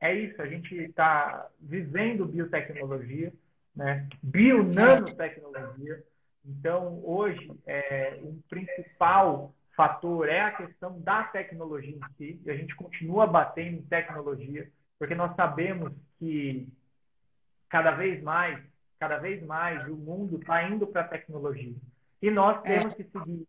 é 0.00 0.14
isso, 0.14 0.42
a 0.42 0.46
gente 0.46 0.74
está 0.74 1.48
vivendo 1.60 2.26
biotecnologia, 2.26 3.32
né? 3.74 4.08
Bio-nanotecnologia. 4.22 6.02
Então, 6.44 7.00
hoje, 7.04 7.50
é, 7.66 8.18
o 8.22 8.40
principal 8.48 9.54
fator 9.76 10.28
é 10.28 10.40
a 10.40 10.52
questão 10.52 11.00
da 11.00 11.24
tecnologia 11.24 11.96
em 11.96 12.14
si, 12.16 12.40
e 12.44 12.50
a 12.50 12.56
gente 12.56 12.74
continua 12.74 13.26
batendo 13.26 13.78
em 13.78 13.82
tecnologia, 13.82 14.70
porque 14.98 15.14
nós 15.14 15.34
sabemos 15.36 15.92
que 16.18 16.68
cada 17.68 17.92
vez 17.92 18.22
mais 18.22 18.60
cada 19.00 19.16
vez 19.16 19.42
mais 19.46 19.88
o 19.88 19.96
mundo 19.96 20.36
está 20.36 20.62
indo 20.62 20.86
para 20.86 21.00
a 21.00 21.08
tecnologia. 21.08 21.74
E 22.20 22.30
nós 22.30 22.62
é. 22.64 22.78
temos 22.78 22.94
que 22.94 23.04
seguir 23.04 23.48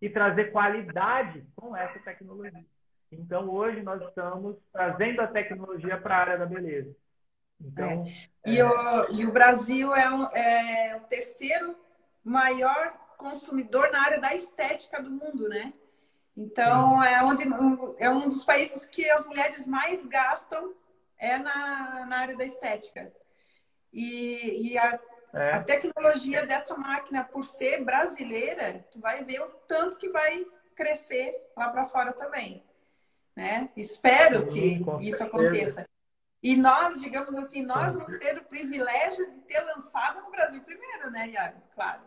e 0.00 0.08
trazer 0.08 0.52
qualidade 0.52 1.44
com 1.56 1.76
essa 1.76 1.98
tecnologia. 1.98 2.64
Então, 3.10 3.50
hoje, 3.50 3.82
nós 3.82 4.00
estamos 4.02 4.56
trazendo 4.72 5.20
a 5.20 5.26
tecnologia 5.26 5.98
para 5.98 6.16
a 6.16 6.20
área 6.20 6.38
da 6.38 6.46
beleza. 6.46 6.94
Então, 7.64 8.04
é. 8.44 8.50
E, 8.50 8.58
é... 8.58 8.64
O, 8.64 9.10
e 9.12 9.26
o 9.26 9.32
Brasil 9.32 9.94
é, 9.94 10.10
um, 10.10 10.24
é 10.26 10.96
o 10.96 11.06
terceiro 11.06 11.76
maior 12.24 12.92
consumidor 13.16 13.90
na 13.90 14.02
área 14.02 14.20
da 14.20 14.34
estética 14.34 15.00
do 15.00 15.10
mundo, 15.10 15.48
né? 15.48 15.72
Então, 16.36 17.02
é, 17.02 17.22
onde, 17.22 17.44
é 17.98 18.10
um 18.10 18.28
dos 18.28 18.44
países 18.44 18.86
que 18.86 19.08
as 19.10 19.26
mulheres 19.26 19.66
mais 19.66 20.06
gastam 20.06 20.74
é 21.18 21.38
na, 21.38 22.06
na 22.06 22.18
área 22.18 22.36
da 22.36 22.44
estética. 22.44 23.12
E, 23.92 24.70
e 24.72 24.78
a, 24.78 24.98
é. 25.34 25.50
a, 25.50 25.62
tecnologia 25.62 26.46
dessa 26.46 26.74
máquina, 26.74 27.22
por 27.22 27.44
ser 27.44 27.84
brasileira, 27.84 28.84
tu 28.90 28.98
vai 28.98 29.22
ver 29.22 29.40
o 29.40 29.48
tanto 29.68 29.98
que 29.98 30.08
vai 30.08 30.44
crescer 30.74 31.36
lá 31.56 31.68
para 31.68 31.84
fora 31.84 32.12
também. 32.12 32.64
Né? 33.36 33.68
Espero 33.76 34.48
que 34.48 34.82
isso 35.00 35.22
aconteça. 35.22 35.86
E 36.42 36.56
nós, 36.56 37.00
digamos 37.00 37.34
assim, 37.36 37.64
nós 37.64 37.94
vamos 37.94 38.18
ter 38.18 38.36
o 38.36 38.44
privilégio 38.44 39.30
de 39.30 39.38
ter 39.42 39.60
lançado 39.60 40.22
no 40.22 40.30
Brasil 40.30 40.60
primeiro, 40.62 41.10
né, 41.10 41.28
Iago? 41.28 41.62
Claro. 41.74 42.00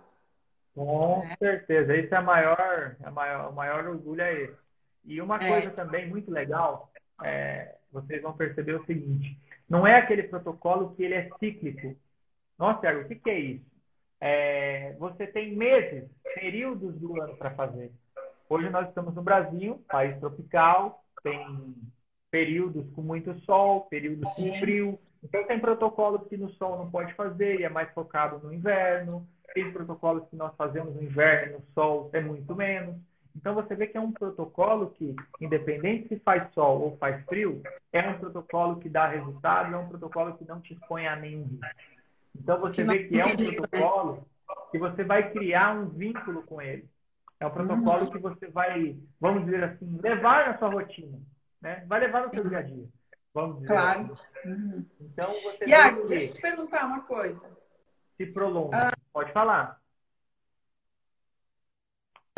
Com 0.74 1.24
é. 1.24 1.38
certeza. 1.38 1.96
Esse 1.96 2.14
é, 2.14 2.20
maior, 2.20 2.98
a 3.02 3.12
maior, 3.12 3.50
o 3.50 3.54
maior 3.54 3.88
orgulho 3.88 4.22
é 4.22 4.42
esse. 4.42 4.58
E 5.06 5.22
uma 5.22 5.38
é. 5.38 5.48
coisa 5.48 5.72
também 5.72 6.10
muito 6.10 6.30
legal, 6.30 6.92
é, 7.24 7.76
vocês 7.92 8.22
vão 8.22 8.34
perceber 8.34 8.74
o 8.74 8.86
seguinte, 8.86 9.38
não 9.70 9.88
é 9.88 9.98
aquele 9.98 10.24
protocolo 10.24 10.94
que 10.96 11.04
ele 11.04 11.14
é 11.14 11.30
cíclico. 11.40 11.96
Nossa, 12.58 12.82
Thiago, 12.82 13.02
o 13.02 13.08
que, 13.08 13.16
que 13.16 13.30
é 13.30 13.40
isso? 13.40 13.66
É, 14.20 14.96
você 15.00 15.28
tem 15.28 15.56
meses, 15.56 16.10
períodos 16.36 16.96
do 16.96 17.22
ano 17.22 17.38
para 17.38 17.52
fazer. 17.52 17.92
Hoje 18.50 18.70
nós 18.70 18.88
estamos 18.88 19.16
no 19.16 19.22
Brasil, 19.22 19.84
país 19.88 20.18
tropical, 20.20 21.04
tem 21.24 21.76
períodos 22.36 22.86
com 22.92 23.02
muito 23.02 23.34
sol, 23.46 23.88
períodos 23.90 24.30
Sim. 24.36 24.50
com 24.50 24.60
frio. 24.60 25.00
Então 25.24 25.48
tem 25.48 25.58
protocolos 25.58 26.28
que 26.28 26.36
no 26.36 26.50
sol 26.56 26.78
não 26.78 26.92
pode 26.92 27.14
fazer 27.14 27.62
e 27.62 27.64
é 27.64 27.70
mais 27.70 27.90
focado 27.94 28.46
no 28.46 28.54
inverno. 28.54 29.26
Tem 29.54 29.72
protocolos 29.72 30.28
que 30.28 30.36
nós 30.36 30.54
fazemos 30.58 30.94
no 30.94 31.02
inverno 31.02 31.48
e 31.48 31.54
no 31.54 31.66
sol 31.74 32.10
é 32.12 32.20
muito 32.20 32.54
menos. 32.54 32.98
Então 33.34 33.56
você 33.56 33.74
vê 33.74 33.88
que 33.88 33.98
é 33.98 34.02
um 34.02 34.12
protocolo 34.12 34.92
que, 34.98 35.16
independente 35.40 36.10
se 36.10 36.20
faz 36.20 36.52
sol 36.54 36.82
ou 36.82 36.98
faz 36.98 37.24
frio, 37.24 37.62
é 37.94 38.06
um 38.06 38.20
protocolo 38.20 38.82
que 38.82 38.90
dá 38.90 39.08
resultado, 39.08 39.74
é 39.74 39.78
um 39.78 39.88
protocolo 39.88 40.34
que 40.34 40.46
não 40.46 40.60
te 40.60 40.74
expõe 40.74 41.08
a 41.08 41.16
nenhum 41.16 41.44
risco. 41.44 41.66
Então 42.38 42.60
você 42.60 42.84
vê 42.84 43.06
que 43.06 43.18
é 43.18 43.26
um 43.26 43.38
protocolo 43.38 44.28
que 44.72 44.78
você 44.78 45.06
vai 45.06 45.32
criar 45.32 45.74
um 45.74 45.88
vínculo 45.88 46.44
com 46.44 46.62
ele. 46.62 46.86
É 47.40 47.48
um 47.48 47.52
protocolo 47.52 48.12
que 48.12 48.18
você 48.18 48.48
vai, 48.48 48.98
vamos 49.22 49.46
dizer 49.46 49.64
assim, 49.64 50.00
levar 50.02 50.48
na 50.48 50.58
sua 50.58 50.70
rotina, 50.70 51.18
né? 51.66 51.84
Vai 51.88 52.00
levar 52.00 52.28
no 52.28 52.30
seu 52.30 52.48
dia 52.48 52.60
a 52.60 52.62
dia. 52.62 52.88
Vamos 53.34 53.62
dizer 53.62 53.74
claro. 53.74 54.14
Assim. 54.14 54.50
Uhum. 54.50 54.86
Então 55.02 55.34
você 55.42 55.66
Iago, 55.66 56.08
deixa 56.08 56.28
eu 56.28 56.34
te 56.36 56.42
perguntar 56.42 56.86
uma 56.86 57.02
coisa. 57.02 57.50
Se 58.16 58.26
prolonga. 58.28 58.90
Ah. 58.90 58.92
Pode 59.12 59.34
falar. 59.34 59.82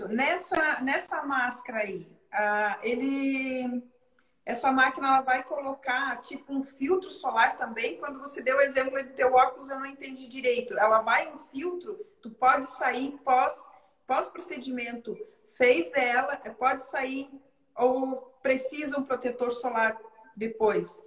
Nessa, 0.09 0.79
nessa 0.81 1.23
máscara 1.23 1.79
aí, 1.79 2.07
uh, 2.31 2.79
ele, 2.83 3.83
essa 4.45 4.71
máquina 4.71 5.07
ela 5.07 5.21
vai 5.21 5.43
colocar 5.43 6.21
tipo 6.21 6.53
um 6.53 6.63
filtro 6.63 7.11
solar 7.11 7.57
também. 7.57 7.97
Quando 7.97 8.19
você 8.19 8.41
deu 8.41 8.57
o 8.57 8.61
exemplo 8.61 9.03
do 9.03 9.13
teu 9.13 9.33
óculos, 9.33 9.69
eu 9.69 9.79
não 9.79 9.85
entendi 9.85 10.27
direito. 10.27 10.77
Ela 10.77 11.01
vai 11.01 11.27
um 11.33 11.37
filtro, 11.37 11.95
tu 12.21 12.29
pode 12.29 12.65
sair 12.65 13.17
pós, 13.25 13.67
pós 14.05 14.29
procedimento, 14.29 15.17
fez 15.57 15.91
ela, 15.93 16.37
pode 16.37 16.85
sair 16.85 17.29
ou 17.77 18.21
precisa 18.41 18.97
um 18.97 19.03
protetor 19.03 19.51
solar 19.51 19.97
depois. 20.35 21.05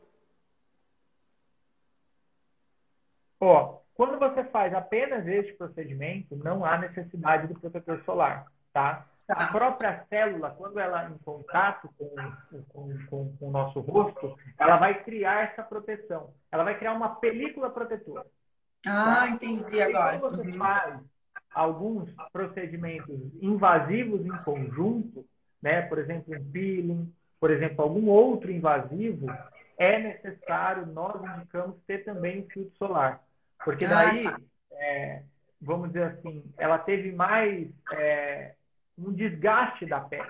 Ó, 3.41 3.81
quando 3.95 4.19
você 4.19 4.45
faz 4.45 4.73
apenas 4.75 5.27
este 5.27 5.55
procedimento, 5.55 6.37
não 6.37 6.65
há 6.65 6.79
necessidade 6.79 7.47
do 7.47 7.59
protetor 7.59 8.03
solar 8.05 8.51
tá? 8.73 9.07
tá? 9.27 9.35
A 9.35 9.47
própria 9.49 10.05
célula, 10.09 10.51
quando 10.51 10.79
ela 10.79 11.09
em 11.09 11.19
contato 11.19 11.89
com, 11.99 12.09
com, 12.69 12.99
com, 13.09 13.37
com, 13.37 13.49
o 13.49 13.51
nosso 13.51 13.81
rosto, 13.81 14.37
ela 14.59 14.77
vai 14.77 15.03
criar 15.03 15.51
essa 15.51 15.63
proteção. 15.63 16.33
Ela 16.51 16.65
vai 16.65 16.79
criar 16.79 16.93
uma 16.93 17.17
película 17.17 17.71
protetora. 17.71 18.27
Ah, 18.87 19.05
tá? 19.05 19.29
entendi 19.29 19.81
agora. 19.81 20.19
quando 20.19 20.37
você 20.37 20.51
uhum. 20.51 20.59
faz 20.59 21.01
alguns 21.53 22.11
procedimentos 22.33 23.21
invasivos 23.43 24.25
em 24.25 24.37
conjunto, 24.45 25.27
né? 25.63 25.83
Por 25.83 25.99
exemplo, 25.99 26.35
um 26.35 26.51
peeling, 26.51 27.13
por 27.39 27.51
exemplo, 27.51 27.83
algum 27.83 28.09
outro 28.09 28.51
invasivo, 28.51 29.27
é 29.79 29.99
necessário, 29.99 30.87
nós 30.87 31.23
indicamos 31.23 31.77
ter 31.87 32.05
também 32.05 32.41
o 32.41 32.47
filtro 32.51 32.77
solar. 32.77 33.23
Porque 33.65 33.87
ah, 33.87 33.89
daí, 33.89 34.27
ah, 34.27 34.39
é, 34.73 35.23
vamos 35.61 35.89
dizer 35.89 36.05
assim, 36.05 36.45
ela 36.59 36.79
teve 36.79 37.13
mais 37.13 37.69
é, 37.93 38.53
um 38.99 39.13
desgaste 39.13 39.87
da 39.87 40.01
pele. 40.01 40.29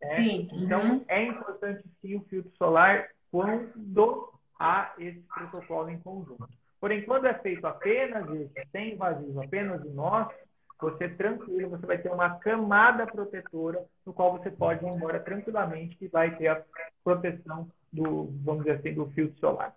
Né? 0.00 0.16
Sim. 0.16 0.48
Então, 0.52 0.80
uhum. 0.80 1.04
é 1.08 1.22
importante 1.22 1.84
sim 2.00 2.16
o 2.16 2.24
filtro 2.24 2.52
solar 2.56 3.08
quando 3.30 4.32
há 4.58 4.92
esse 4.98 5.20
protocolo 5.20 5.88
em 5.88 5.98
conjunto. 5.98 6.48
Porém, 6.78 7.02
quando 7.04 7.26
é 7.26 7.34
feito 7.34 7.66
apenas 7.66 8.28
esse, 8.28 8.68
sem 8.70 8.94
invasivo, 8.94 9.42
apenas 9.42 9.82
o 9.82 9.90
nosso, 9.90 10.34
você 10.82 11.08
tranquilo, 11.08 11.70
você 11.70 11.86
vai 11.86 11.96
ter 11.96 12.10
uma 12.10 12.38
camada 12.38 13.06
protetora 13.06 13.84
no 14.04 14.12
qual 14.12 14.36
você 14.36 14.50
pode 14.50 14.84
ir 14.84 14.88
embora 14.88 15.20
tranquilamente 15.20 15.96
que 15.96 16.08
vai 16.08 16.36
ter 16.36 16.48
a 16.48 16.62
proteção 17.04 17.70
do, 17.92 18.32
vamos 18.42 18.64
dizer 18.64 18.78
assim, 18.78 18.92
do 18.92 19.06
filtro 19.12 19.38
solar. 19.38 19.74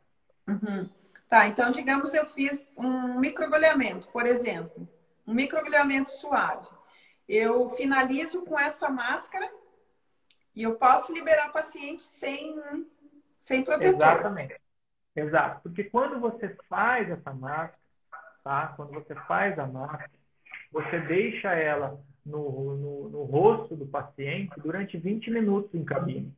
Uhum. 0.48 0.90
Tá, 1.30 1.48
então 1.48 1.72
digamos 1.72 2.14
eu 2.14 2.26
fiz 2.26 2.72
um 2.78 3.20
microagulhamento, 3.20 4.08
por 4.10 4.26
exemplo, 4.26 4.88
um 5.28 5.34
microagulhamento 5.34 6.10
suave. 6.10 6.68
Eu 7.28 7.70
finalizo 7.70 8.44
com 8.44 8.60
essa 8.60 8.90
máscara 8.90 9.50
e 10.56 10.64
eu 10.64 10.76
posso 10.76 11.14
liberar 11.14 11.52
paciente 11.52 12.04
sem, 12.04 12.56
sem 13.40 13.64
protetor. 13.64 13.96
Exatamente. 13.96 14.56
Exato. 15.16 15.62
Porque 15.64 15.86
quando 15.86 16.20
você 16.20 16.56
faz 16.70 17.10
essa 17.10 17.34
máscara, 17.34 17.80
tá? 18.44 18.74
Quando 18.76 18.92
você 18.92 19.16
faz 19.28 19.58
a 19.58 19.66
máscara, 19.66 20.12
você 20.76 21.00
deixa 21.00 21.54
ela 21.54 21.98
no, 22.26 22.76
no, 22.76 23.10
no 23.10 23.24
rosto 23.24 23.78
do 23.78 23.86
paciente 23.86 24.52
durante 24.58 24.98
20 24.98 25.32
minutos 25.32 25.74
em 25.74 25.86
cabine. 25.86 26.34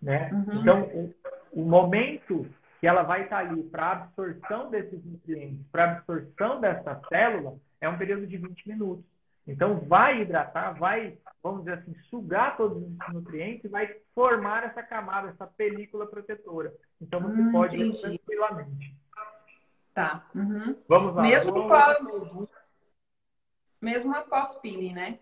Né? 0.00 0.30
Uhum. 0.32 0.60
Então, 0.60 0.82
o, 0.84 1.14
o, 1.52 1.64
momento 1.64 2.46
que 2.80 2.86
ela 2.86 3.02
vai 3.02 3.24
estar 3.24 3.38
ali 3.38 3.60
para 3.64 3.90
absorção 3.90 4.70
desses 4.70 5.04
nutrientes, 5.04 5.66
para 5.72 5.96
absorção 5.96 6.60
dessa 6.60 7.00
célula, 7.08 7.56
é 7.80 7.88
um 7.88 7.98
período 7.98 8.24
de 8.24 8.36
20 8.36 8.68
minutos. 8.68 9.04
Então, 9.48 9.80
vai 9.80 10.22
hidratar, 10.22 10.78
vai, 10.78 11.18
vamos 11.42 11.64
dizer 11.64 11.78
assim, 11.78 11.94
sugar 12.08 12.56
todos 12.56 12.80
os 12.80 13.12
nutrientes 13.12 13.64
e 13.64 13.68
vai 13.68 13.96
formar 14.14 14.62
essa 14.62 14.84
camada, 14.84 15.30
essa 15.30 15.46
película 15.46 16.06
protetora. 16.06 16.72
Então, 17.00 17.20
você 17.20 17.40
hum, 17.40 17.50
pode 17.50 17.76
ir 17.76 18.00
tranquilamente. 18.00 18.94
Tá. 19.92 20.24
Uhum. 20.32 20.76
Vamos 20.88 21.16
lá. 21.16 21.22
Mesmo 21.22 21.62
após, 21.62 21.98
mesmo 23.82 24.14
após 24.14 24.54
peeling, 24.56 24.94
né? 24.94 25.18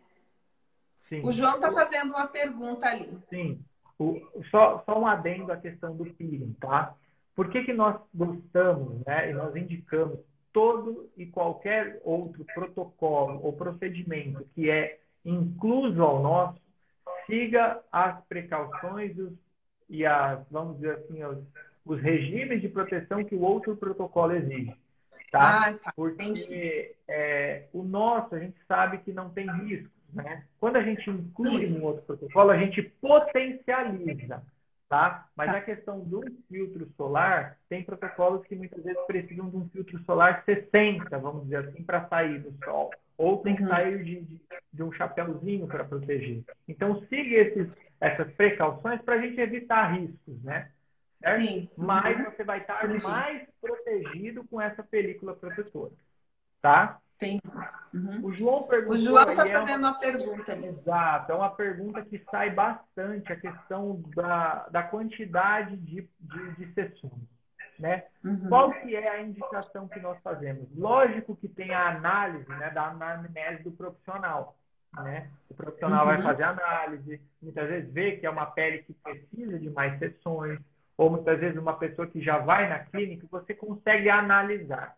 Sim. 1.08 1.22
O 1.24 1.32
João 1.32 1.56
está 1.56 1.72
fazendo 1.72 2.10
uma 2.10 2.26
pergunta 2.26 2.86
ali. 2.86 3.18
Sim. 3.28 3.58
O, 3.98 4.20
só, 4.50 4.82
só 4.86 4.98
um 4.98 5.06
adendo 5.06 5.50
à 5.50 5.56
questão 5.56 5.96
do 5.96 6.04
peeling, 6.04 6.54
tá? 6.60 6.94
Por 7.34 7.50
que, 7.50 7.64
que 7.64 7.72
nós 7.72 8.00
gostamos, 8.14 9.04
né? 9.04 9.30
E 9.30 9.34
nós 9.34 9.56
indicamos 9.56 10.20
todo 10.52 11.10
e 11.16 11.26
qualquer 11.26 12.00
outro 12.04 12.44
protocolo 12.54 13.40
ou 13.42 13.52
procedimento 13.52 14.46
que 14.54 14.70
é 14.70 15.00
incluso 15.24 16.02
ao 16.02 16.22
nosso, 16.22 16.60
siga 17.26 17.80
as 17.92 18.22
precauções 18.24 19.16
e, 19.88 20.06
as, 20.06 20.40
vamos 20.50 20.76
dizer 20.76 20.96
assim, 20.96 21.22
os, 21.24 21.38
os, 21.84 22.00
regimes 22.00 22.60
de 22.60 22.68
proteção 22.68 23.24
que 23.24 23.34
o 23.34 23.42
outro 23.42 23.76
protocolo 23.76 24.32
exige. 24.32 24.74
Tá? 25.30 25.68
Ah, 25.68 25.72
tá. 25.74 25.92
Porque 25.94 26.94
é, 27.08 27.66
o 27.72 27.82
nosso, 27.82 28.34
a 28.34 28.38
gente 28.38 28.56
sabe 28.66 28.98
que 28.98 29.12
não 29.12 29.30
tem 29.30 29.50
riscos. 29.62 29.90
Né? 30.12 30.44
Quando 30.58 30.76
a 30.76 30.82
gente 30.82 31.08
inclui 31.08 31.68
Sim. 31.68 31.78
um 31.78 31.84
outro 31.84 32.02
protocolo, 32.02 32.50
a 32.50 32.58
gente 32.58 32.82
potencializa 33.00 34.42
tá? 34.90 35.28
Mas 35.36 35.52
tá. 35.52 35.58
a 35.58 35.60
questão 35.62 36.00
do 36.00 36.20
filtro 36.50 36.86
solar, 36.96 37.56
tem 37.68 37.84
protocolos 37.84 38.44
que 38.44 38.56
muitas 38.56 38.82
vezes 38.82 39.00
precisam 39.06 39.48
de 39.48 39.56
um 39.56 39.68
filtro 39.68 40.02
solar 40.04 40.42
60, 40.44 41.16
vamos 41.16 41.44
dizer 41.44 41.68
assim, 41.68 41.82
para 41.84 42.08
sair 42.08 42.40
do 42.40 42.52
sol. 42.64 42.90
Ou 43.16 43.38
tem 43.38 43.54
que 43.54 43.62
uhum. 43.62 43.68
sair 43.68 44.02
de, 44.02 44.20
de, 44.22 44.40
de, 44.72 44.82
um 44.82 44.90
chapéuzinho 44.92 45.66
para 45.68 45.84
proteger. 45.84 46.42
Então, 46.66 47.00
siga 47.02 47.36
esses, 47.36 47.68
essas 48.00 48.32
precauções 48.32 49.00
para 49.02 49.14
a 49.14 49.20
gente 49.20 49.40
evitar 49.40 49.92
riscos, 49.92 50.42
né? 50.42 50.70
Certo? 51.22 51.40
Sim. 51.40 51.70
Mas 51.76 52.16
uhum. 52.16 52.24
você 52.24 52.44
vai 52.44 52.60
estar 52.60 52.88
mais 53.02 53.48
protegido 53.60 54.44
com 54.44 54.60
essa 54.60 54.82
película 54.82 55.34
protetora. 55.34 55.92
Tá? 56.62 56.98
Tem. 57.18 57.38
Uhum. 57.92 58.24
O 58.24 58.32
João 58.32 58.62
perguntou. 58.62 58.96
O 58.96 58.98
João 58.98 59.30
está 59.30 59.44
fazendo 59.44 59.68
é 59.68 59.76
uma... 59.76 59.90
uma 59.90 59.98
pergunta 59.98 60.52
ali. 60.52 60.66
Exato, 60.68 61.32
é 61.32 61.34
uma 61.34 61.50
pergunta 61.50 62.02
que 62.02 62.18
sai 62.30 62.50
bastante 62.50 63.30
a 63.30 63.36
questão 63.36 64.02
da, 64.16 64.68
da 64.68 64.82
quantidade 64.82 65.76
de, 65.76 66.08
de, 66.18 66.50
de 66.56 66.72
sessões. 66.72 67.28
Né? 67.78 68.04
Uhum. 68.24 68.48
Qual 68.48 68.72
que 68.72 68.94
é 68.94 69.08
a 69.08 69.22
indicação 69.22 69.88
que 69.88 70.00
nós 70.00 70.18
fazemos? 70.22 70.68
Lógico 70.76 71.36
que 71.36 71.48
tem 71.48 71.72
a 71.72 71.88
análise 71.88 72.48
né, 72.48 72.70
da 72.70 72.88
anamnese 72.88 73.62
do 73.62 73.72
profissional. 73.72 74.56
Né? 74.94 75.30
O 75.48 75.54
profissional 75.54 76.06
uhum. 76.06 76.12
vai 76.12 76.22
fazer 76.22 76.42
análise, 76.42 77.20
muitas 77.40 77.68
vezes 77.68 77.92
vê 77.92 78.16
que 78.16 78.26
é 78.26 78.30
uma 78.30 78.46
pele 78.46 78.82
que 78.82 78.92
precisa 78.94 79.58
de 79.58 79.70
mais 79.70 79.98
sessões, 79.98 80.58
ou 81.00 81.08
muitas 81.08 81.40
vezes 81.40 81.58
uma 81.58 81.78
pessoa 81.78 82.06
que 82.06 82.20
já 82.20 82.36
vai 82.36 82.68
na 82.68 82.80
clínica, 82.80 83.26
você 83.30 83.54
consegue 83.54 84.10
analisar. 84.10 84.94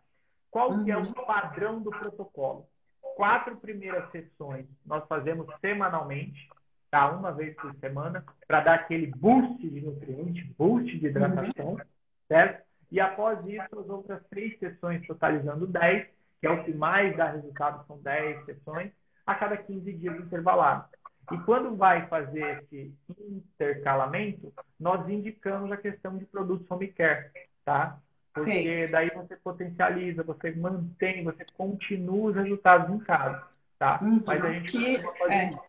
Qual 0.51 0.73
uhum. 0.73 0.85
que 0.85 0.91
é 0.91 0.97
o 0.97 1.03
uhum. 1.03 1.13
padrão 1.13 1.81
do 1.81 1.91
protocolo? 1.91 2.67
Quatro 3.15 3.57
primeiras 3.59 4.11
sessões 4.11 4.67
nós 4.85 5.07
fazemos 5.07 5.47
semanalmente, 5.61 6.49
tá? 6.91 7.09
Uma 7.13 7.31
vez 7.31 7.55
por 7.55 7.73
semana, 7.77 8.25
para 8.49 8.63
dar 8.63 8.75
aquele 8.75 9.07
boost 9.07 9.59
de 9.59 9.81
nutrientes, 9.81 10.45
boost 10.57 10.99
de 10.99 11.07
hidratação, 11.07 11.75
uhum. 11.75 11.81
certo? 12.27 12.65
E 12.91 12.99
após 12.99 13.39
isso, 13.47 13.79
as 13.79 13.89
outras 13.89 14.21
três 14.29 14.59
sessões, 14.59 15.07
totalizando 15.07 15.69
10, 15.69 16.09
que 16.41 16.49
é 16.49 16.51
o 16.51 16.65
que 16.65 16.75
mais 16.75 17.17
dá 17.17 17.31
resultado, 17.31 17.87
são 17.87 17.97
10 18.03 18.45
sessões, 18.45 18.91
a 19.25 19.37
cada 19.37 19.57
15 19.57 19.93
dias 19.93 20.17
intervalados. 20.17 20.91
E 21.31 21.39
quando 21.39 21.77
vai 21.77 22.07
fazer 22.09 22.65
esse 22.65 22.93
intercalamento, 23.19 24.53
nós 24.79 25.09
indicamos 25.09 25.71
a 25.71 25.77
questão 25.77 26.19
de 26.19 26.25
produtos 26.27 26.69
home 26.71 26.89
care, 26.89 27.31
tá? 27.65 27.99
Porque 28.35 28.87
Sim. 28.87 28.91
daí 28.91 29.11
você 29.11 29.37
potencializa, 29.37 30.23
você 30.23 30.51
mantém, 30.53 31.23
você 31.23 31.45
continua 31.57 32.31
os 32.31 32.37
resultados 32.37 32.91
em 32.91 32.99
casa, 32.99 33.47
tá? 33.79 34.01
Uhum, 34.03 34.23
Mas 34.27 34.45
a 34.45 34.53
gente 34.53 34.73
que, 34.73 34.97
é. 35.29 35.51
isso. 35.51 35.61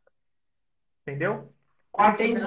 Entendeu? 1.01 1.54
Entendi. 1.99 2.41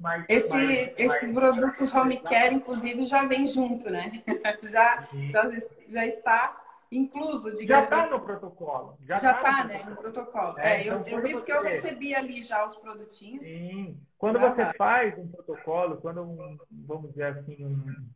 Mais, 0.00 0.24
Esse, 0.28 0.54
mais, 0.54 0.94
esses 0.96 1.30
mais, 1.30 1.32
produtos 1.32 1.94
home 1.94 2.18
care, 2.20 2.54
inclusive, 2.54 3.04
já 3.04 3.26
vem 3.26 3.46
junto, 3.46 3.90
né? 3.90 4.22
já, 4.62 5.06
já, 5.30 5.50
já 5.88 6.06
está 6.06 6.65
incluso, 6.90 7.56
digamos 7.56 7.68
Já 7.68 7.84
está 7.84 8.00
assim. 8.00 8.10
no 8.10 8.20
protocolo. 8.20 8.98
Já 9.02 9.16
está, 9.16 9.34
tá, 9.34 9.64
né? 9.64 9.82
No 9.84 9.96
protocolo. 9.96 10.58
É, 10.58 10.82
é, 10.82 10.88
eu, 10.88 10.94
então, 10.94 11.08
eu 11.08 11.22
vi 11.22 11.32
porque 11.32 11.52
eu 11.52 11.62
recebi 11.62 12.14
ali 12.14 12.44
já 12.44 12.64
os 12.64 12.76
produtinhos. 12.76 13.44
Sim. 13.44 14.00
Quando 14.18 14.36
ah, 14.36 14.50
você 14.50 14.64
vai. 14.64 14.74
faz 14.74 15.18
um 15.18 15.28
protocolo, 15.28 15.96
quando, 15.98 16.22
um, 16.22 16.58
vamos 16.70 17.10
dizer 17.10 17.24
assim, 17.24 17.64
um 17.64 18.06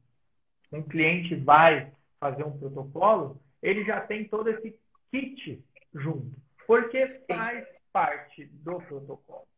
um 0.73 0.83
cliente 0.83 1.35
vai 1.37 1.93
fazer 2.19 2.45
um 2.45 2.57
protocolo, 2.57 3.41
ele 3.63 3.85
já 3.85 4.01
tem 4.01 4.29
todo 4.29 4.49
esse 4.49 4.79
kit 5.11 5.63
junto, 5.93 6.33
porque 6.67 7.05
faz 7.27 7.67
parte 7.93 8.45
do 8.47 8.81
protocolo. 8.81 9.49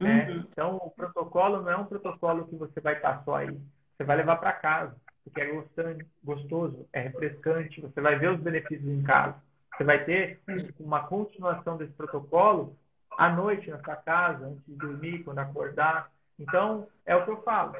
Né? 0.00 0.28
Uhum. 0.28 0.46
Então, 0.48 0.76
o 0.76 0.90
protocolo 0.90 1.62
não 1.62 1.70
é 1.70 1.76
um 1.76 1.86
protocolo 1.86 2.46
que 2.46 2.56
você 2.56 2.80
vai 2.80 2.96
estar 2.96 3.22
só 3.24 3.36
aí. 3.36 3.58
Você 3.96 4.04
vai 4.04 4.16
levar 4.16 4.36
para 4.36 4.52
casa, 4.52 4.96
porque 5.26 5.40
é 5.40 5.96
gostoso, 6.22 6.88
é 6.92 7.00
refrescante, 7.00 7.80
você 7.80 8.00
vai 8.00 8.16
ver 8.16 8.30
os 8.30 8.40
benefícios 8.40 8.88
em 8.88 9.02
casa. 9.02 9.34
Você 9.76 9.82
vai 9.82 10.04
ter 10.04 10.40
uma 10.78 11.04
continuação 11.04 11.76
desse 11.76 11.92
protocolo 11.92 12.76
à 13.18 13.28
noite 13.28 13.68
na 13.68 13.82
sua 13.82 13.96
casa, 13.96 14.46
antes 14.46 14.64
de 14.64 14.74
dormir, 14.76 15.24
quando 15.24 15.40
acordar. 15.40 16.10
Então, 16.38 16.86
é 17.04 17.16
o 17.16 17.24
que 17.24 17.30
eu 17.32 17.42
falo. 17.42 17.74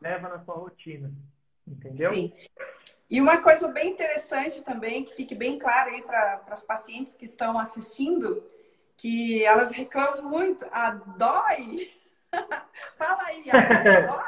Leva 0.00 0.28
na 0.28 0.38
sua 0.44 0.54
rotina. 0.54 1.10
Entendeu? 1.66 2.12
Sim. 2.12 2.32
E 3.10 3.20
uma 3.20 3.38
coisa 3.38 3.68
bem 3.68 3.90
interessante 3.90 4.62
também, 4.62 5.04
que 5.04 5.14
fique 5.14 5.34
bem 5.34 5.58
claro 5.58 5.90
aí 5.90 6.02
para 6.02 6.42
as 6.48 6.62
pacientes 6.62 7.16
que 7.16 7.24
estão 7.24 7.58
assistindo, 7.58 8.42
que 8.96 9.44
elas 9.44 9.72
reclamam 9.72 10.22
muito, 10.30 10.64
a 10.70 10.90
dói. 10.90 11.90
Fala 12.96 13.22
aí, 13.26 13.50
a 13.50 14.06
dói. 14.06 14.27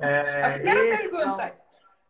É, 0.00 0.44
a 0.44 0.52
primeira 0.52 0.96
pergunta. 0.96 1.58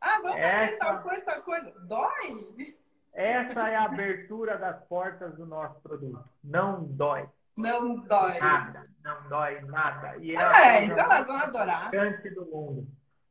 Ah, 0.01 0.20
vamos 0.22 0.39
essa, 0.39 0.59
fazer 0.59 0.76
tal 0.76 1.03
coisa, 1.03 1.24
tal 1.24 1.43
coisa. 1.43 1.74
Dói? 1.80 2.76
Essa 3.12 3.68
é 3.68 3.76
a 3.76 3.84
abertura 3.84 4.57
das 4.57 4.80
portas 4.84 5.34
do 5.36 5.45
nosso 5.45 5.80
produto. 5.80 6.24
Não 6.43 6.84
dói. 6.84 7.28
Não 7.57 7.97
dói. 7.97 8.39
Nada, 8.39 8.89
não 9.03 9.28
dói 9.28 9.61
nada. 9.62 10.16
E 10.18 10.36
é, 10.36 10.39
é 10.39 10.84
elas 10.86 11.26
vão 11.26 11.36
adorar. 11.36 11.91
do 11.91 12.47
mundo. 12.47 12.86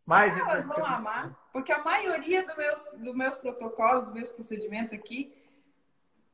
Elas 0.10 0.66
vão 0.66 0.86
amar, 0.86 1.38
porque 1.52 1.72
a 1.72 1.84
maioria 1.84 2.46
dos 2.46 2.56
meus, 2.56 2.88
dos 2.98 3.14
meus 3.14 3.38
protocolos, 3.38 4.04
dos 4.06 4.14
meus 4.14 4.30
procedimentos 4.30 4.94
aqui, 4.94 5.36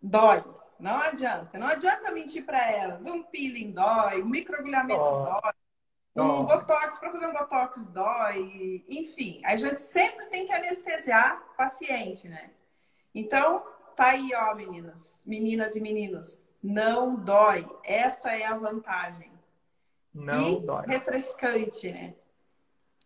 dói. 0.02 0.44
Não 0.80 0.98
adianta. 0.98 1.58
Não 1.58 1.68
adianta 1.68 2.12
mentir 2.12 2.46
para 2.46 2.72
elas. 2.72 3.06
Um 3.06 3.24
peeling 3.24 3.72
dói, 3.72 4.22
um 4.22 4.28
microagulhamento 4.28 5.02
oh. 5.02 5.26
dói. 5.26 5.54
Um 6.16 6.22
oh. 6.22 6.43
botox, 6.43 6.99
para 6.99 7.11
fazer 7.11 7.26
um 7.28 7.34
botox 7.34 7.88
dói. 7.88 8.86
Enfim, 8.88 9.41
a 9.43 9.55
gente 9.55 9.82
sempre 9.82 10.26
tem 10.28 10.45
que 10.45 10.53
anestesiar 10.53 11.41
o 11.53 11.57
paciente, 11.57 12.28
né? 12.28 12.51
Então, 13.16 13.64
tá 13.95 14.11
aí, 14.11 14.32
ó, 14.36 14.53
meninas, 14.53 15.20
meninas 15.26 15.76
e 15.76 15.82
meninos. 15.82 16.39
Não 16.61 17.16
dói. 17.16 17.68
Essa 17.84 18.32
é 18.36 18.45
a 18.45 18.55
vantagem. 18.55 19.32
Não 20.14 20.59
e 20.59 20.66
dói. 20.66 20.86
refrescante, 20.88 21.91
né? 21.91 22.14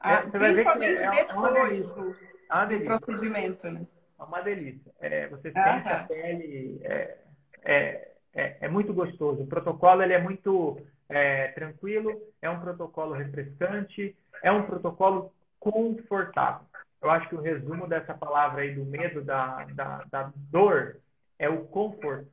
É, 0.04 0.14
Ah, 0.14 0.22
principalmente 0.30 1.02
é 1.02 1.10
depois 1.12 1.88
do, 1.88 2.16
É 2.52 2.66
do 2.66 2.84
procedimento, 2.84 3.72
né? 3.72 3.88
É 4.20 4.24
uma 4.24 4.42
delícia. 4.42 4.94
É, 5.00 5.28
você 5.28 5.52
sente 5.52 5.90
a 5.90 6.04
pele, 6.04 6.80
é, 6.84 7.18
é, 7.64 8.12
é, 8.34 8.58
é 8.62 8.68
muito 8.68 8.94
gostoso. 8.94 9.44
O 9.44 9.48
protocolo 9.48 10.04
ele 10.04 10.14
é 10.14 10.22
muito 10.22 10.78
é, 11.10 11.50
tranquilo, 11.50 12.22
é 12.42 12.50
um 12.50 12.60
protocolo 12.60 13.14
refrescante, 13.14 14.16
é 14.42 14.52
um 14.52 14.64
protocolo 14.64 15.34
confortável. 15.60 16.66
Eu 17.02 17.10
acho 17.12 17.30
que 17.30 17.36
o 17.36 17.42
resumo 17.42 17.88
dessa 17.88 18.14
palavra 18.14 18.62
aí 18.62 18.74
do 18.74 18.84
medo, 18.86 19.24
da, 19.24 19.66
da, 19.66 20.04
da 20.10 20.32
dor, 20.36 21.00
é 21.38 21.48
o 21.50 21.66
conforto. 21.66 22.28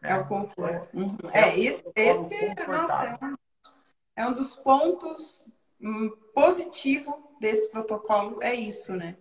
né? 0.00 0.10
É 0.10 0.16
o 0.16 0.24
conforto. 0.24 0.96
Uhum. 0.96 1.16
É 1.32 1.40
É, 1.40 1.46
um 1.46 1.58
esse, 1.58 1.84
esse 1.96 2.54
nossa, 2.66 3.04
é 3.04 3.24
um, 3.24 3.34
é 4.16 4.26
um 4.26 4.32
dos 4.32 4.56
pontos 4.56 5.44
hum, 5.80 6.10
positivos 6.32 7.14
desse 7.40 7.70
protocolo, 7.70 8.42
é 8.42 8.54
isso, 8.54 8.94
né? 8.94 9.16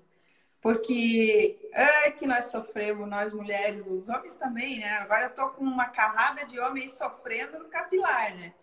Porque 0.62 1.70
é 1.74 2.12
que 2.12 2.26
nós 2.26 2.46
sofremos, 2.46 3.10
nós 3.10 3.34
mulheres, 3.34 3.86
os 3.88 4.08
homens 4.08 4.36
também, 4.38 4.80
né? 4.80 4.98
Agora 5.00 5.26
eu 5.26 5.36
tô 5.36 5.50
com 5.50 5.64
uma 5.66 5.90
carrada 5.90 6.46
de 6.46 6.58
homens 6.58 6.98
sofrendo 6.98 7.60
no 7.60 7.66
capilar, 7.66 8.34
né? 8.36 8.54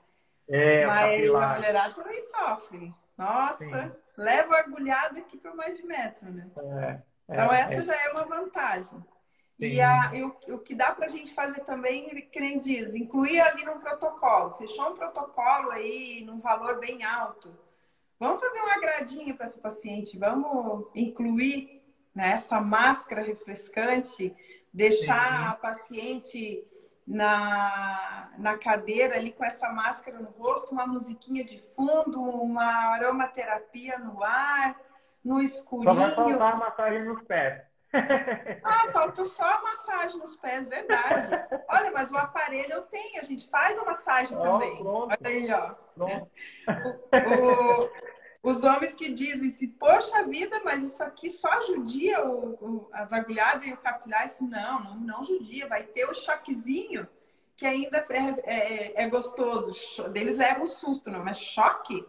É, 0.50 0.84
Mas 0.84 1.34
a 1.34 1.54
mulherada 1.54 1.94
também 1.94 2.20
sofre. 2.22 2.94
Nossa, 3.16 3.64
Sim. 3.64 3.92
leva 4.16 4.56
agulhada 4.56 5.18
aqui 5.20 5.36
para 5.36 5.54
mais 5.54 5.76
de 5.76 5.86
metro, 5.86 6.30
né? 6.30 6.50
É, 6.56 7.02
Então, 7.28 7.52
é, 7.52 7.60
essa 7.60 7.74
é. 7.74 7.82
já 7.82 7.94
é 7.94 8.10
uma 8.10 8.24
vantagem. 8.24 9.04
E, 9.58 9.80
a, 9.80 10.10
e 10.14 10.24
o, 10.24 10.34
o 10.48 10.58
que 10.58 10.74
dá 10.74 10.90
para 10.90 11.04
a 11.04 11.08
gente 11.08 11.34
fazer 11.34 11.60
também, 11.60 12.08
que 12.32 12.40
nem 12.40 12.58
diz, 12.58 12.94
incluir 12.94 13.40
ali 13.40 13.64
num 13.64 13.78
protocolo. 13.78 14.52
Fechou 14.54 14.90
um 14.90 14.96
protocolo 14.96 15.70
aí 15.70 16.24
num 16.24 16.40
valor 16.40 16.80
bem 16.80 17.04
alto. 17.04 17.54
Vamos 18.18 18.40
fazer 18.40 18.60
um 18.60 18.70
agradinho 18.70 19.36
para 19.36 19.46
essa 19.46 19.58
paciente. 19.58 20.18
Vamos 20.18 20.86
incluir 20.94 21.82
né, 22.14 22.32
essa 22.32 22.58
máscara 22.60 23.22
refrescante, 23.22 24.34
deixar 24.72 25.42
Sim. 25.42 25.48
a 25.48 25.52
paciente 25.52 26.64
na, 27.10 28.30
na 28.38 28.56
cadeira 28.56 29.16
ali 29.16 29.32
com 29.32 29.44
essa 29.44 29.68
máscara 29.72 30.18
no 30.18 30.30
rosto, 30.30 30.72
uma 30.72 30.86
musiquinha 30.86 31.44
de 31.44 31.58
fundo, 31.74 32.22
uma 32.22 32.64
aromaterapia 32.94 33.98
no 33.98 34.22
ar, 34.22 34.76
no 35.24 35.34
Só 35.34 35.38
vai 35.38 35.44
escurinho. 35.44 36.14
faltar 36.14 36.52
a 36.52 36.56
massagem 36.56 37.04
nos 37.04 37.22
pés. 37.24 37.62
Ah, 38.62 38.88
faltou 38.92 39.26
só 39.26 39.42
a 39.44 39.62
massagem 39.62 40.18
nos 40.20 40.36
pés, 40.36 40.64
verdade. 40.68 41.26
Olha, 41.68 41.90
mas 41.90 42.12
o 42.12 42.16
aparelho 42.16 42.72
eu 42.72 42.82
tenho, 42.82 43.20
a 43.20 43.24
gente 43.24 43.50
faz 43.50 43.76
a 43.76 43.84
massagem 43.84 44.38
Ó, 44.38 44.40
também. 44.40 44.76
pronto. 44.80 45.08
Olha 45.10 45.18
aí, 45.24 45.52
ó. 45.52 45.74
Pronto. 45.96 46.30
O- 46.68 47.82
o- 47.84 47.90
os 48.42 48.64
homens 48.64 48.94
que 48.94 49.12
dizem 49.12 49.50
assim, 49.50 49.68
poxa 49.68 50.22
vida, 50.24 50.60
mas 50.64 50.82
isso 50.82 51.02
aqui 51.02 51.28
só 51.28 51.60
judia 51.62 52.24
o, 52.24 52.54
o- 52.54 52.88
as 52.92 53.12
agulhadas 53.12 53.66
e 53.66 53.72
o 53.72 53.76
capilar. 53.76 54.22
Assim, 54.22 54.48
não, 54.48 54.82
não, 54.82 54.96
não 54.96 55.22
judia, 55.22 55.66
vai 55.68 55.82
ter 55.84 56.06
o 56.06 56.14
choquezinho 56.14 57.06
que 57.56 57.66
ainda 57.66 58.06
é, 58.08 58.94
é, 58.96 59.02
é 59.02 59.08
gostoso. 59.08 59.74
Cho- 59.74 60.10
Eles 60.14 60.38
levam 60.38 60.62
um 60.62 60.66
susto, 60.66 61.10
não, 61.10 61.22
mas 61.22 61.38
choque? 61.38 62.04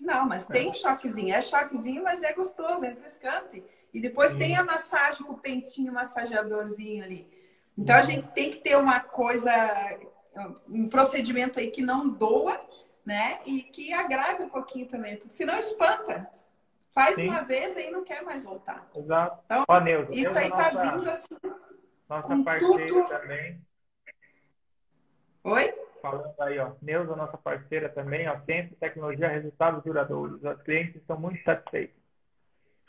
Não, 0.00 0.26
mas 0.26 0.46
tem 0.46 0.74
choquezinho. 0.74 1.32
É 1.32 1.40
choquezinho, 1.40 2.02
mas 2.02 2.22
é 2.22 2.32
gostoso, 2.32 2.84
é 2.84 2.88
refrescante. 2.88 3.62
E 3.94 4.00
depois 4.00 4.32
Sim. 4.32 4.38
tem 4.38 4.56
a 4.56 4.64
massagem 4.64 5.24
com 5.24 5.32
o 5.34 5.38
pentinho 5.38 5.92
massageadorzinho 5.92 7.04
ali. 7.04 7.28
Então 7.76 7.94
a 7.94 8.02
gente 8.02 8.26
tem 8.32 8.50
que 8.50 8.58
ter 8.58 8.76
uma 8.76 8.98
coisa, 8.98 9.52
um 10.68 10.88
procedimento 10.88 11.60
aí 11.60 11.70
que 11.70 11.80
não 11.80 12.08
doa, 12.08 12.60
né? 13.08 13.40
E 13.46 13.62
que 13.62 13.90
agrade 13.90 14.42
um 14.42 14.50
pouquinho 14.50 14.86
também, 14.86 15.16
porque 15.16 15.30
senão 15.30 15.58
espanta. 15.58 16.30
Faz 16.90 17.14
Sim. 17.16 17.28
uma 17.28 17.42
vez 17.42 17.74
e 17.76 17.90
não 17.90 18.04
quer 18.04 18.22
mais 18.22 18.42
voltar. 18.42 18.86
Exato. 18.94 19.40
Então, 19.46 19.64
Ó, 19.66 19.80
Neuza, 19.80 20.12
Isso 20.14 20.24
Neuza 20.24 20.38
aí 20.40 20.48
nossa, 20.50 20.70
tá 20.70 20.82
vindo 20.82 21.10
assim. 21.10 21.34
nossa 22.08 22.28
com 22.28 22.44
parceira 22.44 22.86
tudo. 22.86 23.08
também. 23.08 23.60
Oi? 25.44 25.74
Falando 26.02 26.34
aí, 26.40 26.58
ó. 26.58 26.72
Neuza, 26.82 27.16
nossa 27.16 27.38
parceira 27.38 27.88
também, 27.88 28.28
ó. 28.28 28.38
Ciência, 28.40 28.76
tecnologia, 28.78 29.28
resultados 29.28 29.82
duradouros. 29.82 30.42
Os 30.42 30.62
clientes 30.62 30.96
estão 30.96 31.18
muito 31.18 31.42
satisfeitos. 31.44 31.96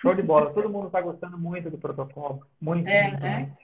Show 0.01 0.13
de 0.15 0.21
bola. 0.23 0.51
Todo 0.53 0.69
mundo 0.69 0.87
está 0.87 0.99
gostando 1.01 1.37
muito 1.37 1.69
do 1.69 1.77
protocolo. 1.77 2.45
Muito, 2.59 2.89
É, 2.89 3.03
muito, 3.09 3.21
né? 3.23 3.37
muito. 3.39 3.57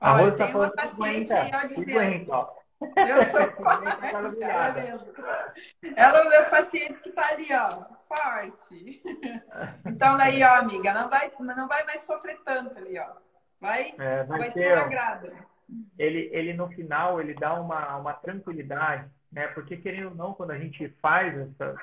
A 0.00 0.14
Olha, 0.14 0.36
tá 0.36 0.46
tem 0.46 0.54
uma 0.54 0.70
paciente 0.70 1.32
aí, 1.32 1.50
ó, 1.54 1.66
dizendo, 1.66 1.84
cinquenta, 1.84 2.32
ó. 2.32 2.63
eu 3.08 3.22
sou 3.24 3.46
cada 3.62 4.06
ela 4.06 4.28
virada. 4.30 4.80
mesmo. 4.82 5.12
Ela 5.96 6.18
é 6.18 6.26
um 6.26 6.30
dos 6.30 6.48
pacientes 6.48 6.98
que 7.00 7.10
tá 7.12 7.28
ali, 7.30 7.48
ó, 7.52 7.84
forte. 8.08 9.02
Então 9.86 10.16
daí, 10.16 10.42
ó, 10.42 10.56
amiga, 10.56 10.92
não 10.92 11.08
vai, 11.08 11.30
não 11.38 11.68
vai 11.68 11.84
mais 11.84 12.02
sofrer 12.02 12.38
tanto 12.44 12.78
ali, 12.78 12.98
ó. 12.98 13.12
Vai, 13.60 13.94
É, 13.98 14.24
vai 14.24 14.38
vai 14.38 14.52
ter, 14.52 14.76
ele, 15.98 16.28
ele 16.32 16.52
no 16.52 16.68
final 16.68 17.20
ele 17.20 17.34
dá 17.34 17.54
uma, 17.54 17.96
uma 17.96 18.12
tranquilidade, 18.12 19.08
né? 19.32 19.48
Porque 19.48 19.76
querendo 19.76 20.10
ou 20.10 20.14
não, 20.14 20.34
quando 20.34 20.50
a 20.50 20.58
gente 20.58 20.88
faz 21.00 21.36
essas, 21.36 21.76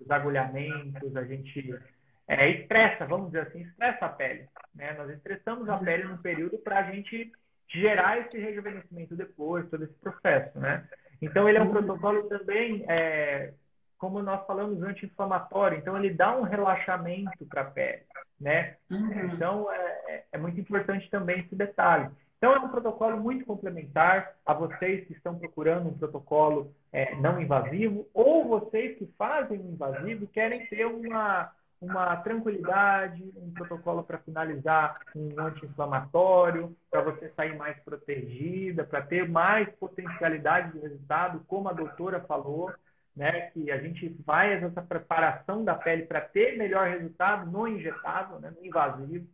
os 0.00 0.10
agulhamentos, 0.10 1.14
a 1.16 1.24
gente 1.24 1.78
é, 2.26 2.48
estressa, 2.50 3.06
vamos 3.06 3.26
dizer 3.26 3.48
assim, 3.48 3.62
estressa 3.62 4.06
a 4.06 4.08
pele, 4.08 4.48
né? 4.74 4.94
Nós 4.94 5.10
estressamos 5.10 5.68
a 5.68 5.78
pele 5.78 6.04
num 6.04 6.16
período 6.16 6.58
para 6.58 6.78
a 6.78 6.82
gente 6.84 7.30
gerar 7.72 8.18
esse 8.18 8.38
rejuvenescimento 8.38 9.14
depois, 9.14 9.68
todo 9.70 9.84
esse 9.84 9.94
processo, 9.94 10.58
né? 10.58 10.86
Então 11.22 11.48
ele 11.48 11.58
é 11.58 11.62
um 11.62 11.70
protocolo 11.70 12.24
também, 12.24 12.84
é, 12.88 13.52
como 13.98 14.22
nós 14.22 14.44
falamos, 14.46 14.82
anti-inflamatório. 14.82 15.78
Então 15.78 15.96
ele 15.96 16.10
dá 16.10 16.36
um 16.36 16.42
relaxamento 16.42 17.44
para 17.46 17.62
a 17.62 17.70
pele, 17.70 18.02
né? 18.40 18.76
Uhum. 18.90 19.26
Então, 19.32 19.72
é, 19.72 20.00
é- 20.08 20.24
é 20.32 20.38
muito 20.38 20.58
importante 20.58 21.08
também 21.10 21.40
esse 21.40 21.54
detalhe. 21.54 22.10
Então, 22.38 22.54
é 22.54 22.58
um 22.58 22.70
protocolo 22.70 23.18
muito 23.18 23.44
complementar 23.44 24.34
a 24.46 24.54
vocês 24.54 25.06
que 25.06 25.12
estão 25.12 25.38
procurando 25.38 25.90
um 25.90 25.98
protocolo 25.98 26.74
é, 26.90 27.14
não 27.16 27.38
invasivo 27.38 28.08
ou 28.14 28.48
vocês 28.48 28.96
que 28.96 29.06
fazem 29.18 29.60
um 29.60 29.72
invasivo 29.72 30.24
e 30.24 30.28
querem 30.28 30.64
ter 30.66 30.86
uma, 30.86 31.52
uma 31.80 32.16
tranquilidade, 32.18 33.22
um 33.36 33.52
protocolo 33.52 34.02
para 34.04 34.18
finalizar 34.18 34.98
um 35.14 35.40
anti-inflamatório, 35.40 36.76
para 36.90 37.02
você 37.02 37.30
sair 37.30 37.56
mais 37.56 37.78
protegida, 37.82 38.84
para 38.84 39.02
ter 39.02 39.28
mais 39.28 39.68
potencialidade 39.76 40.72
de 40.72 40.78
resultado, 40.80 41.42
como 41.46 41.68
a 41.68 41.72
doutora 41.72 42.20
falou, 42.20 42.70
né, 43.16 43.50
que 43.52 43.70
a 43.70 43.78
gente 43.78 44.14
faz 44.24 44.62
essa 44.62 44.82
preparação 44.82 45.64
da 45.64 45.74
pele 45.74 46.04
para 46.04 46.20
ter 46.20 46.56
melhor 46.56 46.86
resultado 46.88 47.50
no 47.50 47.66
injetável, 47.66 48.38
né, 48.40 48.50
no 48.50 48.64
invasivo, 48.64 49.26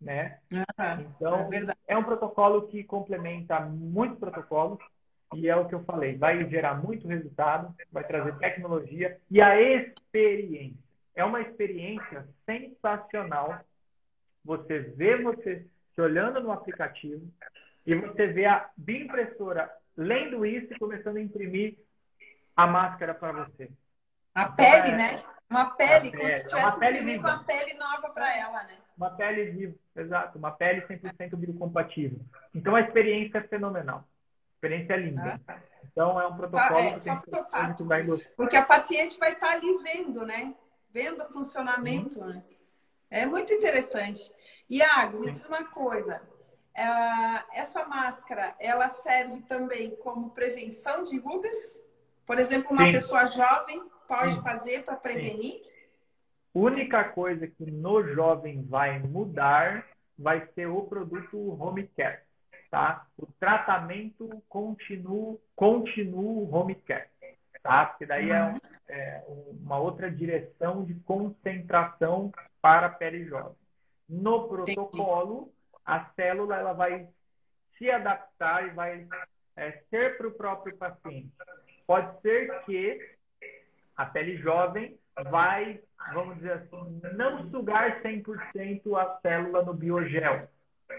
né? 0.00 0.38
Ah, 0.78 1.00
Então, 1.00 1.48
é 1.52 1.94
é 1.94 1.96
um 1.96 2.04
protocolo 2.04 2.68
que 2.68 2.84
complementa 2.84 3.60
muitos 3.60 4.18
protocolos 4.18 4.78
e 5.34 5.48
é 5.48 5.56
o 5.56 5.66
que 5.68 5.74
eu 5.74 5.84
falei, 5.84 6.16
vai 6.16 6.48
gerar 6.48 6.74
muito 6.82 7.08
resultado, 7.08 7.74
vai 7.90 8.04
trazer 8.04 8.36
tecnologia 8.38 9.18
e 9.30 9.40
a 9.40 9.60
experiência. 9.60 10.83
É 11.14 11.24
uma 11.24 11.40
experiência 11.40 12.26
sensacional. 12.44 13.60
Você 14.44 14.80
vê 14.80 15.16
você 15.22 15.66
se 15.94 16.00
olhando 16.00 16.40
no 16.40 16.50
aplicativo 16.50 17.26
e 17.86 17.94
você 17.94 18.26
vê 18.26 18.46
a 18.46 18.68
bioimpressora 18.76 19.70
lendo 19.96 20.44
isso 20.44 20.72
e 20.72 20.78
começando 20.78 21.16
a 21.16 21.22
imprimir 21.22 21.76
a 22.56 22.66
máscara 22.66 23.14
para 23.14 23.44
você. 23.44 23.70
A 24.34 24.48
pele, 24.48 24.90
é- 24.90 24.96
né? 24.96 25.22
Uma 25.48 25.70
pele, 25.70 26.10
como 26.10 26.28
se 26.28 26.34
É 26.34 26.40
tivesse 26.40 26.66
uma 26.66 26.78
pele 26.78 27.02
viva. 27.02 27.28
uma 27.28 27.44
pele 27.44 27.74
nova 27.74 28.10
para 28.10 28.36
ela, 28.36 28.64
né? 28.64 28.76
Uma 28.96 29.10
pele 29.10 29.44
viva, 29.50 29.74
exato, 29.94 30.38
uma 30.38 30.50
pele 30.50 30.80
100% 30.86 31.36
biocompatível. 31.36 32.18
Então 32.52 32.74
a 32.74 32.80
experiência 32.80 33.38
é 33.38 33.42
fenomenal. 33.42 33.98
A 33.98 34.54
experiência 34.56 34.94
é 34.94 34.96
linda. 34.96 35.34
Ah, 35.34 35.38
tá. 35.46 35.62
Então 35.92 36.20
é 36.20 36.26
um 36.26 36.36
protocolo 36.36 36.78
Ah, 36.78 36.82
é, 36.82 36.94
que 36.94 37.00
tem 37.00 37.74
que 37.76 37.82
vai 37.84 38.02
gostar. 38.02 38.30
Porque 38.36 38.56
a 38.56 38.64
paciente 38.64 39.18
vai 39.18 39.32
estar 39.32 39.50
ali 39.52 39.78
vendo, 39.78 40.26
né? 40.26 40.54
Vendo 40.94 41.24
o 41.24 41.28
funcionamento, 41.28 42.20
Uhum. 42.20 42.28
né? 42.28 42.44
É 43.10 43.26
muito 43.26 43.52
interessante. 43.52 44.32
Iago, 44.70 45.18
me 45.18 45.28
diz 45.28 45.44
uma 45.44 45.64
coisa. 45.64 46.22
Ah, 46.76 47.44
essa 47.52 47.84
máscara, 47.84 48.54
ela 48.60 48.88
serve 48.88 49.42
também 49.42 49.96
como 49.96 50.30
prevenção 50.30 51.02
de 51.02 51.18
rugas? 51.18 51.76
Por 52.24 52.38
exemplo, 52.38 52.70
uma 52.70 52.84
Sim. 52.86 52.92
pessoa 52.92 53.26
jovem 53.26 53.82
pode 54.06 54.36
Sim. 54.36 54.42
fazer 54.42 54.84
para 54.84 54.96
prevenir? 54.96 55.62
única 56.54 57.02
coisa 57.02 57.48
que 57.48 57.68
no 57.68 58.00
jovem 58.14 58.62
vai 58.62 59.00
mudar 59.00 59.84
vai 60.16 60.46
ser 60.54 60.66
o 60.66 60.82
produto 60.82 61.60
home 61.60 61.88
care, 61.96 62.22
tá? 62.70 63.08
O 63.18 63.26
tratamento 63.26 64.40
continuo, 64.48 65.40
continuo 65.56 66.48
home 66.54 66.76
care, 66.76 67.08
tá? 67.64 67.86
Porque 67.86 68.06
daí 68.06 68.30
é, 68.30 68.44
um- 68.44 68.60
é 68.88 69.24
uma 69.26 69.78
outra 69.78 70.10
direção 70.10 70.84
de 70.84 70.94
concentração 71.00 72.30
para 72.60 72.86
a 72.86 72.90
pele 72.90 73.24
jovem. 73.24 73.56
No 74.08 74.46
protocolo, 74.46 75.50
a 75.84 76.04
célula 76.14 76.56
ela 76.56 76.72
vai 76.74 77.08
se 77.76 77.90
adaptar 77.90 78.68
e 78.68 78.70
vai 78.70 79.08
é, 79.56 79.82
ser 79.90 80.16
para 80.16 80.28
o 80.28 80.32
próprio 80.32 80.76
paciente. 80.76 81.32
Pode 81.86 82.20
ser 82.20 82.60
que 82.64 83.14
a 83.96 84.04
pele 84.06 84.36
jovem 84.36 84.98
vai, 85.30 85.80
vamos 86.12 86.36
dizer 86.36 86.52
assim, 86.52 87.00
não 87.16 87.48
sugar 87.50 88.02
100% 88.02 88.96
a 88.96 89.18
célula 89.20 89.62
no 89.62 89.72
biogel. 89.72 90.48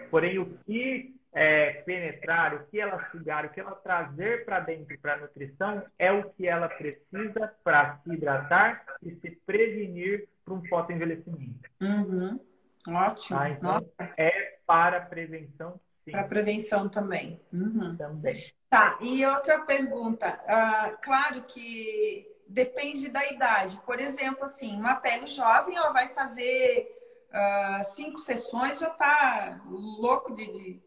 Porém, 0.09 0.39
o 0.39 0.57
que 0.65 1.15
é, 1.35 1.83
penetrar, 1.85 2.55
o 2.55 2.65
que 2.67 2.79
ela 2.79 3.09
sugar, 3.11 3.45
o 3.45 3.49
que 3.49 3.59
ela 3.59 3.75
trazer 3.75 4.45
para 4.45 4.61
dentro 4.61 4.97
para 4.99 5.15
a 5.15 5.17
nutrição 5.17 5.83
é 5.99 6.09
o 6.09 6.29
que 6.29 6.47
ela 6.47 6.69
precisa 6.69 7.53
para 7.61 7.97
se 7.97 8.13
hidratar 8.13 8.85
e 9.03 9.13
se 9.15 9.31
prevenir 9.45 10.29
para 10.45 10.53
um 10.53 10.65
fotoenvelhecimento. 10.65 11.69
Uhum. 11.81 12.39
Ótimo. 12.87 13.37
Tá? 13.37 13.49
Então, 13.49 13.89
é 14.17 14.59
para 14.65 15.01
prevenção, 15.01 15.77
sim. 16.05 16.11
Para 16.11 16.23
prevenção 16.23 16.87
também. 16.87 17.41
Uhum. 17.51 17.97
Também. 17.97 18.45
Tá, 18.69 18.97
e 19.01 19.25
outra 19.25 19.59
pergunta. 19.59 20.39
Uh, 20.45 20.97
claro 21.01 21.41
que 21.43 22.25
depende 22.47 23.09
da 23.09 23.25
idade. 23.25 23.77
Por 23.85 23.99
exemplo, 23.99 24.45
assim, 24.45 24.79
uma 24.79 24.95
pele 24.95 25.25
jovem, 25.25 25.75
ela 25.75 25.91
vai 25.91 26.09
fazer 26.09 26.94
uh, 27.31 27.83
cinco 27.83 28.17
sessões 28.17 28.79
já 28.79 28.89
tá 28.89 29.61
louco 29.67 30.33
de, 30.33 30.45
de... 30.45 30.81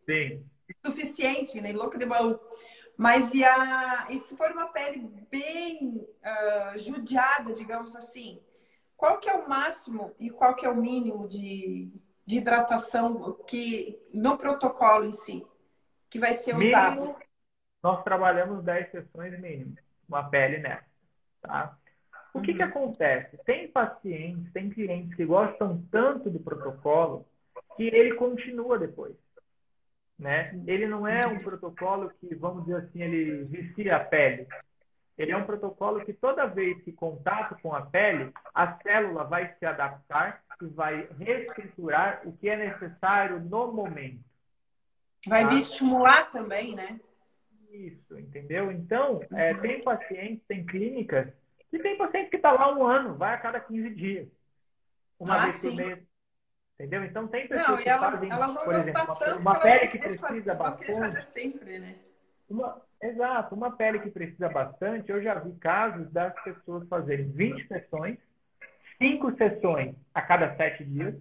Suficiente, 0.84 1.60
né? 1.60 1.72
Louco 1.72 1.98
de 1.98 2.04
baú. 2.04 2.38
Mas 2.96 3.32
e, 3.32 3.44
a, 3.44 4.08
e 4.10 4.18
se 4.18 4.36
for 4.36 4.50
uma 4.50 4.66
pele 4.66 5.08
bem 5.30 6.06
uh, 6.20 6.76
judiada, 6.76 7.52
digamos 7.52 7.94
assim, 7.94 8.42
qual 8.96 9.18
que 9.18 9.30
é 9.30 9.34
o 9.34 9.48
máximo 9.48 10.12
e 10.18 10.28
qual 10.28 10.56
que 10.56 10.66
é 10.66 10.68
o 10.68 10.74
mínimo 10.74 11.28
de, 11.28 11.92
de 12.26 12.38
hidratação 12.38 13.34
que 13.46 13.96
no 14.12 14.36
protocolo 14.36 15.04
em 15.04 15.12
si 15.12 15.46
que 16.10 16.18
vai 16.18 16.34
ser 16.34 16.56
usado? 16.56 17.00
Mínimo, 17.02 17.18
nós 17.80 18.02
trabalhamos 18.02 18.64
10 18.64 18.90
sessões 18.90 19.40
mínimo, 19.40 19.76
uma 20.08 20.28
pele 20.28 20.58
nessa, 20.58 20.84
tá? 21.40 21.77
O 22.34 22.40
que, 22.40 22.54
que 22.54 22.62
uhum. 22.62 22.68
acontece? 22.68 23.38
Tem 23.44 23.68
pacientes, 23.68 24.52
tem 24.52 24.70
clientes 24.70 25.14
que 25.14 25.24
gostam 25.24 25.82
tanto 25.90 26.30
do 26.30 26.38
protocolo 26.38 27.26
que 27.76 27.84
ele 27.84 28.14
continua 28.14 28.78
depois. 28.78 29.14
Né? 30.18 30.60
Ele 30.66 30.86
não 30.86 31.06
é 31.06 31.26
um 31.26 31.38
protocolo 31.38 32.10
que, 32.20 32.34
vamos 32.34 32.64
dizer 32.64 32.78
assim, 32.78 33.02
ele 33.02 33.44
vicia 33.44 33.96
a 33.96 34.00
pele. 34.00 34.46
Ele 35.16 35.32
é 35.32 35.36
um 35.36 35.44
protocolo 35.44 36.04
que 36.04 36.12
toda 36.12 36.46
vez 36.46 36.80
que 36.82 36.92
contato 36.92 37.56
com 37.60 37.74
a 37.74 37.82
pele, 37.82 38.32
a 38.54 38.78
célula 38.82 39.24
vai 39.24 39.52
se 39.58 39.66
adaptar 39.66 40.42
e 40.60 40.66
vai 40.66 41.08
reestruturar 41.18 42.22
o 42.24 42.32
que 42.32 42.48
é 42.48 42.56
necessário 42.56 43.40
no 43.40 43.72
momento. 43.72 44.20
Vai 45.26 45.48
tá? 45.48 45.54
estimular 45.54 46.30
também, 46.30 46.74
né? 46.74 47.00
Isso, 47.70 48.18
entendeu? 48.18 48.70
Então, 48.70 49.20
é, 49.32 49.52
uhum. 49.52 49.60
tem 49.60 49.82
pacientes, 49.82 50.44
tem 50.46 50.64
clínicas 50.64 51.28
e 51.72 51.78
tem 51.78 51.98
paciente 51.98 52.30
que 52.30 52.36
está 52.36 52.52
lá 52.52 52.74
um 52.74 52.86
ano, 52.86 53.14
vai 53.14 53.34
a 53.34 53.38
cada 53.38 53.60
15 53.60 53.90
dias. 53.90 54.28
Uma 55.18 55.36
ah, 55.36 55.42
vez 55.42 55.54
sim. 55.54 55.68
por 55.70 55.76
mês. 55.76 56.08
Entendeu? 56.74 57.04
Então 57.04 57.26
tem 57.26 57.48
pessoas 57.48 57.68
não, 57.68 57.76
que 57.78 57.88
elas, 57.88 58.12
fazem, 58.12 58.30
elas 58.30 58.54
por 58.64 58.74
exemplo, 58.74 59.02
uma, 59.02 59.36
uma 59.36 59.60
pele 59.60 59.88
que 59.88 59.98
precisa 59.98 60.54
bastante. 60.54 61.24
Sempre, 61.24 61.78
né? 61.80 61.96
Uma, 62.48 62.80
exato, 63.02 63.54
uma 63.54 63.76
pele 63.76 63.98
que 63.98 64.10
precisa 64.10 64.48
bastante, 64.48 65.10
eu 65.10 65.20
já 65.20 65.34
vi 65.34 65.52
casos 65.56 66.10
das 66.12 66.32
pessoas 66.42 66.88
fazerem 66.88 67.28
20 67.30 67.66
sessões, 67.66 68.16
5 68.98 69.36
sessões 69.36 69.94
a 70.14 70.22
cada 70.22 70.56
7 70.56 70.84
dias, 70.84 71.14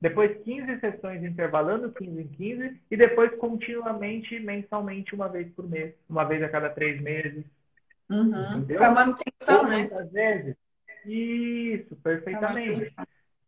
depois 0.00 0.42
15 0.42 0.80
sessões 0.80 1.22
intervalando 1.22 1.92
15 1.92 2.20
em 2.20 2.28
15, 2.28 2.80
e 2.90 2.96
depois 2.96 3.34
continuamente, 3.36 4.40
mensalmente, 4.40 5.14
uma 5.14 5.28
vez 5.28 5.50
por 5.54 5.68
mês, 5.68 5.94
uma 6.08 6.24
vez 6.24 6.42
a 6.42 6.48
cada 6.48 6.68
3 6.68 7.00
meses, 7.00 7.44
Uhum. 8.10 8.66
Para 8.66 8.90
manutenção, 8.90 9.62
né? 9.68 9.78
Muitas 9.78 10.10
vezes. 10.10 10.56
Isso, 11.06 11.94
perfeitamente. 11.96 12.92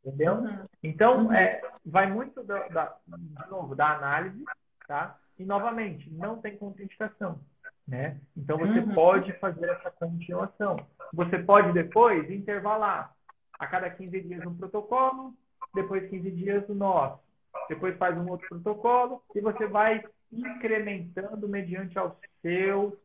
Entendeu? 0.04 0.34
Uhum. 0.34 0.66
Então, 0.82 1.26
uhum. 1.26 1.32
É, 1.32 1.60
vai 1.84 2.10
muito 2.10 2.42
da, 2.42 2.68
da, 2.68 2.96
de 3.06 3.50
novo, 3.50 3.74
da 3.74 3.96
análise, 3.96 4.44
tá? 4.86 5.18
E, 5.38 5.44
novamente, 5.44 6.10
não 6.10 6.40
tem 6.40 6.56
contraindicação, 6.56 7.40
né? 7.86 8.18
Então, 8.36 8.58
você 8.58 8.80
uhum. 8.80 8.94
pode 8.94 9.32
fazer 9.34 9.68
essa 9.68 9.90
continuação. 9.90 10.76
Você 11.12 11.38
pode, 11.38 11.72
depois, 11.72 12.30
intervalar. 12.30 13.14
A 13.58 13.66
cada 13.66 13.88
15 13.90 14.20
dias 14.22 14.46
um 14.46 14.56
protocolo, 14.56 15.34
depois 15.72 16.08
15 16.10 16.30
dias 16.32 16.68
o 16.68 16.74
nosso. 16.74 17.20
Depois 17.68 17.96
faz 17.96 18.16
um 18.16 18.28
outro 18.28 18.48
protocolo 18.48 19.22
e 19.34 19.40
você 19.40 19.66
vai 19.66 20.02
incrementando 20.32 21.48
mediante 21.48 21.96
ao 21.98 22.18
seu 22.40 22.98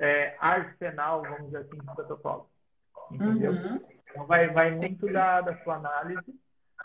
é, 0.00 0.34
arsenal, 0.40 1.22
vamos 1.22 1.46
dizer 1.46 1.58
assim, 1.58 1.78
de 1.78 1.94
protocolo. 1.94 2.50
Entendeu? 3.10 3.52
Uhum. 3.52 3.80
Então, 4.10 4.26
vai, 4.26 4.48
vai 4.48 4.70
muito 4.70 5.06
da, 5.12 5.40
da 5.42 5.56
sua 5.62 5.76
análise 5.76 6.34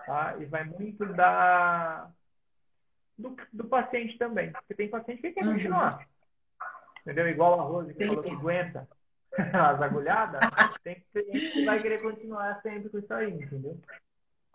tá? 0.06 0.36
e 0.40 0.46
vai 0.46 0.66
muito 0.66 1.06
da, 1.14 2.12
do, 3.18 3.36
do 3.54 3.64
paciente 3.66 4.18
também. 4.18 4.52
Porque 4.52 4.76
tem 4.76 4.90
paciente 4.90 5.22
que 5.22 5.32
quer 5.32 5.46
uhum. 5.46 5.54
continuar. 5.54 6.06
Entendeu? 7.02 7.30
Igual 7.30 7.60
a 7.60 7.64
Rose 7.64 7.94
que 7.94 8.06
falou 8.06 8.22
que 8.22 8.30
aguenta 8.30 8.88
as 9.38 9.82
agulhadas, 9.82 10.42
tem 10.84 11.04
cliente 11.14 11.52
que 11.52 11.66
vai 11.66 11.82
querer 11.82 12.02
continuar 12.02 12.62
sempre 12.62 12.90
com 12.90 12.98
isso 13.00 13.14
aí, 13.14 13.32
entendeu? 13.32 13.80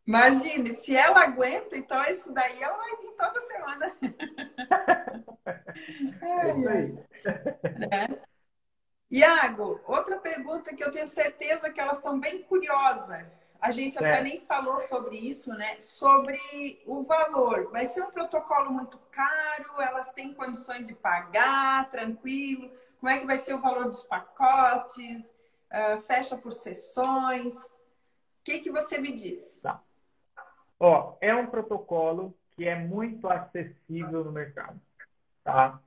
Imagine, 0.07 0.71
se 0.71 0.97
ela 0.97 1.23
aguenta, 1.23 1.77
então 1.77 2.03
isso 2.05 2.33
daí 2.33 2.61
ela 2.61 2.77
vai 2.77 2.97
vir 2.97 3.13
toda 3.17 3.41
semana. 3.41 3.97
é, 6.21 6.51
isso 6.51 6.69
aí. 6.69 6.99
É. 7.93 8.31
Iago, 9.11 9.81
outra 9.87 10.19
pergunta 10.19 10.75
que 10.75 10.85
eu 10.85 10.93
tenho 10.93 11.09
certeza 11.09 11.69
que 11.69 11.81
elas 11.81 11.97
estão 11.97 12.21
bem 12.21 12.43
curiosas. 12.43 13.27
A 13.61 13.71
gente 13.71 13.99
até 13.99 14.23
nem 14.23 14.39
falou 14.39 14.79
sobre 14.79 15.17
isso, 15.19 15.53
né? 15.53 15.79
Sobre 15.81 16.39
o 16.87 17.03
valor. 17.03 17.71
Vai 17.71 17.87
ser 17.87 18.03
um 18.03 18.11
protocolo 18.11 18.71
muito 18.71 18.99
caro? 19.11 19.81
Elas 19.81 20.13
têm 20.13 20.33
condições 20.33 20.87
de 20.87 20.95
pagar, 20.95 21.89
tranquilo? 21.91 22.71
Como 22.99 23.11
é 23.11 23.19
que 23.19 23.27
vai 23.27 23.37
ser 23.37 23.55
o 23.55 23.61
valor 23.61 23.85
dos 23.87 24.03
pacotes? 24.03 25.27
Uh, 25.71 26.01
fecha 26.01 26.39
por 26.39 26.53
sessões? 26.53 27.63
O 27.63 27.69
que, 28.45 28.61
que 28.61 28.71
você 28.71 28.97
me 28.97 29.13
diz? 29.13 29.61
Tá. 29.61 29.83
Ó, 30.79 31.17
é 31.21 31.35
um 31.35 31.47
protocolo 31.47 32.35
que 32.53 32.67
é 32.67 32.77
muito 32.77 33.29
acessível 33.29 34.25
no 34.25 34.33
mercado, 34.33 34.81
tá? 35.45 35.79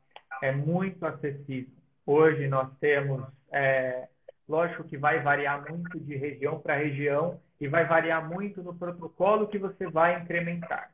É 0.42 0.52
muito 0.52 1.06
acessível. 1.06 1.83
Hoje 2.06 2.48
nós 2.48 2.70
temos, 2.80 3.24
é, 3.52 4.08
lógico 4.48 4.84
que 4.84 4.98
vai 4.98 5.22
variar 5.22 5.70
muito 5.70 6.00
de 6.00 6.16
região 6.16 6.60
para 6.60 6.76
região 6.76 7.40
e 7.60 7.68
vai 7.68 7.86
variar 7.86 8.28
muito 8.28 8.62
no 8.62 8.76
protocolo 8.76 9.48
que 9.48 9.58
você 9.58 9.88
vai 9.88 10.22
incrementar. 10.22 10.92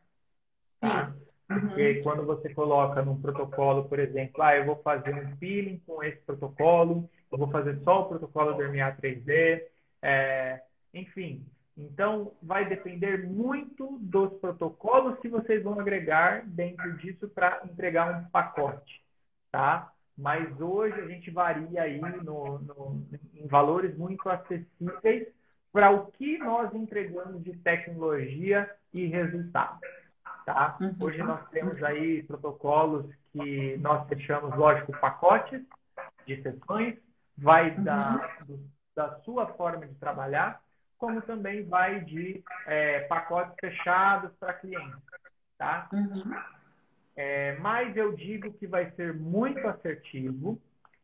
Tá? 0.80 1.14
Porque 1.47 1.97
uhum. 1.97 2.03
quando 2.03 2.26
você 2.26 2.53
coloca 2.53 3.01
num 3.01 3.20
protocolo, 3.20 3.89
por 3.89 3.97
exemplo, 3.97 4.43
ah, 4.43 4.55
eu 4.55 4.66
vou 4.66 4.76
fazer 4.84 5.16
um 5.16 5.36
peeling 5.38 5.80
com 5.80 6.03
esse 6.03 6.22
protocolo, 6.22 7.10
eu 7.32 7.38
vou 7.39 7.49
fazer 7.49 7.80
só 7.84 8.01
o 8.01 8.10
protocolo 8.10 8.53
do 8.53 8.62
RMA 8.62 8.95
3D, 9.01 9.64
é, 10.01 10.62
enfim. 10.93 11.43
Então, 11.76 12.34
vai 12.41 12.68
depender 12.68 13.26
muito 13.26 13.97
dos 13.99 14.34
protocolos 14.39 15.18
que 15.20 15.30
vocês 15.30 15.64
vão 15.64 15.80
agregar 15.80 16.45
dentro 16.45 16.97
disso 16.97 17.28
para 17.30 17.62
entregar 17.66 18.20
um 18.20 18.30
pacote, 18.30 19.01
tá? 19.51 19.91
Mas 20.20 20.59
hoje 20.59 20.99
a 20.99 21.07
gente 21.07 21.32
varia 21.32 21.84
aí 21.84 21.99
no, 21.99 22.59
no, 22.59 23.07
em 23.34 23.47
valores 23.47 23.97
muito 23.97 24.30
acessíveis 24.30 25.28
para 25.72 25.91
o 25.91 26.11
que 26.11 26.38
nós 26.39 26.74
entregamos 26.76 27.41
de 27.41 27.53
tecnologia 27.59 28.70
e 28.93 29.05
resultado. 29.05 29.80
Tá? 30.45 30.78
Uhum. 30.82 30.95
Hoje 30.99 31.20
nós 31.20 31.47
temos 31.51 31.82
aí 31.84 32.24
protocolos 32.24 33.05
que 33.32 33.78
nós 33.78 34.05
fechamos, 34.09 34.53
lógico, 34.57 34.91
pacotes 34.99 35.61
de 36.26 36.41
sessões, 36.41 36.97
vai 37.38 37.70
uhum. 37.70 37.84
da, 37.84 38.17
do, 38.45 38.59
da 38.93 39.20
sua 39.22 39.47
forma 39.53 39.88
de 39.88 39.95
trabalhar, 39.95 40.61
como 40.97 41.22
também 41.22 41.63
vai 41.63 42.01
de 42.01 42.43
é, 42.65 43.01
pacotes 43.01 43.55
fechados 43.61 44.32
para 44.38 44.53
clientes. 44.55 44.99
Tá? 45.57 45.88
Uhum. 45.93 46.59
É, 47.22 47.57
mas 47.59 47.97
eu 47.97 48.13
digo 48.13 48.53
que 48.53 48.65
vai 48.65 48.91
ser 48.91 49.13
muito 49.13 49.67
assertivo, 49.67 50.57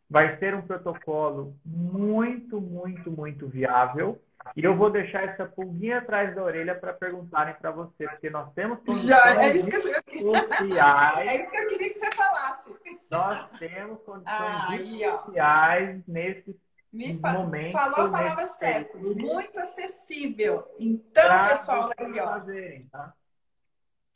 vai 0.10 0.38
ser 0.38 0.56
um 0.56 0.62
protocolo 0.62 1.54
muito, 1.66 2.62
muito, 2.62 3.12
muito 3.12 3.50
viável. 3.50 4.18
E 4.56 4.64
eu 4.64 4.78
vou 4.78 4.90
deixar 4.90 5.26
essa 5.26 5.46
pulguinha 5.46 5.98
atrás 5.98 6.34
da 6.34 6.42
orelha 6.42 6.74
para 6.74 6.94
perguntarem 6.94 7.54
para 7.56 7.70
você, 7.72 8.08
porque 8.08 8.30
nós 8.30 8.50
temos 8.54 8.80
condições 8.80 9.08
Já, 9.08 9.44
é 9.44 9.58
isso 9.58 9.70
que 9.70 9.76
eu 9.76 9.82
sociais. 9.82 11.28
É 11.28 11.36
isso 11.36 11.52
que 11.52 11.58
eu 11.58 11.68
queria 11.68 11.90
que 11.92 12.00
você 12.00 12.12
falasse. 12.14 12.74
Nós 13.12 13.50
temos 13.60 14.00
condições 14.04 14.96
sociais 15.04 16.02
nesse 16.08 16.58
Me 16.94 17.12
momento. 17.12 17.74
Falou 17.74 18.08
a 18.08 18.10
palavra 18.10 18.48
certa. 18.48 18.98
Muito 18.98 19.60
acessível. 19.60 20.64
Então, 20.80 21.48
pessoal, 21.50 21.92
aí, 21.98 22.20
ó. 22.22 22.26
Fazerem, 22.26 22.88
tá? 22.90 23.14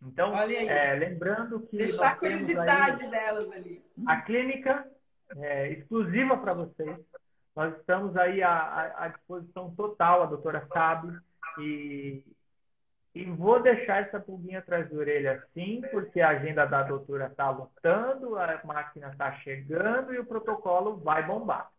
Então, 0.01 0.35
é, 0.37 0.95
lembrando 0.95 1.61
que. 1.67 1.77
Deixar 1.77 2.11
a 2.11 2.15
curiosidade 2.15 3.05
delas 3.07 3.51
ali. 3.51 3.83
A 4.07 4.21
clínica 4.21 4.87
é, 5.37 5.71
exclusiva 5.71 6.37
para 6.37 6.53
vocês. 6.53 6.97
Nós 7.55 7.77
estamos 7.77 8.15
aí 8.15 8.41
à, 8.41 8.93
à, 8.97 9.07
disposição 9.09 9.73
total, 9.75 10.23
a 10.23 10.27
doutora 10.27 10.65
sabe. 10.71 11.17
E, 11.59 12.23
e 13.13 13.25
vou 13.25 13.61
deixar 13.61 14.03
essa 14.03 14.19
pulguinha 14.19 14.59
atrás 14.59 14.89
da 14.89 14.95
orelha 14.95 15.43
sim, 15.53 15.81
porque 15.91 16.21
a 16.21 16.29
agenda 16.29 16.65
da 16.65 16.83
doutora 16.83 17.27
está 17.27 17.49
lotando, 17.49 18.37
a 18.37 18.61
máquina 18.63 19.09
está 19.09 19.33
chegando 19.39 20.13
e 20.13 20.19
o 20.19 20.25
protocolo 20.25 20.97
vai 20.97 21.25
bombar. 21.25 21.69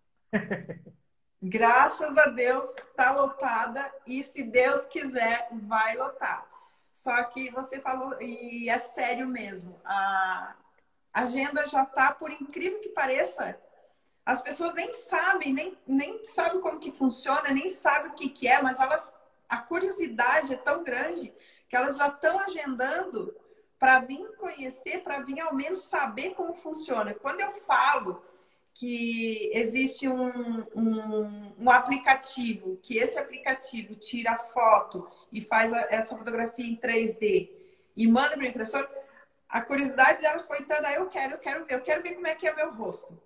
Graças 1.42 2.18
a 2.18 2.26
Deus 2.26 2.68
está 2.76 3.12
lotada 3.12 3.90
e 4.06 4.22
se 4.22 4.42
Deus 4.42 4.84
quiser 4.86 5.48
vai 5.52 5.96
lotar. 5.96 6.49
Só 7.02 7.24
que 7.24 7.50
você 7.50 7.80
falou 7.80 8.20
e 8.20 8.68
é 8.68 8.78
sério 8.78 9.26
mesmo. 9.26 9.80
A 9.86 10.54
agenda 11.14 11.66
já 11.66 11.84
está, 11.84 12.12
por 12.12 12.30
incrível 12.30 12.78
que 12.78 12.90
pareça, 12.90 13.58
as 14.26 14.42
pessoas 14.42 14.74
nem 14.74 14.92
sabem, 14.92 15.50
nem, 15.50 15.78
nem 15.86 16.22
sabem 16.26 16.60
como 16.60 16.78
que 16.78 16.92
funciona, 16.92 17.52
nem 17.52 17.70
sabem 17.70 18.10
o 18.10 18.14
que, 18.14 18.28
que 18.28 18.46
é, 18.46 18.60
mas 18.60 18.78
elas 18.80 19.14
a 19.48 19.56
curiosidade 19.56 20.52
é 20.52 20.58
tão 20.58 20.84
grande 20.84 21.32
que 21.70 21.74
elas 21.74 21.96
já 21.96 22.08
estão 22.08 22.38
agendando 22.38 23.34
para 23.78 24.00
vir 24.00 24.36
conhecer, 24.36 25.02
para 25.02 25.20
vir 25.20 25.40
ao 25.40 25.54
menos 25.54 25.80
saber 25.80 26.34
como 26.34 26.52
funciona. 26.52 27.14
Quando 27.14 27.40
eu 27.40 27.50
falo 27.52 28.22
que 28.74 29.50
existe 29.52 30.08
um, 30.08 30.64
um, 30.74 31.52
um, 31.58 31.70
aplicativo, 31.70 32.78
que 32.82 32.98
esse 32.98 33.18
aplicativo 33.18 33.94
tira 33.96 34.38
foto 34.38 35.08
e 35.32 35.40
faz 35.40 35.72
a, 35.72 35.86
essa 35.90 36.16
fotografia 36.16 36.66
em 36.66 36.76
3D 36.76 37.50
e 37.96 38.06
manda 38.06 38.30
para 38.30 38.40
o 38.40 38.46
impressor, 38.46 38.88
a 39.48 39.60
curiosidade 39.60 40.22
delas 40.22 40.46
foi 40.46 40.62
tanta, 40.62 40.88
ah, 40.88 40.94
eu 40.94 41.06
quero, 41.08 41.34
eu 41.34 41.38
quero 41.38 41.64
ver, 41.64 41.74
eu 41.74 41.80
quero 41.80 42.02
ver 42.02 42.14
como 42.14 42.26
é 42.26 42.34
que 42.34 42.46
é 42.46 42.52
o 42.52 42.56
meu 42.56 42.72
rosto. 42.72 43.20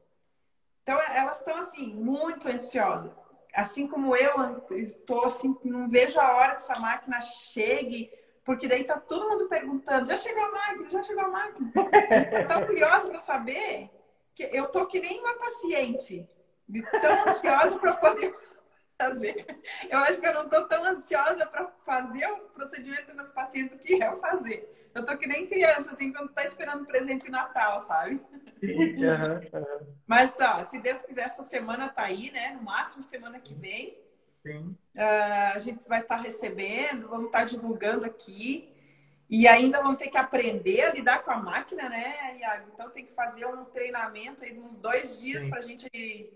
Então, 0.83 0.99
elas 1.13 1.39
estão, 1.39 1.57
assim, 1.57 1.95
muito 1.95 2.49
ansiosas. 2.49 3.13
Assim 3.55 3.87
como 3.87 4.17
eu 4.17 4.67
estou, 4.71 5.25
assim, 5.25 5.57
não 5.65 5.89
vejo 5.89 6.19
a 6.19 6.35
hora 6.35 6.57
que 6.57 6.63
essa 6.63 6.79
máquina 6.81 7.21
chegue, 7.21 8.11
porque 8.45 8.67
daí 8.67 8.85
tá 8.85 8.99
todo 8.99 9.29
mundo 9.29 9.49
perguntando, 9.49 10.07
já 10.07 10.17
chegou 10.17 10.45
a 10.45 10.51
máquina, 10.51 10.89
já 10.89 11.03
chegou 11.03 11.25
a 11.25 11.29
máquina. 11.29 11.73
Estão 12.41 12.67
curiosos 12.67 13.09
para 13.09 13.19
saber 13.19 13.91
que 14.35 14.43
eu 14.53 14.67
tô 14.67 14.87
que 14.87 15.01
nem 15.01 15.21
uma 15.21 15.39
paciente, 15.39 16.29
de 16.69 16.83
tão 16.83 17.29
ansiosa 17.29 17.79
para 17.79 17.95
poder 17.95 18.35
fazer. 19.01 19.47
Eu 19.89 19.99
acho 19.99 20.21
que 20.21 20.27
eu 20.27 20.35
não 20.35 20.49
tô 20.49 20.67
tão 20.67 20.85
ansiosa 20.85 21.47
para 21.47 21.67
fazer 21.85 22.27
o 22.27 22.49
procedimento 22.51 23.15
dos 23.15 23.31
pacientes 23.31 23.77
do 23.77 23.83
que 23.83 23.95
eu 23.95 24.19
fazer. 24.21 24.91
Eu 24.95 25.05
tô 25.05 25.17
que 25.19 25.27
nem 25.27 25.47
criança, 25.47 25.93
assim, 25.93 26.13
quando 26.13 26.33
tá 26.33 26.45
esperando 26.45 26.87
presente 26.87 27.25
de 27.25 27.31
Natal, 27.31 27.81
sabe? 27.81 28.21
Uhum. 28.63 29.91
Mas, 30.07 30.39
ó, 30.41 30.63
se 30.63 30.79
Deus 30.79 31.03
quiser, 31.03 31.27
essa 31.27 31.43
semana 31.43 31.89
tá 31.89 32.03
aí, 32.03 32.31
né? 32.31 32.53
No 32.53 32.63
máximo 32.63 33.03
semana 33.03 33.41
que 33.41 33.55
vem. 33.55 33.99
Sim. 34.43 34.77
Uh, 34.95 35.55
a 35.55 35.59
gente 35.59 35.89
vai 35.89 36.01
estar 36.01 36.17
tá 36.17 36.23
recebendo, 36.23 37.09
vamos 37.09 37.27
estar 37.27 37.41
tá 37.41 37.45
divulgando 37.45 38.07
aqui. 38.07 38.73
E 39.29 39.49
ainda 39.49 39.83
vão 39.83 39.97
ter 39.97 40.09
que 40.09 40.19
aprender 40.19 40.83
a 40.83 40.93
lidar 40.93 41.23
com 41.23 41.31
a 41.31 41.39
máquina, 41.39 41.89
né, 41.89 42.37
Iago? 42.39 42.71
Então 42.75 42.91
tem 42.91 43.05
que 43.05 43.13
fazer 43.13 43.47
um 43.47 43.65
treinamento 43.65 44.45
aí 44.45 44.59
uns 44.59 44.77
dois 44.77 45.19
dias 45.19 45.49
para 45.49 45.59
a 45.59 45.63
gente 45.63 45.89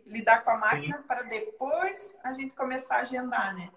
lidar 0.06 0.42
com 0.42 0.50
a 0.50 0.56
máquina 0.56 1.04
para 1.06 1.22
depois 1.22 2.16
a 2.24 2.32
gente 2.32 2.54
começar 2.54 2.96
a 2.96 3.00
agendar, 3.00 3.54
né? 3.54 3.70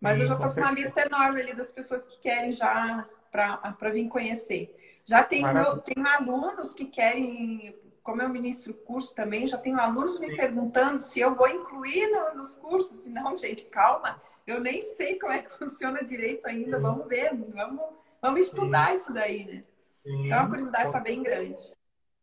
Mas 0.00 0.16
Sim, 0.16 0.22
eu 0.22 0.28
já 0.28 0.34
estou 0.34 0.52
com, 0.52 0.60
uma 0.60 0.72
lista 0.72 1.06
enorme 1.06 1.40
ali 1.40 1.54
das 1.54 1.70
pessoas 1.70 2.04
que 2.04 2.18
querem 2.18 2.50
já 2.50 3.06
para 3.30 3.90
vir 3.90 4.08
conhecer. 4.08 4.76
Já 5.04 5.22
tem, 5.22 5.44
tem 5.84 6.04
alunos 6.04 6.74
que 6.74 6.84
querem, 6.86 7.76
como 8.02 8.20
eu 8.20 8.28
ministro 8.28 8.74
curso 8.74 9.14
também, 9.14 9.46
já 9.46 9.56
tenho 9.56 9.78
alunos 9.78 10.18
me 10.18 10.30
Sim. 10.30 10.36
perguntando 10.36 10.98
se 10.98 11.20
eu 11.20 11.34
vou 11.36 11.48
incluir 11.48 12.10
no, 12.10 12.34
nos 12.34 12.56
cursos. 12.56 13.06
Não, 13.06 13.36
gente, 13.36 13.64
calma, 13.66 14.20
eu 14.44 14.60
nem 14.60 14.82
sei 14.82 15.16
como 15.18 15.32
é 15.32 15.42
que 15.42 15.50
funciona 15.56 16.04
direito 16.04 16.44
ainda. 16.46 16.76
Sim. 16.76 16.82
Vamos 16.82 17.06
ver, 17.06 17.32
vamos 17.34 18.01
Vamos 18.22 18.46
estudar 18.46 18.90
Sim. 18.90 18.94
isso 18.94 19.12
daí, 19.12 19.44
né? 19.44 19.64
Sim. 20.04 20.26
Então 20.26 20.38
a 20.38 20.46
curiosidade 20.46 20.86
está 20.86 21.00
bem 21.00 21.22
grande. 21.22 21.56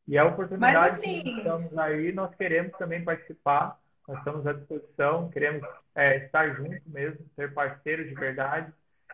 E 0.08 0.18
a 0.18 0.26
oportunidade 0.26 0.74
Mas, 0.74 0.94
assim... 0.96 1.22
que 1.22 1.30
estamos 1.30 1.78
aí, 1.78 2.12
nós 2.14 2.34
queremos 2.34 2.72
também 2.78 3.04
participar, 3.04 3.80
nós 4.08 4.18
estamos 4.18 4.48
à 4.48 4.54
disposição, 4.54 5.30
queremos 5.30 5.62
é, 5.94 6.26
estar 6.26 6.56
juntos 6.56 6.82
mesmo, 6.88 7.24
ser 7.36 7.54
parceiros 7.54 8.08
de 8.08 8.16
verdade 8.16 8.74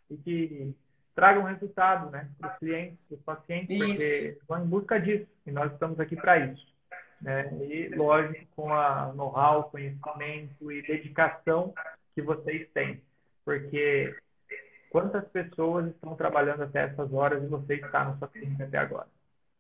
e 0.10 0.16
que 0.16 0.76
tragam 1.14 1.44
resultado 1.44 2.10
né, 2.12 2.30
para 2.40 2.54
os 2.54 2.60
clientes, 2.60 2.98
para 3.08 3.16
os 3.16 3.24
pacientes, 3.24 3.76
isso. 3.76 4.04
porque 4.04 4.38
vão 4.48 4.64
em 4.64 4.68
busca 4.68 5.00
disso 5.00 5.28
e 5.46 5.52
nós 5.52 5.72
estamos 5.74 6.00
aqui 6.00 6.16
para 6.16 6.38
isso. 6.40 6.66
Né? 7.22 7.52
E, 7.62 7.90
lógico, 7.96 8.46
com 8.56 8.74
a 8.74 9.12
know-how, 9.14 9.70
conhecimento 9.70 10.72
e 10.72 10.82
dedicação 10.82 11.74
que 12.14 12.22
vocês 12.22 12.70
têm. 12.74 13.02
Porque 13.44 14.16
quantas 14.96 15.28
pessoas 15.28 15.88
estão 15.88 16.16
trabalhando 16.16 16.64
até 16.64 16.84
essas 16.84 17.12
horas 17.12 17.44
e 17.44 17.48
você 17.48 17.74
está 17.74 18.06
na 18.06 18.16
sua 18.16 18.30
clínica 18.30 18.64
até 18.64 18.78
agora. 18.78 19.10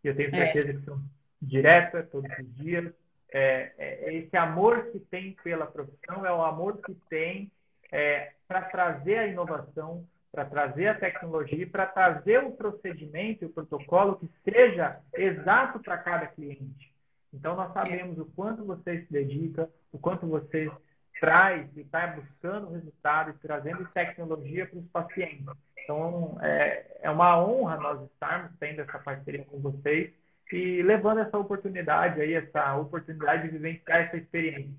E 0.01 0.07
eu 0.07 0.15
tenho 0.15 0.33
é. 0.33 0.45
certeza 0.45 0.69
é. 0.69 0.73
que 0.79 0.86
são 0.86 1.01
diretas, 1.41 2.09
todos 2.09 2.31
os 2.39 2.55
dias. 2.55 2.93
É, 3.33 3.73
é, 3.77 4.13
esse 4.13 4.38
amor 4.38 4.86
que 4.93 4.99
tem 4.99 5.36
pela 5.43 5.65
profissão 5.65 6.25
é 6.25 6.31
o 6.31 6.41
amor 6.41 6.77
que 6.77 6.95
tem 7.09 7.51
é, 7.91 8.31
para 8.47 8.61
trazer 8.61 9.17
a 9.17 9.27
inovação, 9.27 10.07
para 10.31 10.45
trazer 10.45 10.88
a 10.88 10.95
tecnologia, 10.95 11.67
para 11.67 11.86
trazer 11.86 12.41
o 12.41 12.53
procedimento 12.53 13.43
e 13.43 13.47
o 13.47 13.51
protocolo 13.51 14.15
que 14.15 14.31
seja 14.49 15.01
exato 15.13 15.81
para 15.81 15.97
cada 15.97 16.27
cliente. 16.27 16.93
Então, 17.33 17.57
nós 17.57 17.73
sabemos 17.73 18.17
o 18.17 18.25
quanto 18.38 18.63
você 18.63 19.01
se 19.01 19.11
dedica, 19.11 19.69
o 19.91 19.99
quanto 19.99 20.25
você 20.25 20.71
traz 21.20 21.68
e 21.76 21.82
está 21.82 22.07
buscando 22.07 22.72
resultados, 22.72 23.36
trazendo 23.41 23.88
tecnologia 23.93 24.66
para 24.68 24.80
os 24.80 24.88
pacientes. 24.88 25.45
Então, 25.84 26.38
é, 26.41 26.99
é 27.01 27.09
uma 27.09 27.39
honra 27.43 27.78
nós 27.78 28.01
estarmos 28.11 28.51
tendo 28.59 28.82
essa 28.82 28.99
parceria 28.99 29.45
com 29.45 29.59
vocês 29.59 30.11
e 30.51 30.82
levando 30.82 31.20
essa 31.20 31.38
oportunidade 31.38 32.22
aí, 32.22 32.34
essa 32.34 32.76
oportunidade 32.76 33.43
de 33.43 33.49
vivenciar 33.49 34.01
essa 34.01 34.18
experiência. 34.18 34.74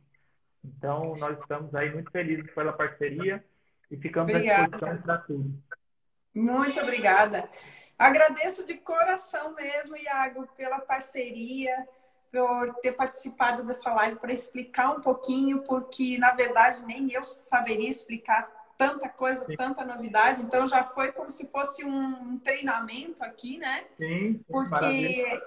Então, 0.64 1.16
nós 1.16 1.38
estamos 1.38 1.74
aí 1.74 1.92
muito 1.92 2.10
felizes 2.10 2.50
pela 2.52 2.72
parceria 2.72 3.42
e 3.90 3.96
ficamos 3.96 4.32
obrigada. 4.32 4.62
à 4.62 4.66
disposição 4.66 5.02
para 5.02 5.18
tudo. 5.18 5.62
Muito 6.34 6.80
obrigada. 6.80 7.48
Agradeço 7.98 8.66
de 8.66 8.74
coração 8.74 9.54
mesmo, 9.54 9.96
Iago, 9.96 10.46
pela 10.56 10.80
parceria, 10.80 11.74
por 12.30 12.74
ter 12.76 12.92
participado 12.92 13.62
dessa 13.62 13.92
live 13.94 14.18
para 14.18 14.32
explicar 14.32 14.90
um 14.90 15.00
pouquinho, 15.00 15.62
porque 15.62 16.18
na 16.18 16.32
verdade 16.32 16.84
nem 16.84 17.10
eu 17.12 17.22
saberia 17.22 17.88
explicar 17.88 18.50
tanta 18.76 19.08
coisa, 19.08 19.44
Sim. 19.46 19.56
tanta 19.56 19.84
novidade. 19.84 20.42
Então 20.42 20.66
já 20.66 20.84
foi 20.84 21.12
como 21.12 21.30
se 21.30 21.46
fosse 21.46 21.84
um 21.84 22.38
treinamento 22.38 23.24
aqui, 23.24 23.58
né? 23.58 23.84
Sim. 23.96 24.40
Porque 24.48 25.40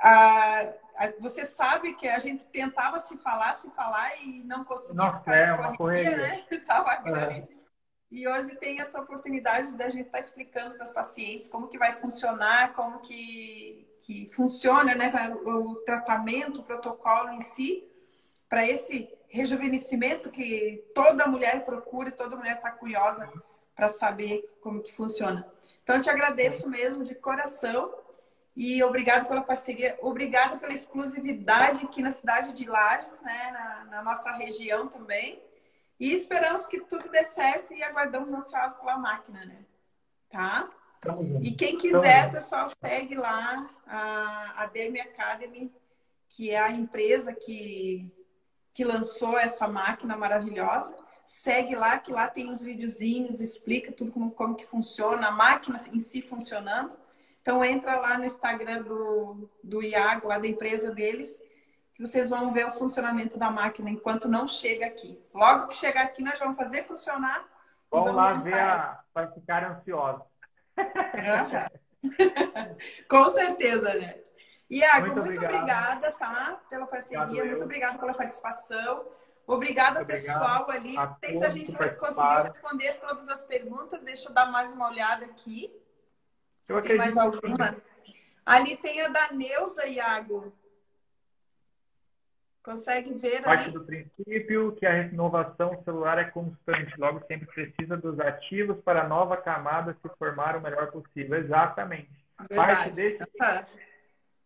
a, 0.00 0.62
a, 0.96 1.12
você 1.20 1.46
sabe 1.46 1.94
que 1.94 2.08
a 2.08 2.18
gente 2.18 2.44
tentava 2.46 2.98
se 2.98 3.16
falar, 3.18 3.54
se 3.54 3.70
falar 3.70 4.20
e 4.22 4.42
não 4.44 4.64
conseguia. 4.64 4.94
Nossa, 4.94 5.30
é 5.32 5.52
uma 5.52 5.76
correria, 5.76 6.16
né? 6.16 6.44
Tava 6.66 6.96
grande. 6.96 7.48
É. 7.58 7.62
E 8.10 8.28
hoje 8.28 8.54
tem 8.56 8.78
essa 8.78 9.00
oportunidade 9.00 9.74
da 9.74 9.88
gente 9.88 10.06
estar 10.06 10.18
tá 10.18 10.20
explicando 10.20 10.74
para 10.74 10.84
os 10.84 10.90
pacientes 10.90 11.48
como 11.48 11.68
que 11.68 11.78
vai 11.78 11.94
funcionar, 11.94 12.74
como 12.74 12.98
que 12.98 13.88
que 14.02 14.28
funciona, 14.32 14.94
né, 14.94 15.10
o 15.44 15.76
tratamento, 15.76 16.60
o 16.60 16.64
protocolo 16.64 17.30
em 17.30 17.40
si, 17.40 17.88
para 18.48 18.66
esse 18.66 19.08
rejuvenescimento 19.28 20.30
que 20.30 20.84
toda 20.94 21.26
mulher 21.26 21.64
procura 21.64 22.08
e 22.08 22.12
toda 22.12 22.36
mulher 22.36 22.56
está 22.56 22.70
curiosa 22.70 23.32
para 23.74 23.88
saber 23.88 24.42
como 24.60 24.82
que 24.82 24.92
funciona. 24.92 25.50
Então, 25.82 25.96
eu 25.96 26.02
te 26.02 26.10
agradeço 26.10 26.68
mesmo 26.68 27.04
de 27.04 27.14
coração 27.14 27.94
e 28.54 28.82
obrigado 28.82 29.26
pela 29.26 29.40
parceria, 29.40 29.96
obrigado 30.02 30.58
pela 30.58 30.74
exclusividade 30.74 31.84
aqui 31.84 32.02
na 32.02 32.10
cidade 32.10 32.52
de 32.52 32.68
Lages, 32.68 33.22
né, 33.22 33.50
na, 33.52 33.84
na 33.84 34.02
nossa 34.02 34.32
região 34.32 34.88
também. 34.88 35.40
E 35.98 36.12
esperamos 36.12 36.66
que 36.66 36.80
tudo 36.80 37.08
dê 37.08 37.22
certo 37.22 37.72
e 37.72 37.82
aguardamos 37.84 38.34
ansiosos 38.34 38.76
pela 38.78 38.98
máquina, 38.98 39.44
né? 39.44 39.64
Tá? 40.28 40.68
E 41.40 41.50
quem 41.52 41.76
quiser, 41.78 42.30
pessoal, 42.30 42.66
segue 42.68 43.16
lá 43.16 43.68
a, 43.86 44.62
a 44.62 44.64
Academy, 44.64 45.74
que 46.28 46.50
é 46.50 46.60
a 46.60 46.70
empresa 46.70 47.34
que, 47.34 48.12
que 48.72 48.84
lançou 48.84 49.36
essa 49.36 49.66
máquina 49.66 50.16
maravilhosa. 50.16 50.94
Segue 51.24 51.74
lá, 51.74 51.98
que 51.98 52.12
lá 52.12 52.28
tem 52.28 52.48
os 52.50 52.62
videozinhos, 52.62 53.40
explica 53.40 53.90
tudo 53.90 54.12
como, 54.12 54.30
como 54.30 54.54
que 54.54 54.66
funciona, 54.66 55.28
a 55.28 55.32
máquina 55.32 55.78
em 55.92 55.98
si 55.98 56.22
funcionando. 56.22 56.96
Então 57.40 57.64
entra 57.64 57.98
lá 57.98 58.16
no 58.16 58.24
Instagram 58.24 58.82
do, 58.82 59.50
do 59.62 59.82
Iago, 59.82 60.28
lá 60.28 60.38
da 60.38 60.46
empresa 60.46 60.92
deles, 60.92 61.36
que 61.94 62.06
vocês 62.06 62.30
vão 62.30 62.52
ver 62.52 62.66
o 62.66 62.72
funcionamento 62.72 63.36
da 63.38 63.50
máquina 63.50 63.90
enquanto 63.90 64.28
não 64.28 64.46
chega 64.46 64.86
aqui. 64.86 65.20
Logo 65.34 65.66
que 65.66 65.74
chegar 65.74 66.04
aqui, 66.04 66.22
nós 66.22 66.38
vamos 66.38 66.56
fazer 66.56 66.84
funcionar. 66.84 67.44
Vamos 67.90 68.14
lá 68.14 68.32
ver 68.34 68.54
para 69.12 69.32
ficar 69.32 69.64
ansiosos. 69.64 70.31
Com 73.08 73.30
certeza, 73.30 73.94
né? 73.94 74.18
Iago, 74.68 75.06
muito, 75.06 75.24
muito 75.26 75.44
obrigada, 75.44 76.12
tá? 76.12 76.60
Pela 76.70 76.86
parceria, 76.86 77.22
Obrigado 77.22 77.46
muito 77.46 77.64
obrigada 77.64 77.98
pela 77.98 78.14
participação. 78.14 79.06
Obrigada, 79.46 80.00
muito 80.00 80.08
pessoal, 80.08 80.70
ali. 80.70 80.96
A 80.96 81.08
Tem 81.08 81.34
se 81.34 81.44
a 81.44 81.50
gente 81.50 81.72
conseguiu 81.98 82.42
responder 82.44 82.94
todas 82.94 83.28
as 83.28 83.44
perguntas. 83.44 84.02
Deixa 84.02 84.28
eu 84.28 84.32
dar 84.32 84.50
mais 84.50 84.72
uma 84.72 84.88
olhada 84.88 85.26
aqui. 85.26 85.70
Se 86.62 86.72
eu 86.72 86.82
tem 86.82 86.96
mais 86.96 87.18
alguma. 87.18 87.76
Ali 88.46 88.76
tem 88.76 89.02
a 89.02 89.08
da 89.08 89.32
Neuza, 89.32 89.84
Iago. 89.86 90.52
Consegue 92.62 93.14
ver 93.14 93.42
Parte 93.42 93.72
do 93.72 93.84
princípio 93.84 94.72
que 94.76 94.86
a 94.86 94.92
renovação 94.92 95.82
celular 95.82 96.18
é 96.18 96.24
constante, 96.24 96.94
logo 96.96 97.20
sempre 97.26 97.46
precisa 97.46 97.96
dos 97.96 98.20
ativos 98.20 98.80
para 98.84 99.02
a 99.02 99.08
nova 99.08 99.36
camada 99.36 99.96
se 100.00 100.08
formar 100.16 100.56
o 100.56 100.60
melhor 100.60 100.92
possível. 100.92 101.36
Exatamente. 101.38 102.10
Verdade. 102.48 102.74
Parte 102.74 102.90
desse 102.90 103.24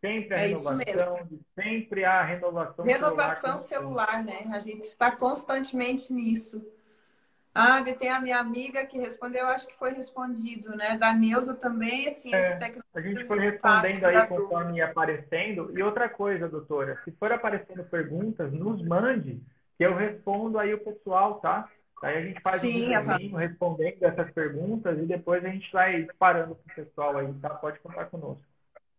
sempre 0.00 0.34
a 0.34 0.38
é 0.38 0.46
renovação, 0.46 1.28
sempre 1.54 2.04
a 2.04 2.22
renovação, 2.22 2.84
renovação 2.84 3.58
celular. 3.58 4.06
celular, 4.06 4.24
né? 4.24 4.54
A 4.54 4.60
gente 4.60 4.82
está 4.82 5.10
constantemente 5.10 6.12
nisso. 6.12 6.64
Ah, 7.59 7.82
tem 7.82 8.11
a 8.11 8.20
minha 8.20 8.38
amiga 8.38 8.84
que 8.84 8.98
respondeu, 8.98 9.46
acho 9.46 9.66
que 9.66 9.78
foi 9.78 9.90
respondido, 9.90 10.76
né? 10.76 10.98
Da 10.98 11.14
Neuza 11.14 11.54
também, 11.54 12.07
assim, 12.07 12.34
é, 12.34 12.59
A 12.94 13.00
gente 13.00 13.24
foi 13.24 13.38
respondendo 13.38 14.04
aí 14.04 14.26
conforme 14.26 14.76
ia 14.76 14.84
aparecendo. 14.84 15.72
E 15.74 15.82
outra 15.82 16.07
coisa, 16.07 16.50
doutora, 16.50 17.00
se 17.02 17.11
for 17.12 17.32
aparecendo 17.32 17.82
perguntas, 17.84 18.52
nos 18.52 18.82
mande, 18.82 19.42
que 19.78 19.86
eu 19.86 19.96
respondo 19.96 20.59
aí 20.59 20.74
o 20.74 20.84
pessoal, 20.84 21.40
tá? 21.40 21.66
Aí 22.02 22.18
a 22.18 22.20
gente 22.26 22.42
faz 22.42 22.61
Sim, 22.61 22.94
um 22.94 23.16
vídeo 23.16 23.38
respondendo 23.38 24.02
essas 24.02 24.30
perguntas 24.32 24.98
e 24.98 25.07
depois 25.07 25.42
a 25.42 25.48
gente 25.48 25.72
vai 25.72 26.07
parando 26.18 26.57
com 26.57 26.70
o 26.70 26.74
pessoal 26.74 27.16
aí, 27.16 27.32
tá? 27.40 27.48
Pode 27.48 27.78
contar 27.78 28.04
conosco. 28.04 28.44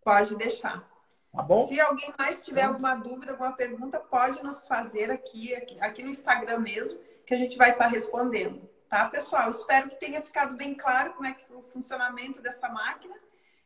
Pode 0.03 0.35
deixar. 0.35 0.83
Tá 1.31 1.43
bom? 1.43 1.67
Se 1.67 1.79
alguém 1.79 2.11
mais 2.17 2.41
tiver 2.41 2.63
alguma 2.63 2.95
dúvida, 2.95 3.33
alguma 3.33 3.51
pergunta, 3.51 3.99
pode 3.99 4.43
nos 4.43 4.67
fazer 4.67 5.11
aqui, 5.11 5.53
aqui, 5.53 5.79
aqui 5.79 6.01
no 6.01 6.09
Instagram 6.09 6.57
mesmo 6.57 6.99
que 7.27 7.33
a 7.33 7.37
gente 7.37 7.57
vai 7.57 7.71
estar 7.71 7.87
respondendo, 7.87 8.67
tá, 8.89 9.09
pessoal? 9.09 9.49
Espero 9.49 9.89
que 9.89 9.99
tenha 9.99 10.21
ficado 10.21 10.55
bem 10.55 10.73
claro 10.73 11.13
como 11.13 11.27
é 11.27 11.33
que 11.33 11.53
o 11.53 11.61
funcionamento 11.61 12.41
dessa 12.41 12.69
máquina 12.69 13.13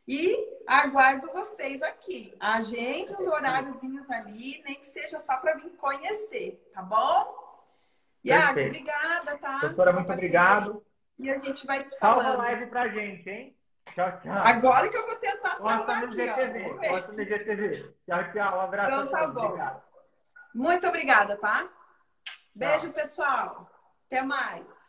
e 0.06 0.36
aguardo 0.66 1.28
vocês 1.32 1.80
aqui. 1.80 2.34
Agende 2.40 3.12
os 3.12 3.24
horáriozinhos 3.24 4.10
ali, 4.10 4.60
nem 4.64 4.74
que 4.74 4.86
seja 4.86 5.20
só 5.20 5.36
para 5.36 5.54
vir 5.54 5.70
conhecer, 5.76 6.60
tá 6.74 6.82
bom? 6.82 7.40
Iago, 8.24 8.60
obrigada, 8.60 9.38
tá? 9.38 9.58
Doutora, 9.58 9.92
muito 9.92 10.12
obrigado. 10.12 10.84
E 11.16 11.30
a 11.30 11.38
gente 11.38 11.64
vai 11.64 11.80
se 11.80 11.96
falando. 12.00 12.22
Salva 12.22 12.42
a 12.42 12.46
live 12.46 12.66
pra 12.66 12.88
gente, 12.88 13.30
hein? 13.30 13.56
Tchau, 13.94 14.20
tchau. 14.20 14.32
Agora 14.32 14.88
que 14.88 14.96
eu 14.96 15.06
vou 15.06 15.16
tentar 15.16 15.56
salvar 15.56 16.04
aqui, 16.04 16.14
GTV. 16.14 16.64
ó. 16.64 16.88
Posta 16.88 17.12
no 17.12 17.24
GTV. 17.24 17.94
Tchau, 18.06 18.32
tchau. 18.32 18.58
Um 18.58 18.60
abraço. 18.60 18.90
Então 18.90 19.08
tá 19.08 19.26
bom. 19.28 19.44
Obrigado. 19.44 19.82
Muito 20.52 20.88
obrigada, 20.88 21.36
tá? 21.36 21.68
Beijo, 22.54 22.92
pessoal. 22.92 23.70
Até 24.06 24.22
mais. 24.22 24.81